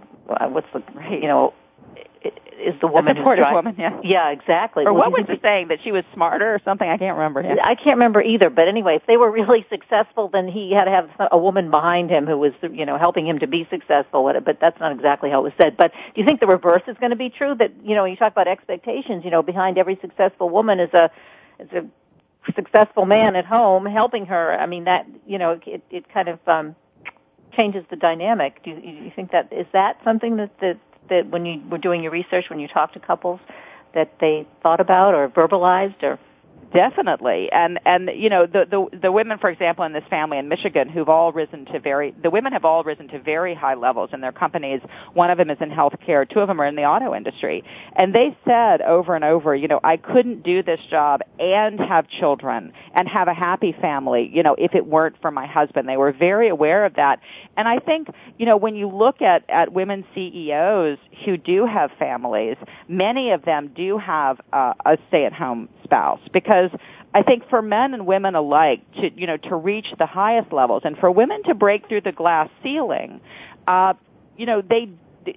what's 0.49 0.66
the, 0.72 0.82
you 1.11 1.26
know, 1.28 1.55
is 2.24 2.74
the 2.80 2.86
woman 2.86 3.16
a 3.16 3.20
supportive 3.20 3.46
woman, 3.52 3.74
yeah. 3.78 4.00
Yeah, 4.02 4.30
exactly. 4.30 4.84
Or 4.84 4.92
Well, 4.92 5.10
what 5.10 5.12
was 5.12 5.26
the 5.26 5.38
saying 5.42 5.68
that 5.68 5.80
she 5.82 5.92
was 5.92 6.04
smarter 6.14 6.54
or 6.54 6.60
something? 6.64 6.88
I 6.88 6.96
can't 6.96 7.16
remember. 7.16 7.42
Yeah. 7.42 7.56
I 7.62 7.74
can't 7.74 7.96
remember 7.96 8.22
either, 8.22 8.50
but 8.50 8.68
anyway, 8.68 8.96
if 8.96 9.06
they 9.06 9.16
were 9.16 9.30
really 9.30 9.66
successful, 9.68 10.28
then 10.28 10.48
he 10.48 10.72
had 10.72 10.84
to 10.84 10.90
have 10.90 11.10
a 11.32 11.38
woman 11.38 11.70
behind 11.70 12.10
him 12.10 12.26
who 12.26 12.38
was, 12.38 12.52
you 12.62 12.86
know, 12.86 12.96
helping 12.96 13.26
him 13.26 13.38
to 13.40 13.46
be 13.46 13.66
successful. 13.70 14.32
But 14.44 14.60
that's 14.60 14.80
not 14.80 14.92
exactly 14.92 15.30
how 15.30 15.40
it 15.40 15.44
was 15.44 15.52
said. 15.60 15.76
But 15.76 15.92
do 16.14 16.20
you 16.20 16.26
think 16.26 16.40
the 16.40 16.46
reverse 16.46 16.82
is 16.86 16.96
going 16.98 17.10
to 17.10 17.16
be 17.16 17.30
true? 17.30 17.54
That 17.54 17.72
you 17.82 17.94
know, 17.94 18.04
you 18.04 18.16
talk 18.16 18.32
about 18.32 18.48
expectations. 18.48 19.24
You 19.24 19.30
know, 19.30 19.42
behind 19.42 19.78
every 19.78 19.98
successful 20.00 20.48
woman 20.48 20.80
is 20.80 20.92
a 20.94 21.10
is 21.58 21.70
a 21.72 21.84
successful 22.54 23.06
man 23.06 23.36
at 23.36 23.44
home 23.44 23.86
helping 23.86 24.26
her. 24.26 24.58
I 24.58 24.66
mean, 24.66 24.84
that 24.84 25.06
you 25.26 25.38
know, 25.38 25.60
it 25.66 25.82
it 25.90 26.12
kind 26.12 26.28
of 26.28 26.38
um, 26.46 26.76
changes 27.56 27.84
the 27.90 27.96
dynamic. 27.96 28.62
Do 28.62 28.70
you, 28.70 29.04
you 29.04 29.12
think 29.14 29.32
that 29.32 29.52
is 29.52 29.66
that 29.72 29.98
something 30.04 30.36
that 30.36 30.58
that 30.60 30.78
that 31.09 31.30
when 31.30 31.46
you 31.46 31.62
were 31.70 31.78
doing 31.78 32.02
your 32.02 32.12
research, 32.12 32.46
when 32.50 32.61
you 32.61 32.68
talked 32.68 32.94
to 32.94 33.00
couples, 33.00 33.40
that 33.94 34.12
they 34.20 34.46
thought 34.62 34.80
about 34.80 35.14
or 35.14 35.28
verbalized 35.28 36.02
or 36.02 36.18
Definitely, 36.74 37.52
and 37.52 37.78
and 37.86 38.10
you 38.16 38.28
know 38.28 38.46
the 38.46 38.66
the 38.68 38.98
the 38.98 39.12
women, 39.12 39.38
for 39.38 39.48
example, 39.48 39.84
in 39.84 39.92
this 39.92 40.02
family 40.10 40.38
in 40.38 40.48
Michigan, 40.48 40.88
who've 40.88 41.08
all 41.08 41.30
risen 41.30 41.66
to 41.66 41.78
very 41.78 42.12
the 42.20 42.30
women 42.30 42.52
have 42.52 42.64
all 42.64 42.82
risen 42.82 43.06
to 43.08 43.20
very 43.20 43.54
high 43.54 43.74
levels 43.74 44.10
in 44.12 44.20
their 44.20 44.32
companies. 44.32 44.80
One 45.12 45.30
of 45.30 45.38
them 45.38 45.50
is 45.50 45.58
in 45.60 45.70
healthcare, 45.70 46.28
two 46.28 46.40
of 46.40 46.48
them 46.48 46.60
are 46.60 46.66
in 46.66 46.74
the 46.74 46.82
auto 46.82 47.14
industry, 47.14 47.62
and 47.94 48.12
they 48.12 48.36
said 48.44 48.82
over 48.82 49.14
and 49.14 49.24
over, 49.24 49.54
you 49.54 49.68
know, 49.68 49.78
I 49.84 49.96
couldn't 49.96 50.42
do 50.42 50.64
this 50.64 50.80
job 50.90 51.20
and 51.38 51.78
have 51.78 52.08
children 52.08 52.72
and 52.92 53.08
have 53.08 53.28
a 53.28 53.34
happy 53.34 53.72
family, 53.80 54.28
you 54.34 54.42
know, 54.42 54.56
if 54.58 54.74
it 54.74 54.84
weren't 54.84 55.14
for 55.22 55.30
my 55.30 55.46
husband. 55.46 55.88
They 55.88 55.96
were 55.96 56.10
very 56.12 56.48
aware 56.48 56.84
of 56.86 56.94
that, 56.94 57.20
and 57.56 57.68
I 57.68 57.78
think 57.78 58.08
you 58.36 58.46
know 58.46 58.56
when 58.56 58.74
you 58.74 58.88
look 58.88 59.22
at 59.22 59.48
at 59.48 59.72
women 59.72 60.04
CEOs 60.12 60.98
who 61.24 61.36
do 61.36 61.66
have 61.66 61.92
families, 62.00 62.56
many 62.88 63.30
of 63.30 63.44
them 63.44 63.70
do 63.76 63.96
have 63.96 64.40
uh, 64.52 64.72
a 64.84 64.98
stay-at-home 65.06 65.68
spouse 65.84 66.20
because 66.32 66.63
I 67.14 67.22
think 67.22 67.48
for 67.48 67.62
men 67.62 67.94
and 67.94 68.06
women 68.06 68.34
alike 68.34 68.80
to 68.94 69.10
you 69.18 69.26
know 69.26 69.36
to 69.36 69.56
reach 69.56 69.86
the 69.98 70.06
highest 70.06 70.52
levels 70.52 70.82
and 70.84 70.96
for 70.98 71.10
women 71.10 71.42
to 71.44 71.54
break 71.54 71.88
through 71.88 72.02
the 72.02 72.12
glass 72.12 72.48
ceiling, 72.62 73.20
uh, 73.66 73.94
you 74.36 74.46
know 74.46 74.62
they 74.62 74.88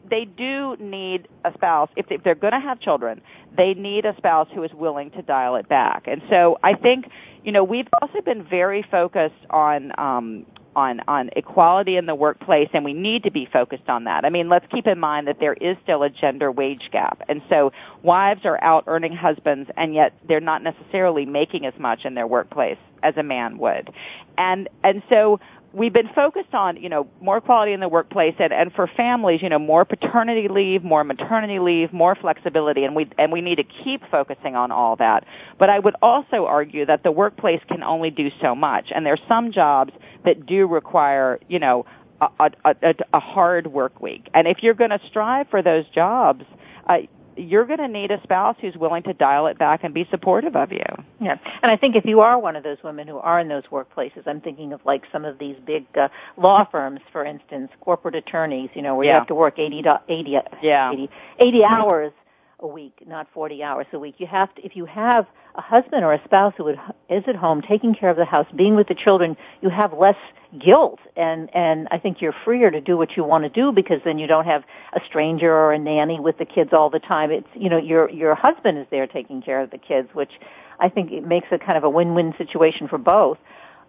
they 0.10 0.26
do 0.26 0.76
need 0.80 1.28
a 1.46 1.54
spouse 1.54 1.90
if, 1.96 2.12
if 2.12 2.24
they're 2.24 2.36
going 2.36 2.54
to 2.54 2.60
have 2.60 2.80
children. 2.80 3.22
They 3.56 3.74
need 3.74 4.06
a 4.06 4.16
spouse 4.18 4.48
who 4.54 4.64
is 4.64 4.74
willing 4.74 5.12
to 5.12 5.22
dial 5.22 5.56
it 5.56 5.70
back. 5.70 6.08
And 6.08 6.22
so 6.30 6.60
I 6.64 6.74
think 6.74 7.10
you 7.44 7.52
know 7.52 7.64
we've 7.64 7.88
also 8.02 8.22
been 8.22 8.44
very 8.44 8.84
focused 8.84 9.46
on 9.50 9.92
um, 9.98 10.46
on 10.78 11.02
on 11.08 11.30
equality 11.36 11.98
in 11.98 12.06
the 12.06 12.16
workplace 12.16 12.70
and 12.72 12.86
we 12.86 12.94
need 12.94 13.24
to 13.24 13.32
be 13.32 13.46
focused 13.52 13.90
on 13.90 14.06
that. 14.06 14.24
I 14.24 14.30
mean, 14.30 14.48
let's 14.48 14.68
keep 14.72 14.86
in 14.88 15.00
mind 15.00 15.28
that 15.28 15.40
there 15.40 15.56
is 15.56 15.76
still 15.84 16.04
a 16.04 16.10
gender 16.10 16.52
wage 16.52 16.90
gap. 16.92 17.24
And 17.28 17.42
so 17.50 17.74
wives 18.04 18.46
are 18.46 18.64
out 18.64 18.84
earning 18.86 19.16
husbands 19.16 19.70
and 19.76 19.94
yet 19.94 20.14
they're 20.28 20.40
not 20.40 20.62
necessarily 20.62 21.26
making 21.26 21.66
as 21.66 21.74
much 21.80 22.06
in 22.06 22.14
their 22.14 22.28
workplace 22.28 22.78
as 23.02 23.18
a 23.18 23.24
man 23.24 23.58
would. 23.58 23.92
And 24.38 24.70
and 24.84 25.02
so 25.10 25.40
we've 25.78 25.94
been 25.94 26.10
focused 26.16 26.54
on, 26.54 26.78
you 26.78 26.90
know, 26.90 27.08
more 27.22 27.40
quality 27.40 27.72
in 27.72 27.80
the 27.80 27.88
workplace 27.88 28.34
and, 28.40 28.52
and 28.52 28.74
for 28.74 28.88
families, 28.88 29.42
you 29.44 29.50
know, 29.50 29.60
more 29.60 29.86
paternity 29.86 30.48
leave, 30.48 30.84
more 30.84 31.04
maternity 31.04 31.60
leave, 31.60 31.94
more 31.94 32.16
flexibility 32.16 32.84
and 32.84 32.96
we 32.96 33.08
and 33.18 33.32
we 33.32 33.42
need 33.42 33.58
to 33.58 33.64
keep 33.64 34.02
focusing 34.10 34.56
on 34.56 34.72
all 34.72 34.96
that. 34.96 35.26
But 35.60 35.70
I 35.70 35.78
would 35.78 35.96
also 36.02 36.48
argue 36.48 36.86
that 36.88 37.04
the 37.04 37.12
workplace 37.12 37.62
can 37.68 37.84
only 37.84 38.10
do 38.10 38.32
so 38.42 38.56
much 38.56 38.92
and 38.94 39.06
there's 39.06 39.22
some 39.28 39.52
jobs 39.52 39.94
that 40.26 40.46
do 40.48 40.66
require, 40.66 41.40
you 41.48 41.60
know, 41.60 41.86
a, 42.20 42.28
a, 42.40 42.76
a, 42.82 42.96
a 43.14 43.20
hard 43.20 43.68
work 43.68 44.02
week. 44.02 44.28
And 44.34 44.48
if 44.48 44.64
you're 44.64 44.74
going 44.74 44.90
to 44.90 45.02
strive 45.08 45.48
for 45.50 45.62
those 45.62 45.86
jobs, 45.94 46.44
uh, 46.88 46.98
you're 47.38 47.66
going 47.66 47.80
to 47.80 47.88
need 47.88 48.12
a 48.12 48.22
spouse 48.24 48.56
who's 48.60 48.76
willing 48.76 49.04
to 49.04 49.14
dial 49.14 49.48
it 49.48 49.58
back 49.58 49.84
and 49.84 49.94
be 49.94 50.08
supportive 50.10 50.56
of 50.56 50.72
you. 50.72 50.84
Yeah, 51.20 51.38
and 51.62 51.72
I 51.72 51.78
think 51.78 51.96
if 51.96 52.06
you 52.06 52.20
are 52.22 52.38
one 52.40 52.56
of 52.56 52.64
those 52.64 52.78
women 52.84 53.08
who 53.08 53.18
are 53.18 53.40
in 53.40 53.48
those 53.48 53.64
workplaces, 53.72 54.28
I'm 54.28 54.42
thinking 54.42 54.74
of 54.74 54.82
like 54.86 55.04
some 55.12 55.26
of 55.26 55.38
these 55.40 55.56
big 55.66 55.86
uh, 55.98 56.10
law 56.38 56.66
firms, 56.66 57.00
for 57.12 57.24
instance, 57.26 57.72
corporate 57.82 58.16
attorneys, 58.16 58.70
you 58.74 58.82
know, 58.82 58.96
where 58.96 59.06
Yeah. 59.06 59.14
you 59.14 59.20
have 59.20 59.28
to 59.28 59.36
work 59.36 59.60
80, 59.60 59.82
do- 59.84 59.94
80, 60.10 60.38
Yeah. 60.62 60.92
80, 60.92 61.10
80 61.40 61.64
hours 61.64 62.12
a 62.60 62.68
week, 62.68 63.04
not 63.06 63.28
40 63.34 63.64
hours 63.64 63.86
a 63.94 64.00
week. 64.00 64.16
You 64.18 64.28
have 64.28 64.54
to, 64.56 64.66
if 64.66 64.76
you 64.76 64.86
have 64.86 65.28
a 65.56 65.62
husband 65.62 66.04
or 66.04 66.14
a 66.14 66.24
spouse 66.24 66.54
who 66.58 66.68
is 66.68 67.24
at 67.28 67.36
home 67.36 67.62
taking 67.62 67.94
care 67.94 68.10
of 68.10 68.18
the 68.18 68.26
house, 68.26 68.48
being 68.56 68.76
with 68.76 68.88
the 68.88 68.96
children, 68.96 69.38
you 69.62 69.70
have 69.70 69.94
less 69.94 70.16
guilt 70.64 71.00
and 71.18 71.54
and 71.54 71.88
I 71.92 71.98
think 71.98 72.22
you're 72.22 72.34
freer 72.46 72.72
to 72.72 72.80
do 72.80 72.96
what 72.96 73.18
you 73.18 73.24
want 73.24 73.44
to 73.44 73.50
do 73.50 73.72
because 73.74 74.00
then 74.06 74.18
you 74.18 74.28
don't 74.28 74.46
have 74.46 74.64
a 74.94 75.02
stranger 75.06 75.52
or 75.52 75.74
a 75.74 75.80
nanny 75.80 76.20
with 76.20 76.38
the 76.38 76.46
kids 76.46 76.72
all 76.72 76.90
the 76.90 77.00
time. 77.00 77.32
It's 77.32 77.48
you 77.54 77.70
know 77.70 77.78
your 77.78 78.10
your 78.10 78.34
husband 78.34 78.78
is 78.78 78.88
there 78.90 79.08
taking 79.08 79.42
care 79.42 79.60
of 79.60 79.72
the 79.72 79.78
kids, 79.78 80.10
which 80.14 80.32
I 80.80 80.90
think 80.90 81.12
it 81.12 81.26
makes 81.26 81.48
it 81.52 81.62
kind 81.62 81.78
of 81.78 81.84
a 81.84 81.90
win-win 81.90 82.34
situation 82.38 82.88
for 82.88 82.98
both. 82.98 83.38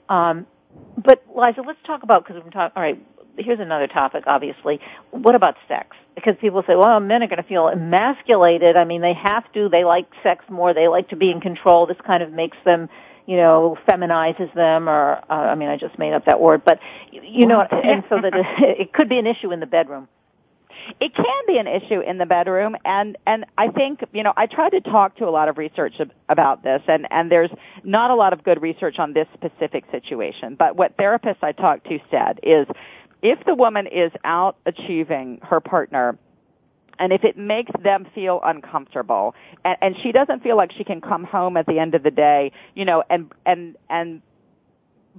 Um, 0.08 0.46
but 0.96 1.22
Liza, 1.34 1.62
let's 1.62 1.78
talk 1.84 2.02
about 2.02 2.26
because 2.26 2.42
we're 2.42 2.50
talking. 2.50 2.72
All 2.74 2.82
right, 2.82 3.00
here's 3.38 3.60
another 3.60 3.86
topic. 3.86 4.24
Obviously, 4.26 4.80
what 5.10 5.34
about 5.34 5.56
sex? 5.66 5.96
Because 6.14 6.34
people 6.40 6.62
say, 6.66 6.74
well, 6.76 6.98
men 7.00 7.22
are 7.22 7.26
going 7.28 7.42
to 7.42 7.48
feel 7.48 7.68
emasculated. 7.68 8.76
I 8.76 8.84
mean, 8.84 9.00
they 9.00 9.14
have 9.14 9.50
to. 9.52 9.68
They 9.68 9.84
like 9.84 10.08
sex 10.22 10.44
more. 10.48 10.74
They 10.74 10.88
like 10.88 11.08
to 11.10 11.16
be 11.16 11.30
in 11.30 11.40
control. 11.40 11.86
This 11.86 11.96
kind 12.06 12.22
of 12.22 12.32
makes 12.32 12.56
them, 12.64 12.88
you 13.26 13.36
know, 13.36 13.78
feminizes 13.86 14.52
them. 14.54 14.88
Or 14.88 15.18
uh, 15.30 15.32
I 15.32 15.54
mean, 15.54 15.68
I 15.68 15.76
just 15.76 15.98
made 15.98 16.12
up 16.12 16.24
that 16.26 16.40
word, 16.40 16.62
but 16.64 16.80
you 17.12 17.46
know, 17.46 17.60
and 17.60 18.04
so 18.08 18.20
that 18.20 18.34
it, 18.34 18.46
it 18.80 18.92
could 18.92 19.08
be 19.08 19.18
an 19.18 19.26
issue 19.26 19.52
in 19.52 19.60
the 19.60 19.66
bedroom. 19.66 20.08
it 21.00 21.14
can 21.14 21.42
be 21.46 21.58
an 21.58 21.66
issue 21.66 22.00
in 22.00 22.18
the 22.18 22.26
bedroom 22.26 22.76
and 22.84 23.16
and 23.26 23.44
I 23.56 23.68
think 23.68 24.00
you 24.12 24.22
know 24.22 24.32
I 24.36 24.46
tried 24.46 24.70
to 24.70 24.80
talk 24.80 25.16
to 25.16 25.28
a 25.28 25.30
lot 25.30 25.48
of 25.48 25.58
research 25.58 26.00
about 26.28 26.62
this 26.62 26.82
and 26.88 27.06
and 27.10 27.30
there's 27.30 27.50
not 27.84 28.10
a 28.10 28.14
lot 28.14 28.32
of 28.32 28.42
good 28.42 28.60
research 28.62 28.98
on 28.98 29.12
this 29.12 29.26
specific 29.34 29.84
situation 29.90 30.54
but 30.54 30.76
what 30.76 30.96
therapists 30.96 31.42
I 31.42 31.52
talked 31.52 31.86
to 31.88 31.98
said 32.10 32.40
is 32.42 32.66
if 33.22 33.44
the 33.44 33.54
woman 33.54 33.86
is 33.86 34.12
out 34.24 34.56
achieving 34.66 35.40
her 35.42 35.60
partner 35.60 36.18
and 36.98 37.12
if 37.12 37.24
it 37.24 37.36
makes 37.36 37.70
them 37.82 38.06
feel 38.14 38.40
uncomfortable 38.44 39.34
and, 39.64 39.76
and 39.80 39.96
she 40.02 40.12
doesn't 40.12 40.42
feel 40.42 40.56
like 40.56 40.72
she 40.72 40.84
can 40.84 41.00
come 41.00 41.24
home 41.24 41.56
at 41.56 41.66
the 41.66 41.78
end 41.78 41.94
of 41.94 42.02
the 42.02 42.10
day 42.10 42.52
you 42.74 42.84
know 42.84 43.02
and 43.10 43.32
and 43.46 43.76
and 43.88 44.22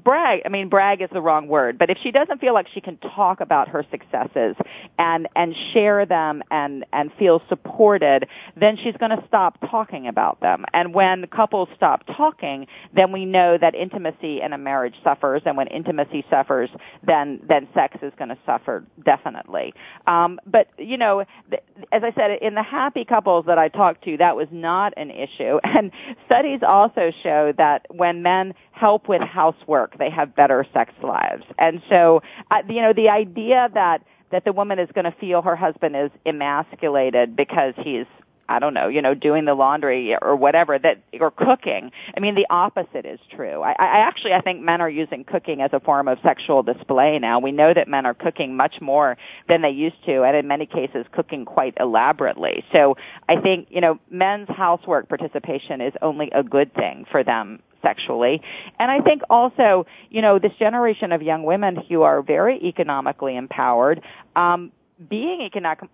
brag 0.03 0.41
i 0.45 0.49
mean 0.49 0.69
brag 0.69 1.01
is 1.01 1.09
the 1.11 1.21
wrong 1.21 1.47
word 1.47 1.77
but 1.77 1.89
if 1.89 1.97
she 2.01 2.11
doesn't 2.11 2.39
feel 2.39 2.53
like 2.53 2.67
she 2.73 2.81
can 2.81 2.97
talk 2.97 3.41
about 3.41 3.67
her 3.69 3.85
successes 3.91 4.55
and 4.97 5.27
and 5.35 5.55
share 5.73 6.05
them 6.05 6.43
and 6.51 6.85
and 6.93 7.11
feel 7.17 7.41
supported 7.49 8.27
then 8.55 8.77
she's 8.77 8.95
going 8.97 9.11
to 9.11 9.23
stop 9.27 9.57
talking 9.69 10.07
about 10.07 10.39
them. 10.41 10.65
And 10.73 10.93
when 10.93 11.27
couples 11.27 11.69
stop 11.75 12.03
talking 12.05 12.67
then 12.93 13.11
we 13.11 13.25
know 13.25 13.57
that 13.57 13.75
intimacy 13.75 14.41
in 14.41 14.53
a 14.53 14.57
marriage 14.57 14.95
suffers 15.03 15.41
and 15.45 15.57
when 15.57 15.67
intimacy 15.67 16.25
suffers 16.29 16.69
then 17.05 17.39
then 17.47 17.67
sex 17.73 17.97
is 18.01 18.13
going 18.17 18.29
to 18.29 18.37
suffer 18.45 18.83
definitely. 19.05 19.73
Um 20.07 20.39
but 20.45 20.67
you 20.77 20.97
know 20.97 21.23
th- 21.49 21.63
as 21.91 22.03
i 22.03 22.11
said 22.13 22.31
in 22.41 22.55
the 22.55 22.63
happy 22.63 23.05
couples 23.05 23.45
that 23.45 23.57
i 23.57 23.67
talked 23.67 24.03
to 24.03 24.17
that 24.17 24.35
was 24.35 24.47
not 24.51 24.93
an 24.97 25.11
issue. 25.11 25.59
And 25.79 25.91
studies 26.25 26.59
also 26.67 27.11
show 27.23 27.53
that 27.57 27.85
when 27.89 28.21
men 28.21 28.53
help 28.71 29.07
with 29.07 29.21
housework, 29.21 29.88
they 29.97 30.09
have 30.09 30.35
better 30.35 30.65
sex 30.73 30.93
lives. 31.01 31.43
And 31.57 31.81
so, 31.89 32.21
uh, 32.51 32.61
you 32.67 32.81
know, 32.81 32.93
the 32.93 33.09
idea 33.09 33.69
that 33.73 34.03
that 34.31 34.45
the 34.45 34.53
woman 34.53 34.77
is 34.77 34.89
going 34.93 35.05
to 35.05 35.15
feel 35.19 35.41
her 35.41 35.55
husband 35.55 35.95
is 35.95 36.11
emasculated 36.23 37.35
because 37.35 37.73
he's 37.77 38.05
I 38.49 38.57
don't 38.57 38.73
know, 38.73 38.87
you 38.87 39.03
know, 39.03 39.13
doing 39.13 39.45
the 39.45 39.53
laundry 39.53 40.17
or 40.19 40.35
whatever 40.35 40.79
that, 40.79 41.03
or 41.19 41.29
cooking. 41.29 41.91
I 42.17 42.19
mean, 42.19 42.33
the 42.33 42.47
opposite 42.49 43.05
is 43.05 43.19
true. 43.29 43.61
I, 43.61 43.73
I 43.73 43.99
actually, 43.99 44.33
I 44.33 44.41
think 44.41 44.61
men 44.61 44.81
are 44.81 44.89
using 44.89 45.23
cooking 45.23 45.61
as 45.61 45.69
a 45.71 45.79
form 45.79 46.07
of 46.07 46.17
sexual 46.23 46.63
display 46.63 47.19
now. 47.19 47.37
We 47.37 47.51
know 47.51 47.75
that 47.75 47.87
men 47.87 48.07
are 48.07 48.15
cooking 48.15 48.57
much 48.57 48.81
more 48.81 49.17
than 49.47 49.61
they 49.61 49.69
used 49.69 50.03
to, 50.07 50.23
and 50.23 50.35
in 50.35 50.47
many 50.47 50.65
cases, 50.65 51.05
cooking 51.11 51.45
quite 51.45 51.75
elaborately. 51.79 52.65
So 52.71 52.97
I 53.29 53.39
think, 53.39 53.67
you 53.69 53.81
know, 53.81 53.99
men's 54.09 54.49
housework 54.49 55.07
participation 55.09 55.79
is 55.79 55.93
only 56.01 56.31
a 56.31 56.41
good 56.41 56.73
thing 56.73 57.05
for 57.11 57.23
them 57.23 57.61
sexually. 57.81 58.41
And 58.79 58.91
I 58.91 59.01
think 59.01 59.21
also, 59.29 59.85
you 60.09 60.21
know, 60.21 60.39
this 60.39 60.53
generation 60.59 61.11
of 61.11 61.21
young 61.21 61.43
women 61.43 61.75
who 61.89 62.01
are 62.03 62.21
very 62.21 62.57
economically 62.63 63.35
empowered, 63.35 64.01
um, 64.35 64.71
being 65.09 65.41
economic, 65.41 65.89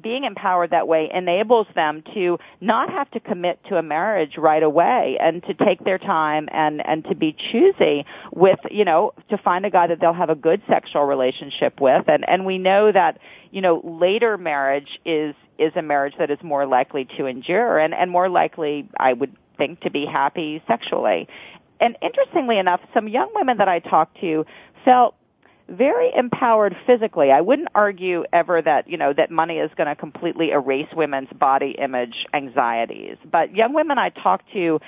being 0.00 0.24
empowered 0.24 0.70
that 0.70 0.88
way 0.88 1.10
enables 1.12 1.66
them 1.74 2.02
to 2.14 2.38
not 2.60 2.90
have 2.90 3.10
to 3.10 3.20
commit 3.20 3.62
to 3.68 3.76
a 3.76 3.82
marriage 3.82 4.36
right 4.36 4.62
away 4.62 5.16
and 5.20 5.42
to 5.44 5.54
take 5.54 5.84
their 5.84 5.98
time 5.98 6.48
and 6.52 6.86
and 6.86 7.04
to 7.04 7.14
be 7.14 7.36
choosy 7.50 8.04
with 8.32 8.58
you 8.70 8.84
know 8.84 9.12
to 9.28 9.36
find 9.38 9.66
a 9.66 9.70
guy 9.70 9.86
that 9.86 10.00
they'll 10.00 10.12
have 10.12 10.30
a 10.30 10.34
good 10.34 10.62
sexual 10.68 11.04
relationship 11.04 11.80
with 11.80 12.08
and 12.08 12.28
and 12.28 12.46
we 12.46 12.58
know 12.58 12.90
that 12.92 13.18
you 13.50 13.60
know 13.60 13.80
later 13.84 14.38
marriage 14.38 15.00
is 15.04 15.34
is 15.58 15.72
a 15.76 15.82
marriage 15.82 16.14
that 16.18 16.30
is 16.30 16.38
more 16.42 16.66
likely 16.66 17.06
to 17.16 17.26
endure 17.26 17.78
and 17.78 17.94
and 17.94 18.10
more 18.10 18.28
likely 18.28 18.88
I 18.98 19.12
would 19.12 19.36
think 19.60 19.80
to 19.80 19.90
be 19.90 20.06
happy 20.06 20.62
sexually 20.66 21.28
and 21.80 21.96
interestingly 22.02 22.58
enough 22.58 22.80
some 22.94 23.08
young 23.08 23.30
women 23.34 23.58
that 23.58 23.68
I 23.68 23.80
talked 23.80 24.20
to 24.20 24.44
felt 24.84 25.14
very 25.68 26.12
empowered 26.14 26.76
physically. 26.86 27.30
I 27.30 27.40
wouldn't 27.40 27.68
argue 27.74 28.24
ever 28.32 28.60
that, 28.60 28.88
you 28.88 28.96
know, 28.96 29.12
that 29.12 29.30
money 29.30 29.58
is 29.58 29.70
going 29.76 29.86
to 29.86 29.94
completely 29.94 30.50
erase 30.50 30.88
women's 30.94 31.30
body 31.32 31.76
image 31.78 32.26
anxieties. 32.34 33.16
But 33.30 33.54
young 33.54 33.72
women 33.72 33.96
I 33.96 34.10
talked 34.10 34.52
to, 34.52 34.80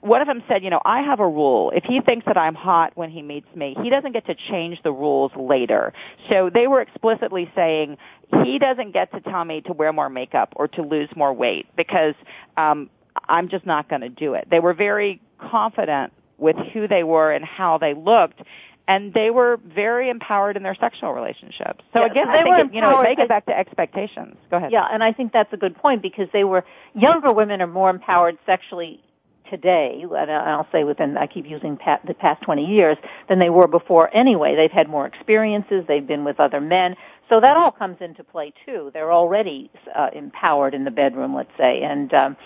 one 0.00 0.20
of 0.20 0.28
them 0.28 0.44
said, 0.46 0.62
you 0.62 0.70
know, 0.70 0.80
I 0.84 1.02
have 1.02 1.18
a 1.18 1.26
rule. 1.26 1.72
If 1.74 1.82
he 1.82 2.00
thinks 2.00 2.24
that 2.26 2.36
I'm 2.36 2.54
hot 2.54 2.92
when 2.94 3.10
he 3.10 3.20
meets 3.20 3.52
me, 3.56 3.76
he 3.82 3.90
doesn't 3.90 4.12
get 4.12 4.26
to 4.26 4.36
change 4.36 4.80
the 4.84 4.92
rules 4.92 5.32
later. 5.34 5.92
So 6.30 6.50
they 6.54 6.68
were 6.68 6.80
explicitly 6.80 7.50
saying 7.56 7.98
he 8.44 8.60
doesn't 8.60 8.92
get 8.92 9.10
to 9.12 9.20
tell 9.20 9.44
me 9.44 9.60
to 9.62 9.72
wear 9.72 9.92
more 9.92 10.08
makeup 10.08 10.52
or 10.54 10.68
to 10.68 10.82
lose 10.82 11.08
more 11.16 11.32
weight 11.32 11.66
because 11.76 12.14
um 12.56 12.88
I'm 13.28 13.48
just 13.48 13.66
not 13.66 13.88
going 13.88 14.02
to 14.02 14.08
do 14.08 14.34
it. 14.34 14.48
They 14.50 14.60
were 14.60 14.74
very 14.74 15.20
confident 15.38 16.12
with 16.38 16.56
who 16.72 16.88
they 16.88 17.02
were 17.02 17.32
and 17.32 17.44
how 17.44 17.78
they 17.78 17.94
looked 17.94 18.42
and 18.88 19.14
they 19.14 19.30
were 19.30 19.58
very 19.64 20.10
empowered 20.10 20.56
in 20.56 20.62
their 20.62 20.74
sexual 20.74 21.12
relationships. 21.12 21.84
So 21.92 22.04
again, 22.04 22.28
I 22.28 22.42
think 22.42 22.58
it, 22.58 22.74
you 22.74 22.80
know, 22.80 23.00
it 23.00 23.04
may 23.04 23.14
get 23.14 23.28
back 23.28 23.46
to 23.46 23.56
expectations. 23.56 24.36
Go 24.50 24.56
ahead. 24.56 24.72
Yeah, 24.72 24.86
and 24.90 25.04
I 25.04 25.12
think 25.12 25.32
that's 25.32 25.52
a 25.52 25.56
good 25.56 25.76
point 25.76 26.02
because 26.02 26.28
they 26.32 26.44
were 26.44 26.64
younger 26.94 27.32
women 27.32 27.62
are 27.62 27.66
more 27.66 27.90
empowered 27.90 28.38
sexually 28.44 29.00
today, 29.48 30.02
and 30.02 30.30
I'll 30.30 30.66
say 30.72 30.82
within, 30.82 31.16
I 31.18 31.26
keep 31.26 31.46
using 31.46 31.78
the 32.06 32.14
past 32.14 32.42
20 32.42 32.64
years, 32.64 32.96
than 33.28 33.38
they 33.38 33.50
were 33.50 33.68
before 33.68 34.14
anyway. 34.16 34.56
They've 34.56 34.70
had 34.70 34.88
more 34.88 35.06
experiences, 35.06 35.84
they've 35.86 36.06
been 36.06 36.24
with 36.24 36.40
other 36.40 36.60
men, 36.60 36.96
so 37.28 37.38
that 37.38 37.56
all 37.56 37.70
comes 37.70 37.98
into 38.00 38.24
play 38.24 38.54
too. 38.64 38.90
They're 38.94 39.12
already 39.12 39.70
uh, 39.94 40.08
empowered 40.14 40.74
in 40.74 40.84
the 40.84 40.90
bedroom, 40.90 41.34
let's 41.34 41.52
say, 41.58 41.82
and 41.82 42.12
um, 42.14 42.36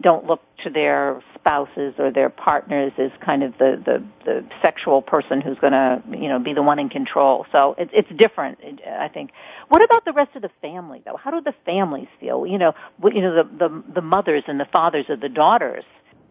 don't 0.00 0.26
look 0.26 0.40
to 0.62 0.70
their 0.70 1.22
spouses 1.34 1.94
or 1.98 2.10
their 2.10 2.30
partners 2.30 2.92
as 2.98 3.10
kind 3.24 3.42
of 3.42 3.52
the 3.58 3.80
the, 3.84 4.04
the 4.24 4.44
sexual 4.62 5.02
person 5.02 5.40
who's 5.40 5.58
going 5.58 5.72
to 5.72 6.02
you 6.10 6.28
know 6.28 6.38
be 6.38 6.54
the 6.54 6.62
one 6.62 6.78
in 6.78 6.88
control. 6.88 7.46
So 7.52 7.74
it, 7.78 7.90
it's 7.92 8.08
different, 8.16 8.58
I 8.86 9.08
think. 9.08 9.30
What 9.68 9.82
about 9.82 10.04
the 10.04 10.12
rest 10.12 10.36
of 10.36 10.42
the 10.42 10.50
family 10.60 11.02
though? 11.04 11.16
How 11.16 11.30
do 11.30 11.40
the 11.40 11.54
families 11.64 12.08
feel? 12.20 12.46
You 12.46 12.58
know, 12.58 12.74
you 13.02 13.20
know 13.20 13.42
the 13.42 13.68
the, 13.68 13.82
the 13.94 14.02
mothers 14.02 14.44
and 14.46 14.58
the 14.58 14.66
fathers 14.66 15.06
of 15.08 15.20
the 15.20 15.28
daughters 15.28 15.84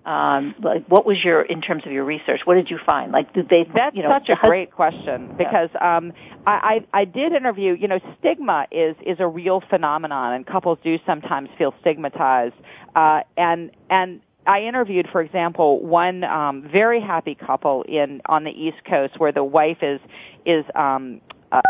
um, 0.05 0.55
like 0.61 0.85
what 0.87 1.05
was 1.05 1.23
your 1.23 1.41
in 1.41 1.61
terms 1.61 1.85
of 1.85 1.91
your 1.91 2.03
research 2.03 2.41
what 2.45 2.55
did 2.55 2.69
you 2.69 2.79
find 2.85 3.11
like 3.11 3.31
did 3.33 3.47
they 3.49 3.65
that's 3.73 3.95
you 3.95 4.03
know, 4.03 4.09
such 4.09 4.29
a 4.29 4.37
great 4.41 4.71
question 4.71 5.33
because 5.37 5.69
yeah. 5.73 5.97
um 5.97 6.13
I, 6.45 6.85
I 6.93 7.01
i 7.01 7.05
did 7.05 7.33
interview 7.33 7.73
you 7.73 7.87
know 7.87 7.99
stigma 8.19 8.67
is 8.71 8.95
is 9.05 9.19
a 9.19 9.27
real 9.27 9.61
phenomenon 9.69 10.33
and 10.33 10.45
couples 10.45 10.77
do 10.83 10.99
sometimes 11.05 11.49
feel 11.57 11.73
stigmatized 11.81 12.55
uh 12.95 13.21
and 13.37 13.71
and 13.89 14.21
I 14.45 14.63
interviewed, 14.63 15.07
for 15.09 15.21
example, 15.21 15.79
one 15.81 16.25
um, 16.25 16.67
very 16.69 16.99
happy 16.99 17.33
couple 17.33 17.83
in 17.83 18.21
on 18.25 18.43
the 18.43 18.51
East 18.51 18.83
Coast 18.85 19.17
where 19.17 19.31
the 19.31 19.43
wife 19.43 19.77
is 19.81 20.01
is 20.45 20.65
um, 20.75 21.21
uh, 21.51 21.61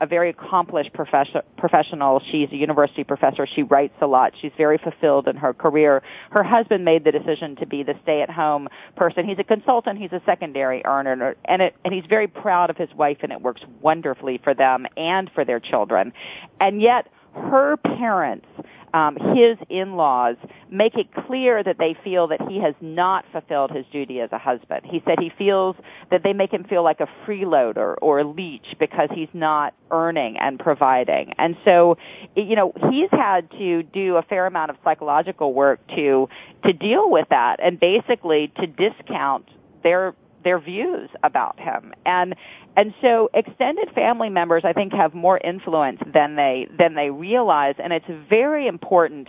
a 0.00 0.06
very 0.06 0.30
accomplished 0.30 0.92
professor, 0.92 1.42
professional. 1.56 2.20
She's 2.30 2.50
a 2.50 2.56
university 2.56 3.04
professor. 3.04 3.46
She 3.46 3.62
writes 3.62 3.94
a 4.00 4.06
lot. 4.06 4.32
She's 4.40 4.52
very 4.56 4.78
fulfilled 4.78 5.28
in 5.28 5.36
her 5.36 5.52
career. 5.52 6.02
Her 6.30 6.42
husband 6.42 6.84
made 6.84 7.04
the 7.04 7.12
decision 7.12 7.56
to 7.56 7.66
be 7.66 7.82
the 7.82 7.94
stay-at-home 8.02 8.68
person. 8.96 9.26
He's 9.26 9.38
a 9.38 9.44
consultant. 9.44 9.98
He's 9.98 10.12
a 10.12 10.22
secondary 10.24 10.84
earner, 10.84 11.36
and 11.44 11.62
it, 11.62 11.76
and 11.84 11.92
he's 11.92 12.06
very 12.08 12.28
proud 12.28 12.70
of 12.70 12.76
his 12.76 12.92
wife, 12.94 13.18
and 13.22 13.32
it 13.32 13.40
works 13.40 13.62
wonderfully 13.80 14.40
for 14.42 14.54
them 14.54 14.86
and 14.96 15.30
for 15.34 15.44
their 15.44 15.60
children. 15.60 16.12
And 16.60 16.80
yet, 16.80 17.08
her 17.34 17.76
parents 17.76 18.46
um, 18.94 19.16
his 19.34 19.58
in-laws 19.68 20.36
make 20.70 20.96
it 20.96 21.08
clear 21.26 21.62
that 21.62 21.78
they 21.78 21.96
feel 22.04 22.26
that 22.28 22.40
he 22.48 22.58
has 22.60 22.74
not 22.80 23.24
fulfilled 23.32 23.70
his 23.70 23.84
duty 23.92 24.20
as 24.20 24.30
a 24.32 24.38
husband. 24.38 24.82
He 24.84 25.02
said 25.06 25.18
he 25.18 25.30
feels 25.36 25.76
that 26.10 26.22
they 26.22 26.32
make 26.32 26.52
him 26.52 26.64
feel 26.64 26.82
like 26.82 27.00
a 27.00 27.08
freeloader 27.26 27.96
or 28.00 28.20
a 28.20 28.24
leech 28.24 28.74
because 28.78 29.08
he's 29.12 29.28
not 29.32 29.74
earning 29.90 30.36
and 30.38 30.58
providing. 30.58 31.34
And 31.38 31.56
so, 31.64 31.98
you 32.34 32.56
know, 32.56 32.72
he's 32.90 33.10
had 33.10 33.50
to 33.52 33.82
do 33.82 34.16
a 34.16 34.22
fair 34.22 34.46
amount 34.46 34.70
of 34.70 34.76
psychological 34.84 35.52
work 35.52 35.80
to 35.94 36.28
to 36.64 36.72
deal 36.72 37.10
with 37.10 37.28
that 37.30 37.60
and 37.62 37.78
basically 37.78 38.52
to 38.58 38.66
discount 38.66 39.48
their 39.82 40.14
their 40.44 40.58
views 40.58 41.10
about 41.22 41.58
him. 41.58 41.92
And 42.06 42.34
and 42.78 42.94
so 43.02 43.28
extended 43.34 43.90
family 43.92 44.30
members 44.30 44.62
I 44.64 44.72
think 44.72 44.92
have 44.92 45.12
more 45.12 45.36
influence 45.38 46.00
than 46.14 46.36
they 46.36 46.68
than 46.78 46.94
they 46.94 47.10
realize 47.10 47.74
and 47.78 47.92
it's 47.92 48.06
very 48.30 48.68
important 48.68 49.28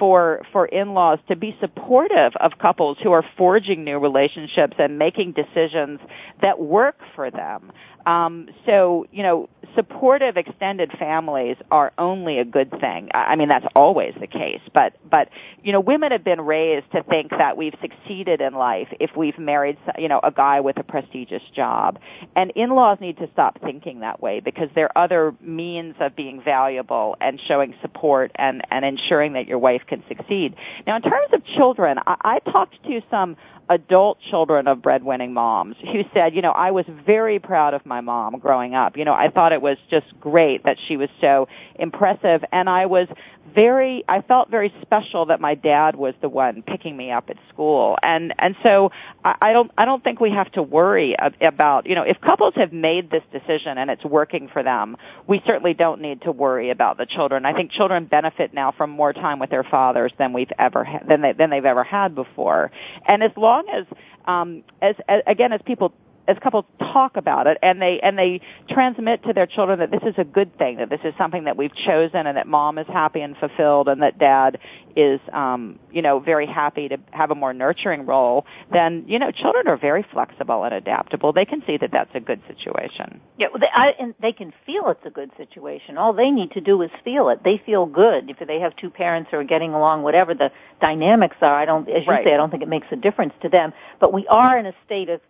for 0.00 0.42
for 0.50 0.66
in-laws 0.66 1.18
to 1.28 1.36
be 1.36 1.56
supportive 1.60 2.32
of 2.40 2.52
couples 2.58 2.98
who 3.02 3.12
are 3.12 3.24
forging 3.36 3.84
new 3.84 3.98
relationships 3.98 4.74
and 4.78 4.98
making 4.98 5.32
decisions 5.32 6.00
that 6.40 6.58
work 6.58 6.98
for 7.14 7.30
them. 7.30 7.70
Um, 8.06 8.48
so 8.64 9.06
you 9.12 9.22
know, 9.22 9.48
supportive 9.76 10.38
extended 10.38 10.90
families 10.98 11.56
are 11.70 11.92
only 11.98 12.38
a 12.38 12.44
good 12.44 12.70
thing. 12.80 13.10
I 13.12 13.36
mean, 13.36 13.48
that's 13.48 13.66
always 13.76 14.14
the 14.18 14.26
case. 14.26 14.62
But 14.72 14.94
but 15.08 15.28
you 15.62 15.72
know, 15.72 15.80
women 15.80 16.12
have 16.12 16.24
been 16.24 16.40
raised 16.40 16.90
to 16.92 17.02
think 17.02 17.30
that 17.30 17.58
we've 17.58 17.74
succeeded 17.82 18.40
in 18.40 18.54
life 18.54 18.88
if 18.98 19.10
we've 19.16 19.38
married 19.38 19.76
you 19.98 20.08
know 20.08 20.20
a 20.22 20.30
guy 20.30 20.60
with 20.60 20.78
a 20.78 20.82
prestigious 20.82 21.42
job, 21.54 21.98
and 22.34 22.52
in-laws 22.56 22.89
need 23.00 23.18
to 23.18 23.28
stop 23.32 23.60
thinking 23.60 24.00
that 24.00 24.20
way 24.20 24.40
because 24.40 24.68
there 24.74 24.86
are 24.96 25.04
other 25.04 25.34
means 25.40 25.94
of 26.00 26.16
being 26.16 26.42
valuable 26.42 27.16
and 27.20 27.40
showing 27.46 27.74
support 27.82 28.32
and 28.36 28.62
and 28.70 28.84
ensuring 28.84 29.34
that 29.34 29.46
your 29.46 29.58
wife 29.58 29.82
can 29.86 30.02
succeed. 30.08 30.56
Now, 30.86 30.96
in 30.96 31.02
terms 31.02 31.32
of 31.32 31.44
children, 31.44 31.98
I, 32.06 32.38
I 32.46 32.50
talked 32.50 32.82
to 32.84 33.00
some 33.10 33.36
adult 33.70 34.18
children 34.30 34.66
of 34.66 34.78
breadwinning 34.78 35.32
moms 35.32 35.76
who 35.80 36.02
said, 36.12 36.34
you 36.34 36.42
know, 36.42 36.50
I 36.50 36.72
was 36.72 36.84
very 37.06 37.38
proud 37.38 37.72
of 37.72 37.86
my 37.86 38.00
mom 38.00 38.38
growing 38.40 38.74
up. 38.74 38.96
You 38.96 39.04
know, 39.04 39.14
I 39.14 39.30
thought 39.30 39.52
it 39.52 39.62
was 39.62 39.78
just 39.88 40.06
great 40.20 40.64
that 40.64 40.76
she 40.88 40.96
was 40.96 41.08
so 41.20 41.48
impressive 41.76 42.44
and 42.52 42.68
I 42.68 42.86
was 42.86 43.06
very 43.54 44.04
I 44.08 44.22
felt 44.22 44.50
very 44.50 44.72
special 44.82 45.26
that 45.26 45.40
my 45.40 45.54
dad 45.54 45.96
was 45.96 46.14
the 46.20 46.28
one 46.28 46.62
picking 46.62 46.96
me 46.96 47.10
up 47.10 47.30
at 47.30 47.36
school. 47.52 47.96
And 48.02 48.34
and 48.38 48.56
so 48.62 48.90
I, 49.24 49.34
I 49.40 49.52
don't 49.52 49.70
I 49.76 49.84
don't 49.84 50.02
think 50.02 50.20
we 50.20 50.30
have 50.30 50.50
to 50.52 50.62
worry 50.62 51.16
about, 51.40 51.86
you 51.86 51.94
know, 51.94 52.02
if 52.02 52.20
couples 52.20 52.54
have 52.56 52.72
made 52.72 53.10
this 53.10 53.22
decision 53.32 53.78
and 53.78 53.90
it's 53.90 54.04
working 54.04 54.48
for 54.52 54.62
them, 54.62 54.96
we 55.26 55.42
certainly 55.46 55.74
don't 55.74 56.00
need 56.00 56.22
to 56.22 56.32
worry 56.32 56.70
about 56.70 56.98
the 56.98 57.06
children. 57.06 57.44
I 57.44 57.52
think 57.52 57.72
children 57.72 58.04
benefit 58.06 58.54
now 58.54 58.72
from 58.72 58.90
more 58.90 59.12
time 59.12 59.38
with 59.38 59.50
their 59.50 59.64
fathers 59.64 60.12
than 60.18 60.32
we've 60.32 60.52
ever 60.58 60.84
had, 60.84 61.06
than 61.08 61.20
they 61.22 61.32
than 61.32 61.50
they've 61.50 61.64
ever 61.64 61.84
had 61.84 62.14
before. 62.14 62.70
And 63.06 63.22
as 63.22 63.32
long 63.36 63.59
as 63.68 63.84
um 64.26 64.62
as, 64.82 64.96
as 65.08 65.22
again 65.26 65.52
as 65.52 65.60
people 65.66 65.92
as 66.30 66.36
couples 66.40 66.64
talk 66.78 67.16
about 67.16 67.46
it 67.48 67.58
and 67.62 67.82
they 67.82 67.98
and 68.00 68.16
they 68.16 68.40
transmit 68.68 69.22
to 69.24 69.32
their 69.32 69.46
children 69.46 69.80
that 69.80 69.90
this 69.90 70.02
is 70.04 70.14
a 70.16 70.24
good 70.24 70.56
thing, 70.58 70.76
that 70.76 70.88
this 70.88 71.00
is 71.02 71.12
something 71.18 71.44
that 71.44 71.56
we've 71.56 71.74
chosen, 71.74 72.26
and 72.26 72.36
that 72.36 72.46
mom 72.46 72.78
is 72.78 72.86
happy 72.86 73.20
and 73.20 73.36
fulfilled, 73.36 73.88
and 73.88 74.02
that 74.02 74.18
dad 74.18 74.58
is 74.94 75.20
um, 75.32 75.78
you 75.90 76.02
know 76.02 76.20
very 76.20 76.46
happy 76.46 76.88
to 76.88 76.98
have 77.10 77.30
a 77.30 77.34
more 77.34 77.52
nurturing 77.52 78.06
role, 78.06 78.46
then 78.72 79.04
you 79.08 79.18
know 79.18 79.32
children 79.32 79.66
are 79.66 79.76
very 79.76 80.06
flexible 80.12 80.62
and 80.62 80.72
adaptable. 80.72 81.32
They 81.32 81.44
can 81.44 81.62
see 81.66 81.76
that 81.78 81.90
that's 81.92 82.14
a 82.14 82.20
good 82.20 82.40
situation. 82.46 83.20
Yeah, 83.36 83.48
they, 83.58 83.68
I, 83.74 83.90
and 83.98 84.14
they 84.20 84.32
can 84.32 84.52
feel 84.64 84.88
it's 84.88 85.04
a 85.04 85.10
good 85.10 85.30
situation. 85.36 85.98
All 85.98 86.12
they 86.12 86.30
need 86.30 86.52
to 86.52 86.60
do 86.60 86.80
is 86.82 86.90
feel 87.04 87.28
it. 87.30 87.42
They 87.42 87.60
feel 87.66 87.86
good 87.86 88.30
if 88.30 88.46
they 88.46 88.60
have 88.60 88.76
two 88.76 88.90
parents 88.90 89.30
who 89.32 89.38
are 89.38 89.44
getting 89.44 89.74
along. 89.74 90.02
Whatever 90.02 90.34
the 90.34 90.52
dynamics 90.80 91.36
are, 91.40 91.54
I 91.54 91.64
don't, 91.64 91.88
as 91.88 92.04
you 92.06 92.12
right. 92.12 92.24
say, 92.24 92.34
I 92.34 92.36
don't 92.36 92.50
think 92.50 92.62
it 92.62 92.68
makes 92.68 92.86
a 92.92 92.96
difference 92.96 93.32
to 93.42 93.48
them. 93.48 93.72
But 93.98 94.12
we 94.12 94.26
are 94.28 94.56
in 94.58 94.66
a 94.66 94.74
state 94.86 95.08
of 95.08 95.20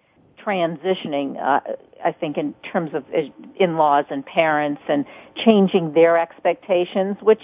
transitioning, 0.44 1.36
uh, 1.42 1.60
I 2.04 2.12
think, 2.12 2.36
in 2.38 2.54
terms 2.72 2.92
of 2.94 3.04
uh, 3.14 3.22
in-laws 3.56 4.06
and 4.10 4.24
parents 4.24 4.82
and 4.88 5.04
changing 5.36 5.92
their 5.92 6.18
expectations, 6.18 7.16
which, 7.20 7.42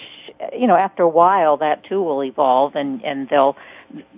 you 0.59 0.66
know, 0.66 0.76
after 0.76 1.03
a 1.03 1.09
while 1.09 1.57
that 1.59 1.84
too 1.84 2.03
will 2.03 2.22
evolve 2.24 2.74
and, 2.74 3.05
and 3.05 3.28
they'll, 3.28 3.57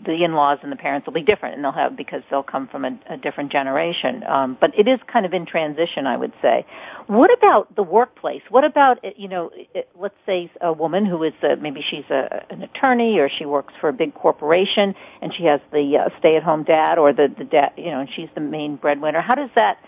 the 0.05 0.25
in-laws 0.25 0.59
and 0.63 0.71
the 0.73 0.77
parents 0.77 1.07
will 1.07 1.13
be 1.13 1.23
different 1.23 1.55
and 1.55 1.65
they'll 1.65 1.73
have, 1.73 1.97
because 1.97 2.23
they'll 2.31 2.43
come 2.43 2.69
from 2.69 2.85
a, 2.85 2.99
a 3.11 3.17
different 3.17 3.53
generation. 3.53 4.25
Um, 4.25 4.57
but 4.61 4.79
it 4.79 4.87
is 4.89 4.99
kind 5.13 5.27
of 5.27 5.33
in 5.33 5.47
transition, 5.47 6.07
I 6.07 6.17
would 6.17 6.33
say. 6.41 6.67
What 7.07 7.33
about 7.37 7.75
the 7.77 7.83
workplace? 7.83 8.43
What 8.49 8.65
about, 8.65 8.99
you 9.19 9.29
know, 9.29 9.51
let's 9.99 10.15
say 10.27 10.51
a 10.61 10.73
woman 10.73 11.07
who 11.07 11.23
is, 11.23 11.33
a, 11.43 11.57
maybe 11.57 11.85
she's 11.89 12.05
a, 12.11 12.45
an 12.51 12.63
attorney 12.63 13.19
or 13.19 13.29
she 13.29 13.45
works 13.45 13.75
for 13.81 13.89
a 13.89 13.93
big 13.93 14.15
corporation 14.15 14.95
and 15.23 15.35
she 15.35 15.45
has 15.45 15.61
the 15.73 15.97
uh, 15.97 16.19
stay-at-home 16.19 16.65
dad 16.65 16.99
or 16.99 17.13
the, 17.13 17.33
the 17.39 17.45
dad, 17.45 17.73
you 17.77 17.91
know, 17.91 18.01
and 18.01 18.09
she's 18.15 18.29
the 18.35 18.41
main 18.41 18.77
breadwinner. 18.77 19.21
How 19.21 19.35
does 19.35 19.51
that, 19.55 19.79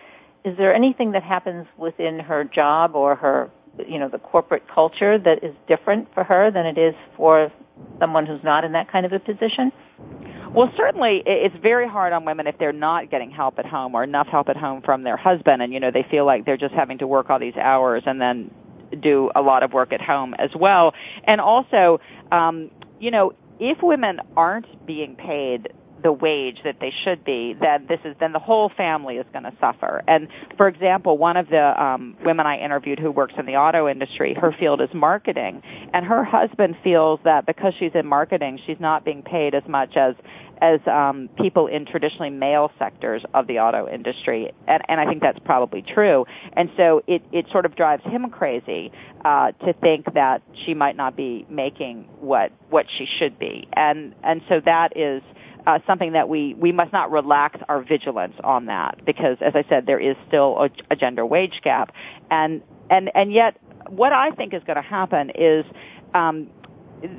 is 0.44 0.56
there 0.56 0.74
anything 0.74 1.12
that 1.12 1.22
happens 1.22 1.66
within 1.76 2.18
her 2.20 2.44
job 2.44 2.94
or 2.94 3.14
her, 3.16 3.50
you 3.88 3.98
know, 3.98 4.08
the 4.08 4.18
corporate 4.18 4.66
culture 4.68 5.18
that 5.18 5.44
is 5.44 5.54
different 5.68 6.12
for 6.14 6.24
her 6.24 6.50
than 6.50 6.66
it 6.66 6.78
is 6.78 6.94
for 7.16 7.52
someone 7.98 8.26
who's 8.26 8.42
not 8.42 8.64
in 8.64 8.72
that 8.72 8.90
kind 8.90 9.06
of 9.06 9.12
a 9.12 9.18
position? 9.18 9.72
Well, 10.52 10.72
certainly 10.76 11.22
it's 11.26 11.54
very 11.62 11.88
hard 11.88 12.12
on 12.12 12.24
women 12.24 12.48
if 12.48 12.58
they're 12.58 12.72
not 12.72 13.10
getting 13.10 13.30
help 13.30 13.58
at 13.60 13.66
home 13.66 13.94
or 13.94 14.02
enough 14.02 14.26
help 14.26 14.48
at 14.48 14.56
home 14.56 14.82
from 14.82 15.04
their 15.04 15.16
husband 15.16 15.62
and 15.62 15.72
you 15.72 15.78
know 15.78 15.92
they 15.92 16.04
feel 16.10 16.24
like 16.24 16.44
they're 16.44 16.56
just 16.56 16.74
having 16.74 16.98
to 16.98 17.06
work 17.06 17.30
all 17.30 17.38
these 17.38 17.56
hours 17.56 18.02
and 18.06 18.20
then 18.20 18.50
do 18.98 19.30
a 19.36 19.42
lot 19.42 19.62
of 19.62 19.72
work 19.72 19.92
at 19.92 20.00
home 20.00 20.34
as 20.34 20.50
well. 20.54 20.92
And 21.24 21.40
also, 21.40 22.00
um, 22.32 22.70
you 22.98 23.10
know, 23.12 23.32
if 23.60 23.82
women 23.82 24.20
aren't 24.36 24.86
being 24.86 25.14
paid 25.14 25.72
the 26.02 26.12
wage 26.12 26.58
that 26.64 26.76
they 26.80 26.92
should 27.04 27.24
be, 27.24 27.54
then 27.60 27.86
this 27.88 28.00
is 28.04 28.14
then 28.20 28.32
the 28.32 28.38
whole 28.38 28.70
family 28.76 29.16
is 29.16 29.26
going 29.32 29.44
to 29.44 29.52
suffer. 29.60 30.02
And 30.06 30.28
for 30.56 30.68
example, 30.68 31.18
one 31.18 31.36
of 31.36 31.48
the 31.48 31.82
um, 31.82 32.16
women 32.24 32.46
I 32.46 32.58
interviewed 32.58 32.98
who 32.98 33.10
works 33.10 33.34
in 33.38 33.46
the 33.46 33.56
auto 33.56 33.88
industry, 33.88 34.34
her 34.34 34.54
field 34.58 34.80
is 34.80 34.88
marketing, 34.94 35.62
and 35.92 36.04
her 36.06 36.24
husband 36.24 36.76
feels 36.82 37.20
that 37.24 37.46
because 37.46 37.74
she's 37.78 37.92
in 37.94 38.06
marketing, 38.06 38.60
she's 38.66 38.80
not 38.80 39.04
being 39.04 39.22
paid 39.22 39.54
as 39.54 39.64
much 39.68 39.96
as 39.96 40.14
as 40.60 40.80
um, 40.86 41.28
people 41.38 41.66
in 41.66 41.86
traditionally 41.86 42.30
male 42.30 42.70
sectors 42.78 43.22
of 43.32 43.46
the 43.46 43.58
auto 43.58 43.88
industry, 43.88 44.52
and, 44.68 44.82
and 44.88 45.00
I 45.00 45.06
think 45.06 45.22
that's 45.22 45.38
probably 45.44 45.82
true. 45.82 46.26
And 46.52 46.70
so 46.76 47.02
it 47.06 47.22
it 47.32 47.46
sort 47.50 47.66
of 47.66 47.74
drives 47.74 48.02
him 48.04 48.28
crazy 48.30 48.92
uh, 49.24 49.52
to 49.52 49.72
think 49.74 50.12
that 50.14 50.42
she 50.64 50.74
might 50.74 50.96
not 50.96 51.16
be 51.16 51.46
making 51.48 52.08
what 52.20 52.52
what 52.68 52.86
she 52.98 53.06
should 53.18 53.38
be, 53.38 53.68
and 53.72 54.14
and 54.22 54.42
so 54.48 54.60
that 54.64 54.96
is 54.96 55.22
uh, 55.66 55.78
something 55.86 56.12
that 56.12 56.28
we, 56.28 56.54
we 56.54 56.72
must 56.72 56.92
not 56.92 57.10
relax 57.10 57.60
our 57.68 57.82
vigilance 57.82 58.34
on 58.44 58.66
that 58.66 59.04
because, 59.04 59.36
as 59.40 59.54
I 59.54 59.64
said, 59.68 59.86
there 59.86 60.00
is 60.00 60.16
still 60.28 60.56
a, 60.58 60.70
a 60.90 60.96
gender 60.96 61.24
wage 61.26 61.60
gap, 61.62 61.92
and 62.30 62.62
and 62.90 63.10
and 63.14 63.32
yet, 63.32 63.56
what 63.88 64.12
I 64.12 64.30
think 64.30 64.54
is 64.54 64.62
going 64.64 64.76
to 64.76 64.82
happen 64.82 65.30
is 65.30 65.64
um, 66.14 66.48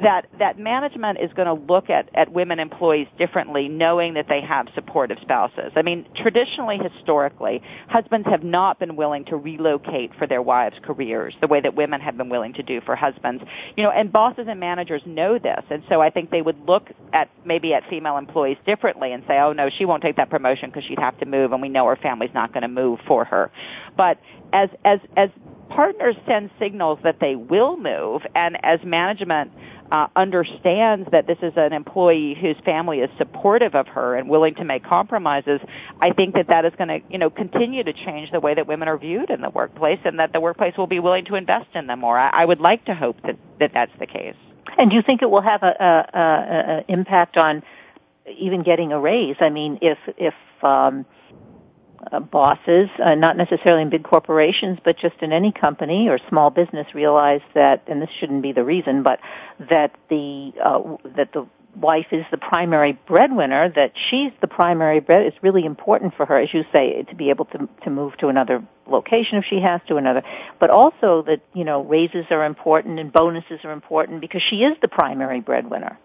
that 0.03 0.27
that 0.39 0.59
management 0.59 1.19
is 1.19 1.31
going 1.33 1.47
to 1.47 1.65
look 1.71 1.89
at, 1.89 2.09
at 2.13 2.31
women 2.31 2.59
employees 2.59 3.07
differently, 3.17 3.67
knowing 3.67 4.13
that 4.15 4.27
they 4.27 4.41
have 4.41 4.67
supportive 4.75 5.17
spouses. 5.21 5.71
I 5.75 5.81
mean, 5.81 6.07
traditionally, 6.15 6.77
historically, 6.77 7.61
husbands 7.87 8.27
have 8.27 8.43
not 8.43 8.79
been 8.79 8.95
willing 8.95 9.25
to 9.25 9.37
relocate 9.37 10.11
for 10.17 10.27
their 10.27 10.41
wives' 10.41 10.75
careers 10.83 11.33
the 11.41 11.47
way 11.47 11.61
that 11.61 11.75
women 11.75 12.01
have 12.01 12.17
been 12.17 12.29
willing 12.29 12.53
to 12.53 12.63
do 12.63 12.81
for 12.81 12.95
husbands. 12.95 13.43
You 13.75 13.83
know, 13.83 13.91
and 13.91 14.11
bosses 14.11 14.45
and 14.47 14.59
managers 14.59 15.01
know 15.05 15.39
this, 15.39 15.63
and 15.69 15.83
so 15.89 16.01
I 16.01 16.09
think 16.09 16.29
they 16.31 16.41
would 16.41 16.67
look 16.67 16.89
at 17.13 17.29
maybe 17.45 17.73
at 17.73 17.87
female 17.89 18.17
employees 18.17 18.57
differently 18.65 19.11
and 19.11 19.23
say, 19.27 19.39
"Oh 19.39 19.53
no, 19.53 19.69
she 19.69 19.85
won't 19.85 20.03
take 20.03 20.17
that 20.17 20.29
promotion 20.29 20.69
because 20.69 20.83
she'd 20.85 20.99
have 20.99 21.17
to 21.19 21.25
move, 21.25 21.53
and 21.53 21.61
we 21.61 21.69
know 21.69 21.87
her 21.87 21.95
family's 21.95 22.33
not 22.33 22.53
going 22.53 22.63
to 22.63 22.67
move 22.67 22.99
for 23.07 23.25
her." 23.25 23.51
But 23.97 24.19
as 24.53 24.69
as 24.85 24.99
as 25.15 25.29
partners 25.75 26.15
send 26.27 26.49
signals 26.59 26.99
that 27.03 27.17
they 27.19 27.35
will 27.35 27.77
move, 27.77 28.21
and 28.35 28.57
as 28.63 28.79
management 28.83 29.51
uh, 29.91 30.07
understands 30.15 31.09
that 31.11 31.27
this 31.27 31.37
is 31.41 31.53
an 31.55 31.73
employee 31.73 32.37
whose 32.39 32.55
family 32.63 32.99
is 32.99 33.09
supportive 33.17 33.75
of 33.75 33.87
her 33.87 34.15
and 34.15 34.29
willing 34.29 34.55
to 34.55 34.63
make 34.63 34.83
compromises, 34.83 35.59
I 35.99 36.11
think 36.11 36.35
that 36.35 36.47
that 36.47 36.63
is 36.65 36.73
going 36.77 36.87
to, 36.87 36.99
you 37.09 37.17
know, 37.17 37.29
continue 37.29 37.83
to 37.83 37.93
change 37.93 38.31
the 38.31 38.39
way 38.39 38.53
that 38.53 38.67
women 38.67 38.87
are 38.87 38.97
viewed 38.97 39.29
in 39.29 39.41
the 39.41 39.49
workplace, 39.49 39.99
and 40.05 40.19
that 40.19 40.31
the 40.33 40.39
workplace 40.39 40.75
will 40.77 40.87
be 40.87 40.99
willing 40.99 41.25
to 41.25 41.35
invest 41.35 41.69
in 41.73 41.87
them 41.87 41.99
more. 41.99 42.17
I, 42.17 42.29
I 42.41 42.45
would 42.45 42.59
like 42.59 42.85
to 42.85 42.95
hope 42.95 43.17
that, 43.23 43.37
that 43.59 43.71
that's 43.73 43.91
the 43.99 44.07
case. 44.07 44.35
And 44.77 44.89
do 44.89 44.95
you 44.95 45.01
think 45.01 45.21
it 45.21 45.29
will 45.29 45.41
have 45.41 45.63
a, 45.63 45.73
a, 45.79 46.19
a, 46.19 46.77
a 46.77 46.85
impact 46.87 47.35
on 47.37 47.63
even 48.47 48.63
getting 48.63 48.91
a 48.93 48.99
raise? 48.99 49.35
I 49.39 49.49
mean, 49.49 49.79
if 49.81 49.97
if 50.17 50.33
um, 50.63 51.05
uh, 52.11 52.19
bosses, 52.19 52.89
uh, 53.03 53.15
not 53.15 53.37
necessarily 53.37 53.81
in 53.81 53.89
big 53.89 54.03
corporations, 54.03 54.79
but 54.83 54.97
just 54.97 55.15
in 55.21 55.31
any 55.31 55.51
company 55.51 56.09
or 56.09 56.17
small 56.29 56.49
business, 56.49 56.87
realize 56.93 57.41
that, 57.53 57.83
and 57.87 58.01
this 58.01 58.09
shouldn't 58.19 58.41
be 58.41 58.51
the 58.51 58.63
reason, 58.63 59.03
but 59.03 59.19
that 59.69 59.95
the 60.09 60.51
uh, 60.63 60.97
that 61.15 61.31
the 61.33 61.45
wife 61.75 62.07
is 62.11 62.25
the 62.31 62.37
primary 62.37 62.99
breadwinner, 63.07 63.71
that 63.75 63.93
she's 64.09 64.31
the 64.41 64.47
primary 64.47 64.99
bread. 64.99 65.25
It's 65.25 65.37
really 65.41 65.65
important 65.65 66.15
for 66.15 66.25
her, 66.25 66.37
as 66.37 66.53
you 66.53 66.65
say, 66.71 67.03
to 67.03 67.15
be 67.15 67.29
able 67.29 67.45
to 67.45 67.69
to 67.83 67.89
move 67.89 68.17
to 68.17 68.27
another 68.27 68.63
location 68.87 69.37
if 69.37 69.45
she 69.45 69.59
has 69.61 69.81
to 69.87 69.97
another, 69.97 70.23
but 70.59 70.69
also 70.69 71.23
that 71.27 71.41
you 71.53 71.63
know 71.63 71.83
raises 71.83 72.25
are 72.29 72.45
important 72.45 72.99
and 72.99 73.11
bonuses 73.13 73.59
are 73.63 73.71
important 73.71 74.21
because 74.21 74.41
she 74.49 74.63
is 74.63 74.75
the 74.81 74.87
primary 74.87 75.39
breadwinner. 75.39 75.97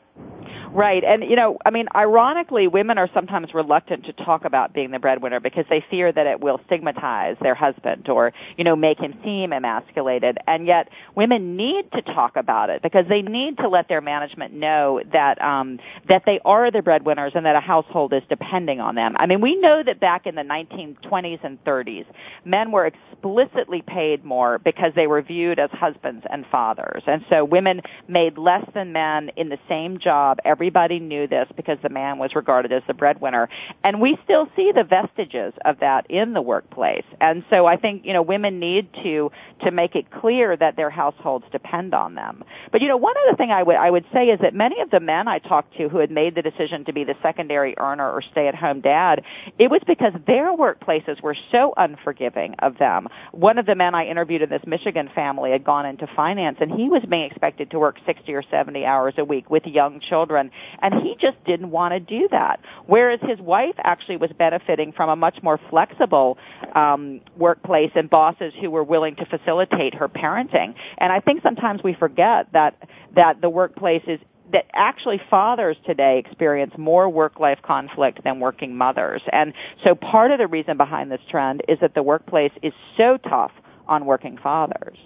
Right. 0.76 1.04
And, 1.04 1.24
you 1.24 1.36
know, 1.36 1.56
I 1.64 1.70
mean, 1.70 1.86
ironically, 1.94 2.68
women 2.68 2.98
are 2.98 3.08
sometimes 3.14 3.54
reluctant 3.54 4.04
to 4.06 4.12
talk 4.12 4.44
about 4.44 4.74
being 4.74 4.90
the 4.90 4.98
breadwinner 4.98 5.40
because 5.40 5.64
they 5.70 5.82
fear 5.90 6.12
that 6.12 6.26
it 6.26 6.40
will 6.40 6.60
stigmatize 6.66 7.36
their 7.40 7.54
husband 7.54 8.10
or, 8.10 8.34
you 8.58 8.64
know, 8.64 8.76
make 8.76 8.98
him 8.98 9.18
seem 9.24 9.54
emasculated. 9.54 10.36
And 10.46 10.66
yet, 10.66 10.90
women 11.14 11.56
need 11.56 11.90
to 11.92 12.02
talk 12.02 12.36
about 12.36 12.68
it 12.68 12.82
because 12.82 13.06
they 13.08 13.22
need 13.22 13.56
to 13.56 13.68
let 13.68 13.88
their 13.88 14.02
management 14.02 14.52
know 14.52 15.00
that, 15.12 15.40
um, 15.40 15.78
that 16.08 16.24
they 16.26 16.40
are 16.44 16.70
the 16.70 16.82
breadwinners 16.82 17.32
and 17.34 17.46
that 17.46 17.56
a 17.56 17.60
household 17.60 18.12
is 18.12 18.22
depending 18.28 18.80
on 18.80 18.96
them. 18.96 19.16
I 19.18 19.24
mean, 19.24 19.40
we 19.40 19.56
know 19.56 19.82
that 19.82 19.98
back 19.98 20.26
in 20.26 20.34
the 20.34 20.42
1920s 20.42 21.42
and 21.42 21.62
30s, 21.64 22.04
men 22.44 22.70
were 22.70 22.84
explicitly 22.86 23.82
paid 23.82 24.24
more 24.24 24.58
because 24.58 24.92
they 24.94 25.06
were 25.06 25.22
viewed 25.22 25.58
as 25.58 25.70
husbands 25.70 26.26
and 26.28 26.44
fathers. 26.46 27.02
And 27.06 27.24
so 27.30 27.44
women 27.44 27.80
made 28.08 28.36
less 28.36 28.64
than 28.74 28.92
men 28.92 29.30
in 29.36 29.48
the 29.48 29.58
same 29.68 29.98
job 30.06 30.38
Everybody 30.44 31.00
knew 31.00 31.26
this 31.26 31.48
because 31.56 31.76
the 31.82 31.88
man 31.88 32.18
was 32.18 32.36
regarded 32.36 32.70
as 32.70 32.82
the 32.86 32.94
breadwinner. 32.94 33.48
And 33.82 34.00
we 34.00 34.16
still 34.22 34.48
see 34.54 34.70
the 34.70 34.84
vestiges 34.84 35.52
of 35.64 35.80
that 35.80 36.08
in 36.08 36.34
the 36.34 36.40
workplace. 36.40 37.04
And 37.20 37.44
so 37.50 37.66
I 37.66 37.76
think, 37.76 38.06
you 38.06 38.12
know, 38.12 38.22
women 38.22 38.60
need 38.60 38.88
to, 39.02 39.32
to 39.64 39.72
make 39.72 39.96
it 39.96 40.08
clear 40.12 40.56
that 40.56 40.76
their 40.76 40.88
households 40.88 41.44
depend 41.50 41.94
on 41.94 42.14
them. 42.14 42.44
But, 42.70 42.80
you 42.80 42.86
know, 42.86 42.96
one 42.96 43.14
other 43.26 43.36
thing 43.36 43.50
I 43.50 43.64
would, 43.64 43.74
I 43.74 43.90
would 43.90 44.04
say 44.12 44.26
is 44.28 44.38
that 44.40 44.54
many 44.54 44.80
of 44.80 44.90
the 44.90 45.00
men 45.00 45.26
I 45.26 45.40
talked 45.40 45.76
to 45.78 45.88
who 45.88 45.98
had 45.98 46.12
made 46.12 46.36
the 46.36 46.42
decision 46.42 46.84
to 46.84 46.92
be 46.92 47.02
the 47.02 47.16
secondary 47.20 47.76
earner 47.76 48.08
or 48.08 48.22
stay 48.22 48.46
at 48.46 48.54
home 48.54 48.80
dad, 48.80 49.24
it 49.58 49.68
was 49.68 49.80
because 49.84 50.12
their 50.28 50.56
workplaces 50.56 51.20
were 51.20 51.36
so 51.50 51.74
unforgiving 51.76 52.54
of 52.60 52.78
them. 52.78 53.08
One 53.32 53.58
of 53.58 53.66
the 53.66 53.74
men 53.74 53.96
I 53.96 54.06
interviewed 54.06 54.42
in 54.42 54.50
this 54.50 54.62
Michigan 54.64 55.10
family 55.12 55.50
had 55.50 55.64
gone 55.64 55.86
into 55.86 56.06
finance 56.14 56.58
and 56.60 56.70
he 56.70 56.88
was 56.88 57.02
being 57.10 57.24
expected 57.24 57.72
to 57.72 57.80
work 57.80 57.96
60 58.06 58.32
or 58.32 58.44
70 58.48 58.84
hours 58.84 59.14
a 59.18 59.24
week 59.24 59.50
with 59.50 59.66
young 59.66 59.95
children 60.00 60.50
and 60.82 60.94
he 61.02 61.16
just 61.20 61.42
didn't 61.44 61.70
want 61.70 61.92
to 61.92 62.00
do 62.00 62.28
that. 62.30 62.60
Whereas 62.86 63.20
his 63.22 63.38
wife 63.40 63.74
actually 63.78 64.16
was 64.16 64.30
benefiting 64.38 64.92
from 64.92 65.08
a 65.08 65.16
much 65.16 65.42
more 65.42 65.58
flexible 65.70 66.38
um, 66.74 67.20
workplace 67.36 67.92
and 67.94 68.08
bosses 68.08 68.52
who 68.60 68.70
were 68.70 68.84
willing 68.84 69.16
to 69.16 69.26
facilitate 69.26 69.94
her 69.94 70.08
parenting. 70.08 70.74
And 70.98 71.12
I 71.12 71.20
think 71.20 71.42
sometimes 71.42 71.82
we 71.82 71.94
forget 71.94 72.52
that 72.52 72.76
that 73.14 73.40
the 73.40 73.48
workplace 73.48 74.02
is 74.06 74.20
that 74.52 74.66
actually 74.74 75.20
fathers 75.28 75.76
today 75.84 76.18
experience 76.18 76.72
more 76.78 77.08
work-life 77.08 77.58
conflict 77.62 78.22
than 78.22 78.38
working 78.38 78.76
mothers. 78.76 79.22
And 79.32 79.52
so 79.82 79.94
part 79.94 80.30
of 80.30 80.38
the 80.38 80.46
reason 80.46 80.76
behind 80.76 81.10
this 81.10 81.20
trend 81.28 81.62
is 81.68 81.78
that 81.80 81.94
the 81.94 82.02
workplace 82.02 82.52
is 82.62 82.72
so 82.96 83.16
tough 83.16 83.50
on 83.88 84.06
working 84.06 84.38
fathers. 84.38 84.98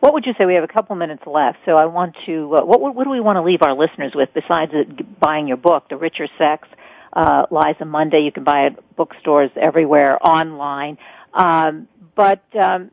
What 0.00 0.12
would 0.12 0.26
you 0.26 0.34
say? 0.38 0.46
We 0.46 0.54
have 0.54 0.64
a 0.64 0.68
couple 0.68 0.94
minutes 0.96 1.22
left, 1.26 1.58
so 1.64 1.76
I 1.76 1.86
want 1.86 2.16
to. 2.26 2.56
Uh, 2.56 2.64
what, 2.64 2.94
what 2.94 3.04
do 3.04 3.10
we 3.10 3.20
want 3.20 3.36
to 3.36 3.42
leave 3.42 3.62
our 3.62 3.74
listeners 3.74 4.12
with 4.14 4.28
besides 4.34 4.72
buying 5.18 5.48
your 5.48 5.56
book, 5.56 5.88
The 5.88 5.96
Richer 5.96 6.28
Sex? 6.38 6.68
uh, 7.16 7.46
Lies 7.50 7.76
Liza 7.78 7.84
Mundy. 7.86 8.18
You 8.18 8.30
can 8.30 8.44
buy 8.44 8.66
it 8.66 8.74
at 8.76 8.96
bookstores 8.96 9.50
everywhere, 9.56 10.24
online. 10.24 10.98
Um, 11.32 11.88
but 12.14 12.42
um, 12.54 12.90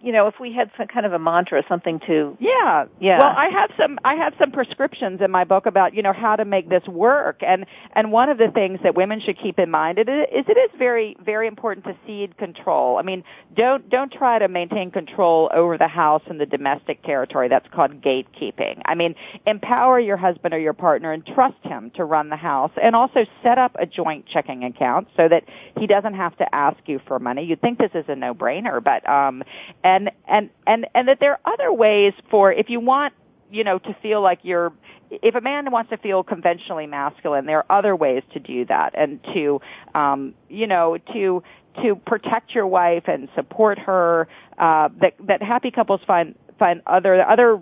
you 0.00 0.12
know, 0.12 0.26
if 0.26 0.38
we 0.40 0.52
had 0.52 0.70
some 0.76 0.86
kind 0.86 1.06
of 1.06 1.12
a 1.12 1.18
mantra, 1.18 1.62
something 1.68 2.00
to 2.06 2.36
yeah, 2.40 2.86
yeah. 3.00 3.18
Well, 3.18 3.34
I 3.36 3.48
have 3.48 3.70
some 3.76 3.98
I 4.04 4.14
have 4.14 4.34
some 4.38 4.50
prescriptions 4.50 5.20
in 5.20 5.30
my 5.30 5.44
book 5.44 5.66
about 5.66 5.94
you 5.94 6.02
know 6.02 6.12
how 6.12 6.36
to 6.36 6.44
make 6.44 6.68
this 6.68 6.86
work, 6.86 7.42
and 7.42 7.66
and 7.94 8.12
one 8.12 8.28
of 8.28 8.38
the 8.38 8.48
things 8.48 8.80
that 8.82 8.94
women 8.94 9.20
should 9.20 9.38
keep 9.38 9.58
in 9.58 9.70
mind 9.70 9.98
is 9.98 10.06
it 10.08 10.56
is 10.56 10.70
very 10.78 11.16
very 11.24 11.46
important 11.46 11.86
to 11.86 11.96
cede 12.06 12.36
control. 12.36 12.98
I 12.98 13.02
mean, 13.02 13.24
don't 13.54 13.88
don't 13.88 14.12
try 14.12 14.38
to 14.38 14.48
maintain 14.48 14.90
control 14.90 15.50
over 15.52 15.78
the 15.78 15.88
house 15.88 16.22
and 16.26 16.40
the 16.40 16.46
domestic 16.46 17.02
territory. 17.02 17.48
That's 17.48 17.66
called 17.72 18.00
gatekeeping. 18.02 18.82
I 18.84 18.94
mean, 18.94 19.14
empower 19.46 19.98
your 19.98 20.16
husband 20.16 20.54
or 20.54 20.58
your 20.58 20.74
partner 20.74 21.12
and 21.12 21.24
trust 21.24 21.62
him 21.62 21.90
to 21.96 22.04
run 22.04 22.28
the 22.28 22.36
house, 22.36 22.72
and 22.82 22.94
also 22.94 23.26
set 23.42 23.58
up 23.58 23.74
a 23.78 23.86
joint 23.86 24.26
checking 24.26 24.64
account 24.64 25.08
so 25.16 25.28
that 25.28 25.44
he 25.78 25.86
doesn't 25.86 26.14
have 26.14 26.36
to 26.38 26.54
ask 26.54 26.78
you 26.86 27.00
for 27.06 27.18
money. 27.18 27.44
You'd 27.44 27.60
think 27.60 27.78
this 27.78 27.92
is 27.94 28.04
a 28.08 28.16
no 28.16 28.34
brainer, 28.34 28.82
but 28.82 29.08
um 29.08 29.42
and 29.84 30.10
and 30.26 30.50
and 30.66 30.86
and 30.94 31.08
that 31.08 31.20
there 31.20 31.32
are 31.32 31.52
other 31.52 31.72
ways 31.72 32.12
for 32.30 32.52
if 32.52 32.70
you 32.70 32.80
want 32.80 33.14
you 33.50 33.64
know 33.64 33.78
to 33.78 33.94
feel 34.02 34.20
like 34.20 34.40
you're 34.42 34.72
if 35.10 35.34
a 35.34 35.40
man 35.40 35.70
wants 35.70 35.90
to 35.90 35.96
feel 35.96 36.22
conventionally 36.22 36.86
masculine 36.86 37.46
there 37.46 37.58
are 37.58 37.78
other 37.78 37.94
ways 37.94 38.22
to 38.32 38.40
do 38.40 38.64
that 38.64 38.92
and 38.96 39.22
to 39.32 39.60
um 39.94 40.34
you 40.48 40.66
know 40.66 40.98
to 41.12 41.42
to 41.82 41.94
protect 41.94 42.54
your 42.54 42.66
wife 42.66 43.04
and 43.06 43.28
support 43.34 43.78
her 43.78 44.26
uh 44.58 44.88
that 45.00 45.14
that 45.20 45.42
happy 45.42 45.70
couples 45.70 46.00
find 46.06 46.34
find 46.58 46.82
other 46.86 47.22
other 47.28 47.60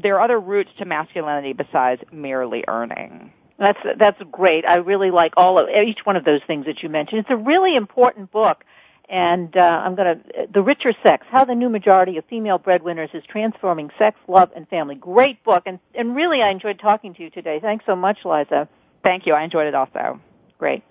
there 0.00 0.16
are 0.16 0.20
other 0.20 0.38
routes 0.38 0.70
to 0.78 0.84
masculinity 0.84 1.52
besides 1.52 2.02
merely 2.12 2.64
earning. 2.68 3.32
That's 3.58 3.78
that's 3.98 4.20
great. 4.30 4.66
I 4.66 4.76
really 4.76 5.10
like 5.10 5.32
all 5.36 5.58
of 5.58 5.68
each 5.70 6.04
one 6.04 6.16
of 6.16 6.24
those 6.24 6.42
things 6.46 6.66
that 6.66 6.82
you 6.82 6.90
mentioned. 6.90 7.20
It's 7.20 7.30
a 7.30 7.36
really 7.36 7.74
important 7.74 8.30
book 8.30 8.64
and 9.08 9.56
uh, 9.56 9.60
I'm 9.60 9.94
going 9.94 10.18
to 10.18 10.46
the 10.52 10.62
richer 10.62 10.92
sex: 11.06 11.26
how 11.30 11.44
the 11.44 11.54
new 11.54 11.68
majority 11.68 12.16
of 12.18 12.24
female 12.24 12.58
breadwinners 12.58 13.10
is 13.14 13.22
transforming 13.28 13.90
sex, 13.98 14.18
love, 14.28 14.50
and 14.54 14.68
family. 14.68 14.94
Great 14.94 15.42
book, 15.44 15.62
and 15.66 15.78
and 15.94 16.14
really 16.16 16.42
I 16.42 16.50
enjoyed 16.50 16.78
talking 16.78 17.14
to 17.14 17.22
you 17.22 17.30
today. 17.30 17.60
Thanks 17.60 17.84
so 17.86 17.96
much, 17.96 18.18
Liza. 18.24 18.68
Thank 19.04 19.26
you. 19.26 19.34
I 19.34 19.42
enjoyed 19.42 19.66
it 19.66 19.74
also. 19.74 20.20
Great. 20.58 20.82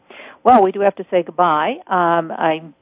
Well, 0.44 0.62
we 0.64 0.72
do 0.72 0.80
have 0.82 0.96
to 0.96 1.06
say 1.10 1.24
goodbye. 1.24 1.78
Um, 1.88 2.32
I'm 2.32 2.76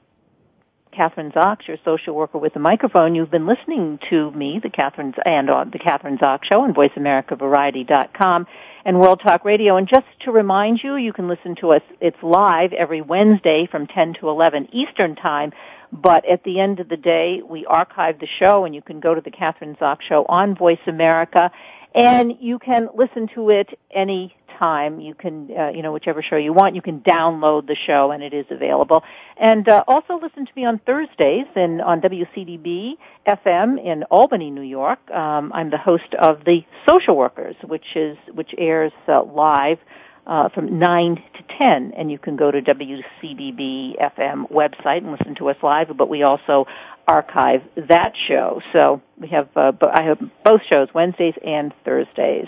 Kathryn 0.93 1.33
Zox, 1.33 1.67
your 1.67 1.77
social 1.83 2.15
worker 2.15 2.37
with 2.37 2.55
a 2.55 2.59
microphone. 2.59 3.15
You've 3.15 3.31
been 3.31 3.47
listening 3.47 3.99
to 4.09 4.31
me, 4.31 4.59
the 4.61 4.69
Kathryn 4.69 5.13
and 5.25 5.49
on 5.49 5.71
the 5.71 5.79
Kathryn 5.79 6.19
Zox 6.19 6.45
Show 6.45 6.61
on 6.61 6.73
VoiceAmericaVariety.com 6.73 8.47
and 8.85 8.99
World 8.99 9.21
Talk 9.21 9.43
Radio. 9.43 9.75
And 9.77 9.87
just 9.87 10.05
to 10.21 10.31
remind 10.31 10.83
you, 10.83 10.95
you 10.95 11.11
can 11.11 11.27
listen 11.27 11.55
to 11.55 11.71
us. 11.71 11.81
It's 11.99 12.21
live 12.21 12.73
every 12.73 13.01
Wednesday 13.01 13.67
from 13.69 13.87
10 13.87 14.15
to 14.21 14.29
11 14.29 14.69
Eastern 14.71 15.15
Time. 15.15 15.51
But 15.91 16.25
at 16.25 16.43
the 16.43 16.59
end 16.59 16.79
of 16.79 16.89
the 16.89 16.97
day, 16.97 17.41
we 17.47 17.65
archive 17.65 18.19
the 18.19 18.27
show, 18.39 18.65
and 18.65 18.73
you 18.73 18.81
can 18.81 18.99
go 18.99 19.13
to 19.13 19.21
the 19.21 19.31
Kathryn 19.31 19.77
Zox 19.77 20.01
Show 20.01 20.25
on 20.27 20.55
Voice 20.55 20.79
America, 20.87 21.51
and 21.93 22.33
you 22.39 22.57
can 22.57 22.89
listen 22.95 23.27
to 23.35 23.49
it 23.49 23.77
any 23.91 24.35
time. 24.59 24.99
You 24.99 25.13
can, 25.13 25.49
uh, 25.57 25.69
you 25.69 25.81
know, 25.81 25.91
whichever 25.91 26.21
show 26.21 26.37
you 26.37 26.53
want, 26.53 26.75
you 26.75 26.81
can 26.81 27.01
download 27.01 27.67
the 27.67 27.75
show 27.75 28.11
and 28.11 28.23
it 28.23 28.33
is 28.33 28.45
available. 28.49 29.03
And 29.37 29.67
uh, 29.67 29.83
also 29.87 30.19
listen 30.21 30.45
to 30.45 30.51
me 30.55 30.65
on 30.65 30.79
Thursdays 30.79 31.45
and 31.55 31.81
on 31.81 32.01
WCDB 32.01 32.93
FM 33.27 33.83
in 33.83 34.03
Albany, 34.03 34.51
New 34.51 34.61
York. 34.61 34.99
Um, 35.11 35.51
I'm 35.53 35.69
the 35.69 35.77
host 35.77 36.13
of 36.19 36.43
the 36.45 36.63
Social 36.87 37.15
Workers, 37.15 37.55
which 37.63 37.95
is 37.95 38.17
which 38.33 38.53
airs 38.57 38.93
uh, 39.07 39.23
live. 39.23 39.79
Uh, 40.25 40.47
from 40.47 40.79
9 40.79 41.15
to 41.15 41.57
10, 41.57 41.91
and 41.97 42.09
you 42.09 42.17
can 42.17 42.37
go 42.37 42.49
to 42.49 42.61
WCDB 42.61 43.99
FM 43.99 44.49
website 44.49 44.99
and 44.99 45.11
listen 45.11 45.35
to 45.35 45.49
us 45.49 45.57
live, 45.61 45.87
but 45.97 46.07
we 46.07 46.23
also 46.23 46.65
archive 47.07 47.61
that 47.75 48.13
show. 48.27 48.61
So 48.71 49.01
we 49.19 49.27
have, 49.29 49.49
uh, 49.55 49.73
I 49.91 50.03
have 50.03 50.19
both 50.45 50.61
shows, 50.69 50.87
Wednesdays 50.93 51.35
and 51.45 51.73
Thursdays. 51.83 52.47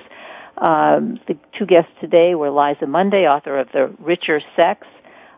Um, 0.58 1.20
the 1.28 1.38
two 1.58 1.66
guests 1.66 1.92
today 2.00 2.36
were 2.36 2.50
Liza 2.50 2.88
Mundy, 2.88 3.28
author 3.28 3.60
of 3.60 3.72
The 3.72 3.94
Richer 4.00 4.42
Sex, 4.56 4.88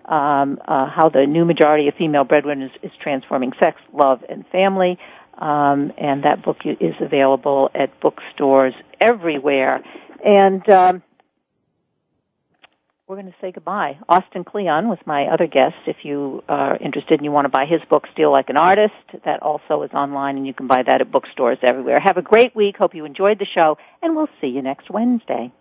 um, 0.05 0.59
uh, 0.67 0.87
How 0.87 1.09
the 1.09 1.25
New 1.25 1.45
Majority 1.45 1.87
of 1.87 1.95
Female 1.95 2.23
Breadwinners 2.23 2.71
is 2.83 2.91
Transforming 3.01 3.53
Sex, 3.59 3.81
Love, 3.93 4.23
and 4.29 4.45
Family. 4.47 4.97
Um, 5.37 5.93
and 5.97 6.23
that 6.23 6.43
book 6.43 6.57
is 6.65 6.95
available 6.99 7.69
at 7.75 7.99
bookstores 7.99 8.73
everywhere. 8.99 9.83
And 10.25 10.67
um, 10.69 11.03
we're 13.07 13.15
going 13.15 13.27
to 13.27 13.37
say 13.39 13.51
goodbye. 13.53 13.97
Austin 14.09 14.43
Kleon 14.43 14.89
was 14.89 14.97
my 15.05 15.27
other 15.27 15.47
guest. 15.47 15.75
If 15.85 15.97
you 16.03 16.43
are 16.49 16.75
interested 16.75 17.13
and 17.13 17.23
you 17.23 17.31
want 17.31 17.45
to 17.45 17.49
buy 17.49 17.65
his 17.65 17.79
book, 17.89 18.03
Steal 18.11 18.31
Like 18.31 18.49
an 18.49 18.57
Artist, 18.57 18.93
that 19.23 19.41
also 19.41 19.83
is 19.83 19.91
online 19.93 20.35
and 20.35 20.45
you 20.45 20.53
can 20.53 20.67
buy 20.67 20.83
that 20.83 20.99
at 20.99 21.09
bookstores 21.09 21.57
everywhere. 21.61 21.99
Have 22.01 22.17
a 22.17 22.21
great 22.21 22.53
week. 22.53 22.75
Hope 22.77 22.93
you 22.93 23.05
enjoyed 23.05 23.39
the 23.39 23.45
show 23.45 23.77
and 24.01 24.15
we'll 24.15 24.29
see 24.41 24.47
you 24.47 24.61
next 24.61 24.89
Wednesday. 24.89 25.53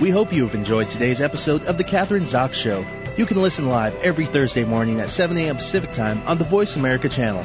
We 0.00 0.08
hope 0.08 0.32
you 0.32 0.46
have 0.46 0.54
enjoyed 0.54 0.88
today's 0.88 1.20
episode 1.20 1.66
of 1.66 1.76
The 1.76 1.84
Kathryn 1.84 2.22
Zox 2.22 2.54
Show. 2.54 2.86
You 3.18 3.26
can 3.26 3.42
listen 3.42 3.68
live 3.68 3.94
every 3.96 4.24
Thursday 4.24 4.64
morning 4.64 4.98
at 5.00 5.10
7 5.10 5.36
a.m. 5.36 5.56
Pacific 5.56 5.92
Time 5.92 6.22
on 6.26 6.38
the 6.38 6.44
Voice 6.44 6.76
America 6.76 7.10
channel. 7.10 7.44